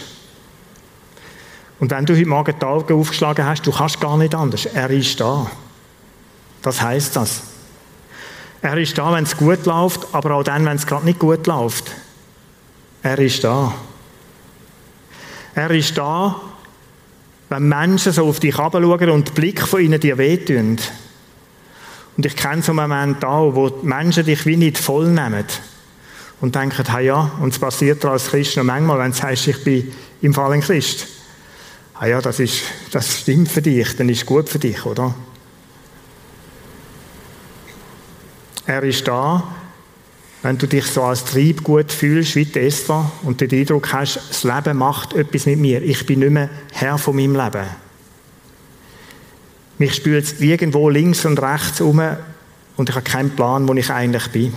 Und 1.79 1.91
wenn 1.91 2.05
du 2.05 2.15
heute 2.15 2.25
Morgen 2.25 2.55
die 2.59 2.65
Augen 2.65 2.99
aufgeschlagen 2.99 3.45
hast, 3.45 3.67
du 3.67 3.71
kannst 3.71 3.99
gar 3.99 4.17
nicht 4.17 4.33
anders. 4.33 4.65
Er 4.65 4.89
ist 4.89 5.19
da. 5.19 5.49
Das 6.61 6.81
heißt 6.81 7.15
das. 7.15 7.41
Er 8.61 8.77
ist 8.77 8.97
da, 8.97 9.11
wenn 9.13 9.25
es 9.25 9.35
gut 9.35 9.65
läuft, 9.65 10.07
aber 10.13 10.35
auch 10.35 10.43
dann, 10.43 10.65
wenn 10.65 10.77
es 10.77 10.87
gerade 10.87 11.03
nicht 11.03 11.19
gut 11.19 11.45
läuft. 11.45 11.91
Er 13.01 13.19
ist 13.19 13.43
da. 13.43 13.73
Er 15.53 15.71
ist 15.71 15.97
da, 15.97 16.39
wenn 17.49 17.67
Menschen 17.67 18.13
so 18.13 18.27
auf 18.27 18.39
dich 18.39 18.57
herabschauen 18.57 19.09
und 19.09 19.27
der 19.27 19.33
Blick 19.33 19.61
von 19.67 19.81
ihnen 19.81 19.99
dir 19.99 20.17
wehtun. 20.17 20.77
Und 22.15 22.25
ich 22.25 22.35
kenne 22.35 22.61
so 22.61 22.71
einen 22.71 22.89
Moment 22.89 23.25
auch, 23.25 23.55
wo 23.55 23.79
Menschen 23.81 24.25
dich 24.25 24.45
wie 24.45 24.57
nicht 24.57 24.77
voll 24.77 25.07
nehmen 25.07 25.45
und 26.41 26.55
denken, 26.55 26.85
hey 26.87 27.07
ja, 27.07 27.31
und 27.39 27.53
es 27.53 27.59
passiert 27.59 28.05
als 28.05 28.27
Christ 28.27 28.57
noch 28.57 28.63
manchmal, 28.63 28.99
wenn 28.99 29.11
du 29.11 29.17
sagst, 29.17 29.47
ich 29.47 29.63
bin 29.63 29.91
im 30.21 30.33
Fall 30.33 30.51
ein 30.51 30.61
Christ 30.61 31.07
ah 32.03 32.07
ja, 32.07 32.21
das, 32.21 32.39
ist, 32.39 32.63
das 32.91 33.21
stimmt 33.21 33.49
für 33.49 33.61
dich, 33.61 33.95
dann 33.95 34.09
ist 34.09 34.25
gut 34.25 34.49
für 34.49 34.59
dich, 34.59 34.85
oder? 34.85 35.15
Er 38.65 38.83
ist 38.83 39.07
da, 39.07 39.55
wenn 40.41 40.57
du 40.57 40.67
dich 40.67 40.85
so 40.85 41.03
als 41.03 41.23
Trieb 41.23 41.63
gut 41.63 41.93
fühlst, 41.93 42.35
wie 42.35 42.43
die 42.43 42.59
Esther, 42.59 43.09
und 43.23 43.39
den 43.39 43.51
Eindruck 43.51 43.93
hast, 43.93 44.19
das 44.29 44.43
Leben 44.43 44.77
macht 44.77 45.13
etwas 45.13 45.45
mit 45.45 45.59
mir. 45.59 45.81
Ich 45.81 46.05
bin 46.05 46.19
nicht 46.19 46.31
mehr 46.31 46.49
Herr 46.73 46.97
von 46.97 47.15
meinem 47.15 47.35
Leben. 47.35 47.67
Mich 49.83 49.95
spült 49.95 50.23
es 50.23 50.39
irgendwo 50.39 50.87
links 50.87 51.25
und 51.25 51.41
rechts 51.41 51.81
um 51.81 52.01
und 52.77 52.87
ich 52.87 52.95
habe 52.95 53.03
keinen 53.03 53.31
Plan, 53.31 53.67
wo 53.67 53.73
ich 53.73 53.89
eigentlich 53.89 54.29
bin. 54.29 54.53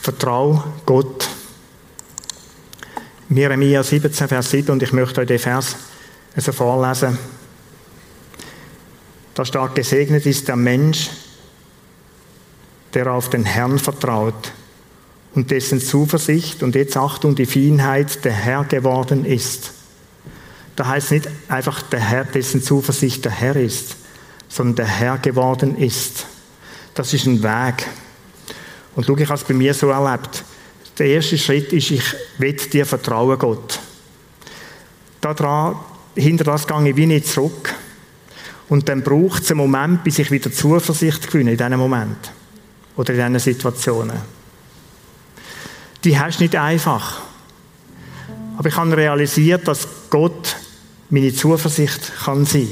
Vertrau 0.00 0.62
Gott. 0.86 1.28
Jeremia 3.28 3.82
17, 3.82 4.28
Vers 4.28 4.50
7, 4.52 4.70
und 4.70 4.80
ich 4.84 4.92
möchte 4.92 5.22
euch 5.22 5.26
den 5.26 5.40
Vers 5.40 5.74
also 6.36 6.52
vorlesen. 6.52 7.18
Da 9.34 9.44
steht, 9.44 9.74
gesegnet 9.74 10.24
ist 10.24 10.46
der 10.46 10.54
Mensch, 10.54 11.10
der 12.94 13.12
auf 13.12 13.28
den 13.28 13.44
Herrn 13.44 13.80
vertraut 13.80 14.52
und 15.34 15.50
dessen 15.50 15.80
Zuversicht 15.80 16.62
und 16.62 16.76
jetzt 16.76 16.96
Achtung, 16.96 17.34
die 17.34 17.46
Feinheit 17.46 18.24
der 18.24 18.34
Herr 18.34 18.62
geworden 18.62 19.24
ist. 19.24 19.81
Da 20.82 20.88
heißt 20.88 21.12
nicht 21.12 21.28
einfach 21.46 21.80
der 21.82 22.00
Herr, 22.00 22.24
dessen 22.24 22.60
Zuversicht 22.60 23.24
der 23.24 23.30
Herr 23.30 23.54
ist, 23.54 23.94
sondern 24.48 24.74
der 24.74 24.86
Herr 24.86 25.16
geworden 25.16 25.76
ist. 25.76 26.26
Das 26.94 27.14
ist 27.14 27.24
ein 27.24 27.40
Weg. 27.40 27.86
Und 28.96 29.06
schau, 29.06 29.16
ich 29.16 29.28
habe 29.28 29.38
es 29.38 29.44
bei 29.44 29.54
mir 29.54 29.74
so 29.74 29.90
erlebt. 29.90 30.42
Der 30.98 31.06
erste 31.06 31.38
Schritt 31.38 31.72
ist, 31.72 31.92
ich 31.92 32.02
will 32.38 32.54
dir 32.54 32.84
vertrauen, 32.84 33.38
Gott. 33.38 33.78
Daran, 35.20 35.76
hinter 36.16 36.42
das 36.42 36.66
gehe 36.66 36.88
ich 36.88 36.96
wie 36.96 37.06
nicht 37.06 37.28
zurück. 37.28 37.72
Und 38.68 38.88
dann 38.88 39.04
braucht 39.04 39.44
es 39.44 39.52
einen 39.52 39.58
Moment, 39.58 40.02
bis 40.02 40.18
ich 40.18 40.32
wieder 40.32 40.50
Zuversicht 40.50 41.30
gewinne 41.30 41.52
in 41.52 41.58
diesem 41.58 41.78
Moment. 41.78 42.32
Oder 42.96 43.14
in 43.14 43.34
diesen 43.34 43.38
Situationen. 43.54 44.16
Die 46.02 46.18
hast 46.18 46.40
du 46.40 46.42
nicht 46.42 46.56
einfach. 46.56 47.22
Aber 48.58 48.68
ich 48.68 48.76
habe 48.76 48.96
realisiert, 48.96 49.68
dass 49.68 49.86
Gott 50.10 50.56
meine 51.12 51.32
Zuversicht 51.32 52.10
kann 52.24 52.46
sein. 52.46 52.70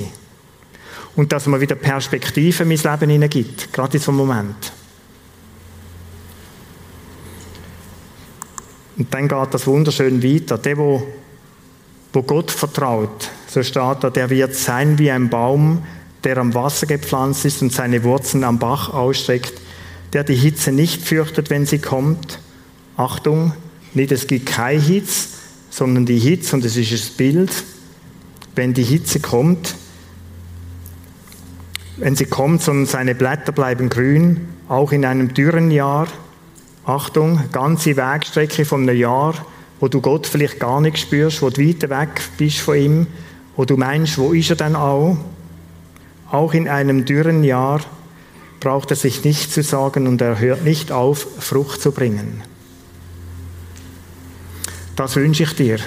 Und 1.14 1.30
dass 1.30 1.47
mir 1.47 1.61
wieder 1.61 1.74
Perspektive 1.74 2.62
in 2.62 2.68
mein 2.70 2.78
Leben 2.78 3.11
hineingibt. 3.11 3.72
Gerade 3.72 3.99
in 3.99 4.03
so 4.03 4.11
einem 4.11 4.18
Moment. 4.18 4.72
Und 8.97 9.12
dann 9.12 9.28
geht 9.28 9.55
das 9.55 9.66
wunderschön 9.66 10.22
weiter. 10.22 10.57
Der, 10.57 10.78
wo, 10.78 11.07
wo 12.12 12.22
Gott 12.22 12.51
vertraut, 12.51 13.28
so 13.47 13.62
steht 13.62 14.03
da, 14.03 14.09
der 14.09 14.30
wird 14.30 14.55
sein 14.55 14.99
wie 14.99 15.11
ein 15.11 15.28
Baum, 15.28 15.82
der 16.24 16.38
am 16.38 16.55
Wasser 16.55 16.86
gepflanzt 16.86 17.45
ist 17.45 17.61
und 17.61 17.72
seine 17.72 18.05
Wurzeln 18.05 18.45
am 18.45 18.59
Bach 18.59 18.88
ausstreckt, 18.91 19.53
der 20.14 20.24
die 20.24 20.34
Hitze 20.34 20.72
nicht 20.72 21.03
fürchtet, 21.03 21.51
wenn 21.51 21.66
sie 21.66 21.78
kommt. 21.78 22.38
Achtung, 22.97 23.53
nicht 23.93 24.12
es 24.12 24.26
gibt 24.26 24.47
keine 24.47 24.80
Hitze, 24.80 25.28
sondern 25.68 26.07
die 26.07 26.18
Hitze, 26.18 26.57
und 26.57 26.64
es 26.64 26.76
ist 26.76 26.93
das 26.93 27.11
Bild, 27.11 27.51
wenn 28.61 28.74
die 28.74 28.82
Hitze 28.82 29.20
kommt, 29.20 29.74
wenn 31.96 32.14
sie 32.14 32.26
kommt, 32.26 32.61
sondern 32.61 32.84
seine 32.84 33.14
Blätter 33.14 33.52
bleiben 33.52 33.88
grün, 33.88 34.48
auch 34.68 34.92
in 34.92 35.06
einem 35.06 35.32
dürren 35.32 35.70
Jahr, 35.70 36.08
Achtung, 36.84 37.40
ganze 37.52 37.96
Wegstrecke 37.96 38.66
von 38.66 38.82
einem 38.82 38.98
Jahr, 38.98 39.34
wo 39.80 39.88
du 39.88 40.02
Gott 40.02 40.26
vielleicht 40.26 40.61
gar 40.61 40.82
nicht 40.82 40.98
spürst, 40.98 41.40
wo 41.40 41.48
du 41.48 41.66
weit 41.66 41.88
weg 41.88 42.20
bist 42.36 42.58
von 42.58 42.76
ihm, 42.76 43.06
wo 43.56 43.64
du 43.64 43.78
meinst, 43.78 44.18
wo 44.18 44.34
ist 44.34 44.50
er 44.50 44.56
denn 44.56 44.76
auch? 44.76 45.16
Auch 46.30 46.52
in 46.52 46.68
einem 46.68 47.06
dürren 47.06 47.42
Jahr 47.42 47.80
braucht 48.61 48.90
er 48.90 48.96
sich 48.96 49.24
nicht 49.24 49.54
zu 49.54 49.62
sagen 49.62 50.06
und 50.06 50.20
er 50.20 50.38
hört 50.38 50.64
nicht 50.64 50.92
auf, 50.92 51.26
Frucht 51.38 51.80
zu 51.80 51.92
bringen. 51.92 52.42
Das 54.96 55.16
wünsche 55.16 55.44
ich 55.44 55.54
dir. 55.54 55.78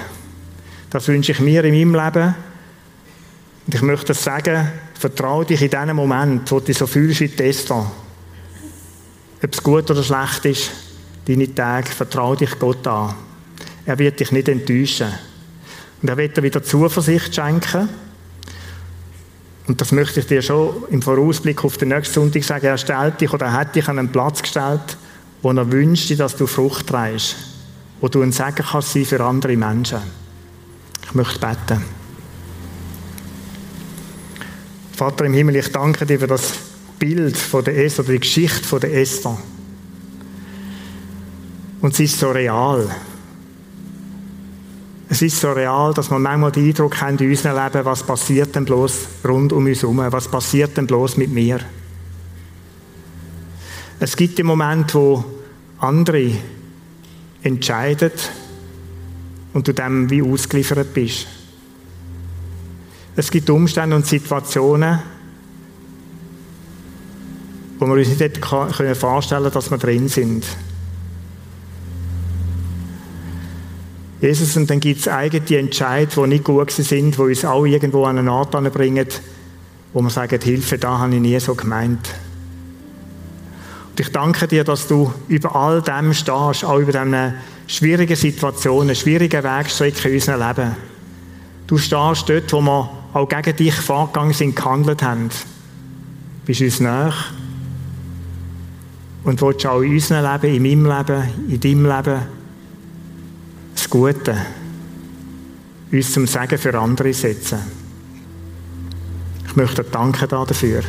Das 0.89 1.07
wünsche 1.07 1.33
ich 1.33 1.39
mir 1.39 1.63
in 1.63 1.91
meinem 1.91 2.03
Leben. 2.03 2.33
Und 3.65 3.75
ich 3.75 3.81
möchte 3.81 4.13
sagen, 4.13 4.71
vertraue 4.99 5.45
dich 5.45 5.61
in 5.61 5.69
diesem 5.69 5.95
Moment, 5.95 6.51
wo 6.51 6.59
du 6.59 6.65
dich 6.65 6.77
so 6.77 6.87
fühlst 6.87 7.21
wie 7.21 7.29
Testa. 7.29 7.91
Ob 9.41 9.53
es 9.53 9.63
gut 9.63 9.89
oder 9.91 10.03
schlecht 10.03 10.45
ist, 10.45 10.71
deine 11.27 11.53
Tage, 11.53 11.89
vertraue 11.89 12.37
dich 12.37 12.57
Gott 12.59 12.85
an. 12.87 13.15
Er 13.85 13.99
wird 13.99 14.19
dich 14.19 14.31
nicht 14.31 14.47
enttäuschen. 14.47 15.11
Und 16.01 16.09
er 16.09 16.17
wird 16.17 16.37
dir 16.37 16.43
wieder 16.43 16.63
Zuversicht 16.63 17.33
schenken. 17.33 17.89
Und 19.67 19.79
das 19.79 19.91
möchte 19.93 20.19
ich 20.19 20.27
dir 20.27 20.41
schon 20.41 20.83
im 20.89 21.01
Vorausblick 21.01 21.63
auf 21.63 21.77
den 21.77 21.89
nächsten 21.89 22.15
Sonntag 22.15 22.43
sagen. 22.43 22.65
Er 22.65 22.77
stellt 22.77 23.21
dich 23.21 23.31
oder 23.31 23.51
hat 23.51 23.75
dich 23.75 23.87
an 23.87 23.99
einen 23.99 24.11
Platz 24.11 24.41
gestellt, 24.41 24.97
wo 25.41 25.51
er 25.51 25.71
wünscht, 25.71 26.17
dass 26.19 26.35
du 26.35 26.47
Frucht 26.47 26.87
trägst. 26.87 27.35
Wo 28.01 28.09
du 28.09 28.21
ein 28.21 28.33
Segen 28.33 28.65
kannst 28.69 28.91
sein 28.91 29.05
für 29.05 29.23
andere 29.23 29.55
Menschen. 29.55 29.99
Ich 31.05 31.13
möchte 31.13 31.39
beten. 31.39 32.02
Vater 34.95 35.25
im 35.25 35.33
Himmel, 35.33 35.55
ich 35.55 35.71
danke 35.71 36.05
dir 36.05 36.19
für 36.19 36.27
das 36.27 36.53
Bild 36.99 37.35
von 37.35 37.63
der 37.63 37.83
Esther, 37.83 38.03
die 38.03 38.19
Geschichte 38.19 38.63
von 38.63 38.79
der 38.79 38.93
Esther. 38.93 39.37
Und 41.81 41.95
sie 41.95 42.05
ist 42.05 42.19
so 42.19 42.31
real. 42.31 42.89
Es 45.09 45.21
ist 45.21 45.39
so 45.39 45.51
real, 45.51 45.93
dass 45.93 46.09
man 46.09 46.21
manchmal 46.21 46.51
den 46.51 46.67
Eindruck 46.67 47.01
hat 47.01 47.19
in 47.19 47.29
unserem 47.29 47.61
Leben, 47.61 47.85
was 47.85 48.03
passiert 48.03 48.55
denn 48.55 48.65
bloß 48.65 49.07
rund 49.25 49.51
um 49.51 49.65
uns 49.65 49.81
herum? 49.81 49.97
Was 50.09 50.27
passiert 50.27 50.77
denn 50.77 50.87
bloß 50.87 51.17
mit 51.17 51.31
mir? 51.31 51.59
Es 53.99 54.15
gibt 54.15 54.37
den 54.37 54.45
Moment, 54.45 54.93
wo 54.95 55.23
andere 55.79 56.31
entscheiden 57.41 58.11
und 59.53 59.67
du 59.67 59.73
dem 59.73 60.09
wie 60.09 60.21
ausgeliefert 60.21 60.93
bist. 60.93 61.27
Es 63.15 63.29
gibt 63.29 63.49
Umstände 63.49 63.95
und 63.95 64.07
Situationen, 64.07 64.99
wo 67.79 67.85
wir 67.85 67.93
uns 67.93 68.07
nicht 68.07 68.45
vorstellen 68.97 69.43
können, 69.43 69.53
dass 69.53 69.71
wir 69.71 69.77
drin 69.77 70.07
sind. 70.07 70.45
Jesus, 74.19 74.55
und 74.55 74.69
dann 74.69 74.79
gibt 74.79 75.01
es 75.01 75.07
eigene 75.09 75.59
Entscheidungen, 75.59 76.29
die 76.29 76.35
nicht 76.37 76.45
gut 76.45 76.71
sind, 76.71 77.17
die 77.17 77.21
uns 77.21 77.43
auch 77.43 77.65
irgendwo 77.65 78.05
an 78.05 78.17
einen 78.17 78.29
Ort 78.29 78.51
bringen, 78.73 79.05
wo 79.91 80.01
man 80.01 80.09
sagt, 80.09 80.43
Hilfe, 80.43 80.77
da 80.77 80.97
habe 80.97 81.15
ich 81.15 81.21
nie 81.21 81.37
so 81.39 81.53
gemeint. 81.55 82.09
Und 83.89 83.99
ich 83.99 84.11
danke 84.11 84.47
dir, 84.47 84.63
dass 84.63 84.87
du 84.87 85.13
über 85.27 85.55
all 85.55 85.81
dem 85.81 86.13
stehst, 86.13 86.63
auch 86.63 86.79
über 86.79 86.93
diese 86.93 87.33
schwierigen 87.67 88.15
Situationen, 88.15 88.95
schwierigen 88.95 89.43
Wegstrecken 89.43 90.11
in 90.11 90.15
unserem 90.15 90.47
Leben. 90.47 90.75
Du 91.67 91.77
stehst 91.77 92.29
dort, 92.29 92.53
wo 92.53 92.61
wir 92.61 93.02
auch 93.13 93.29
gegen 93.29 93.55
dich 93.55 93.73
vorgegangen 93.73 94.33
sind, 94.33 94.55
gehandelt 94.55 95.03
haben. 95.03 95.29
Du 95.29 96.45
bist 96.45 96.61
uns 96.61 96.79
nach 96.79 97.31
und 99.23 99.41
willst 99.41 99.65
auch 99.65 99.81
in 99.81 99.93
unserem 99.93 100.25
Leben, 100.41 100.55
in 100.55 100.81
meinem 100.81 100.97
Leben, 100.97 101.49
in 101.49 101.59
deinem 101.59 101.85
Leben 101.85 102.21
das 103.75 103.89
Gute 103.89 104.35
uns 105.91 106.11
zum 106.11 106.25
Segen 106.25 106.57
für 106.57 106.77
andere 106.77 107.13
setzen. 107.13 107.59
Ich 109.45 109.55
möchte 109.55 109.83
danken 109.83 110.27
dafür. 110.27 110.81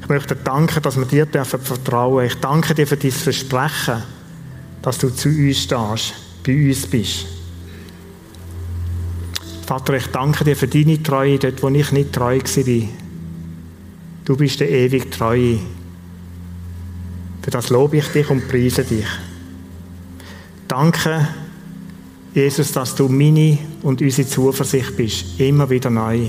Ich 0.00 0.08
möchte 0.08 0.36
danken, 0.36 0.82
dass 0.82 0.96
wir 0.96 1.06
dir 1.06 1.26
dürfen 1.26 1.60
vertrauen. 1.60 2.26
Ich 2.26 2.36
danke 2.36 2.74
dir 2.74 2.86
für 2.86 2.96
dein 2.96 3.10
Versprechen, 3.10 4.02
dass 4.80 4.98
du 4.98 5.10
zu 5.10 5.28
uns 5.28 5.58
stehst, 5.58 6.14
bei 6.46 6.68
uns 6.68 6.86
bist. 6.86 7.41
Vater, 9.66 9.94
ich 9.94 10.06
danke 10.08 10.44
dir 10.44 10.56
für 10.56 10.68
deine 10.68 11.02
Treue 11.02 11.38
dort, 11.38 11.62
wo 11.62 11.68
ich 11.68 11.92
nicht 11.92 12.12
treu 12.12 12.38
war. 12.38 12.88
Du 14.24 14.36
bist 14.36 14.60
der 14.60 14.70
ewig 14.70 15.10
Treue. 15.10 15.58
Für 17.42 17.50
das 17.50 17.70
lobe 17.70 17.96
ich 17.96 18.08
dich 18.08 18.28
und 18.30 18.48
preise 18.48 18.84
dich. 18.84 19.06
Danke, 20.68 21.28
Jesus, 22.34 22.72
dass 22.72 22.94
du 22.94 23.08
meine 23.08 23.58
und 23.82 24.00
unsere 24.00 24.28
Zuversicht 24.28 24.96
bist, 24.96 25.38
immer 25.38 25.68
wieder 25.68 25.90
neu. 25.90 26.28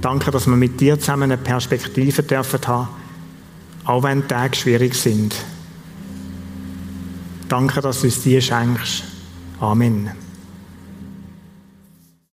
Danke, 0.00 0.30
dass 0.30 0.46
wir 0.46 0.56
mit 0.56 0.78
dir 0.80 0.98
zusammen 0.98 1.32
eine 1.32 1.38
Perspektive 1.38 2.22
dürfen 2.22 2.60
haben, 2.66 2.88
auch 3.84 4.02
wenn 4.02 4.22
die 4.22 4.28
Tage 4.28 4.56
schwierig 4.56 4.94
sind. 4.94 5.34
Danke, 7.48 7.80
dass 7.80 8.02
du 8.02 8.08
es 8.08 8.22
dir 8.22 8.40
schenkst. 8.40 9.04
Amen. 9.60 10.23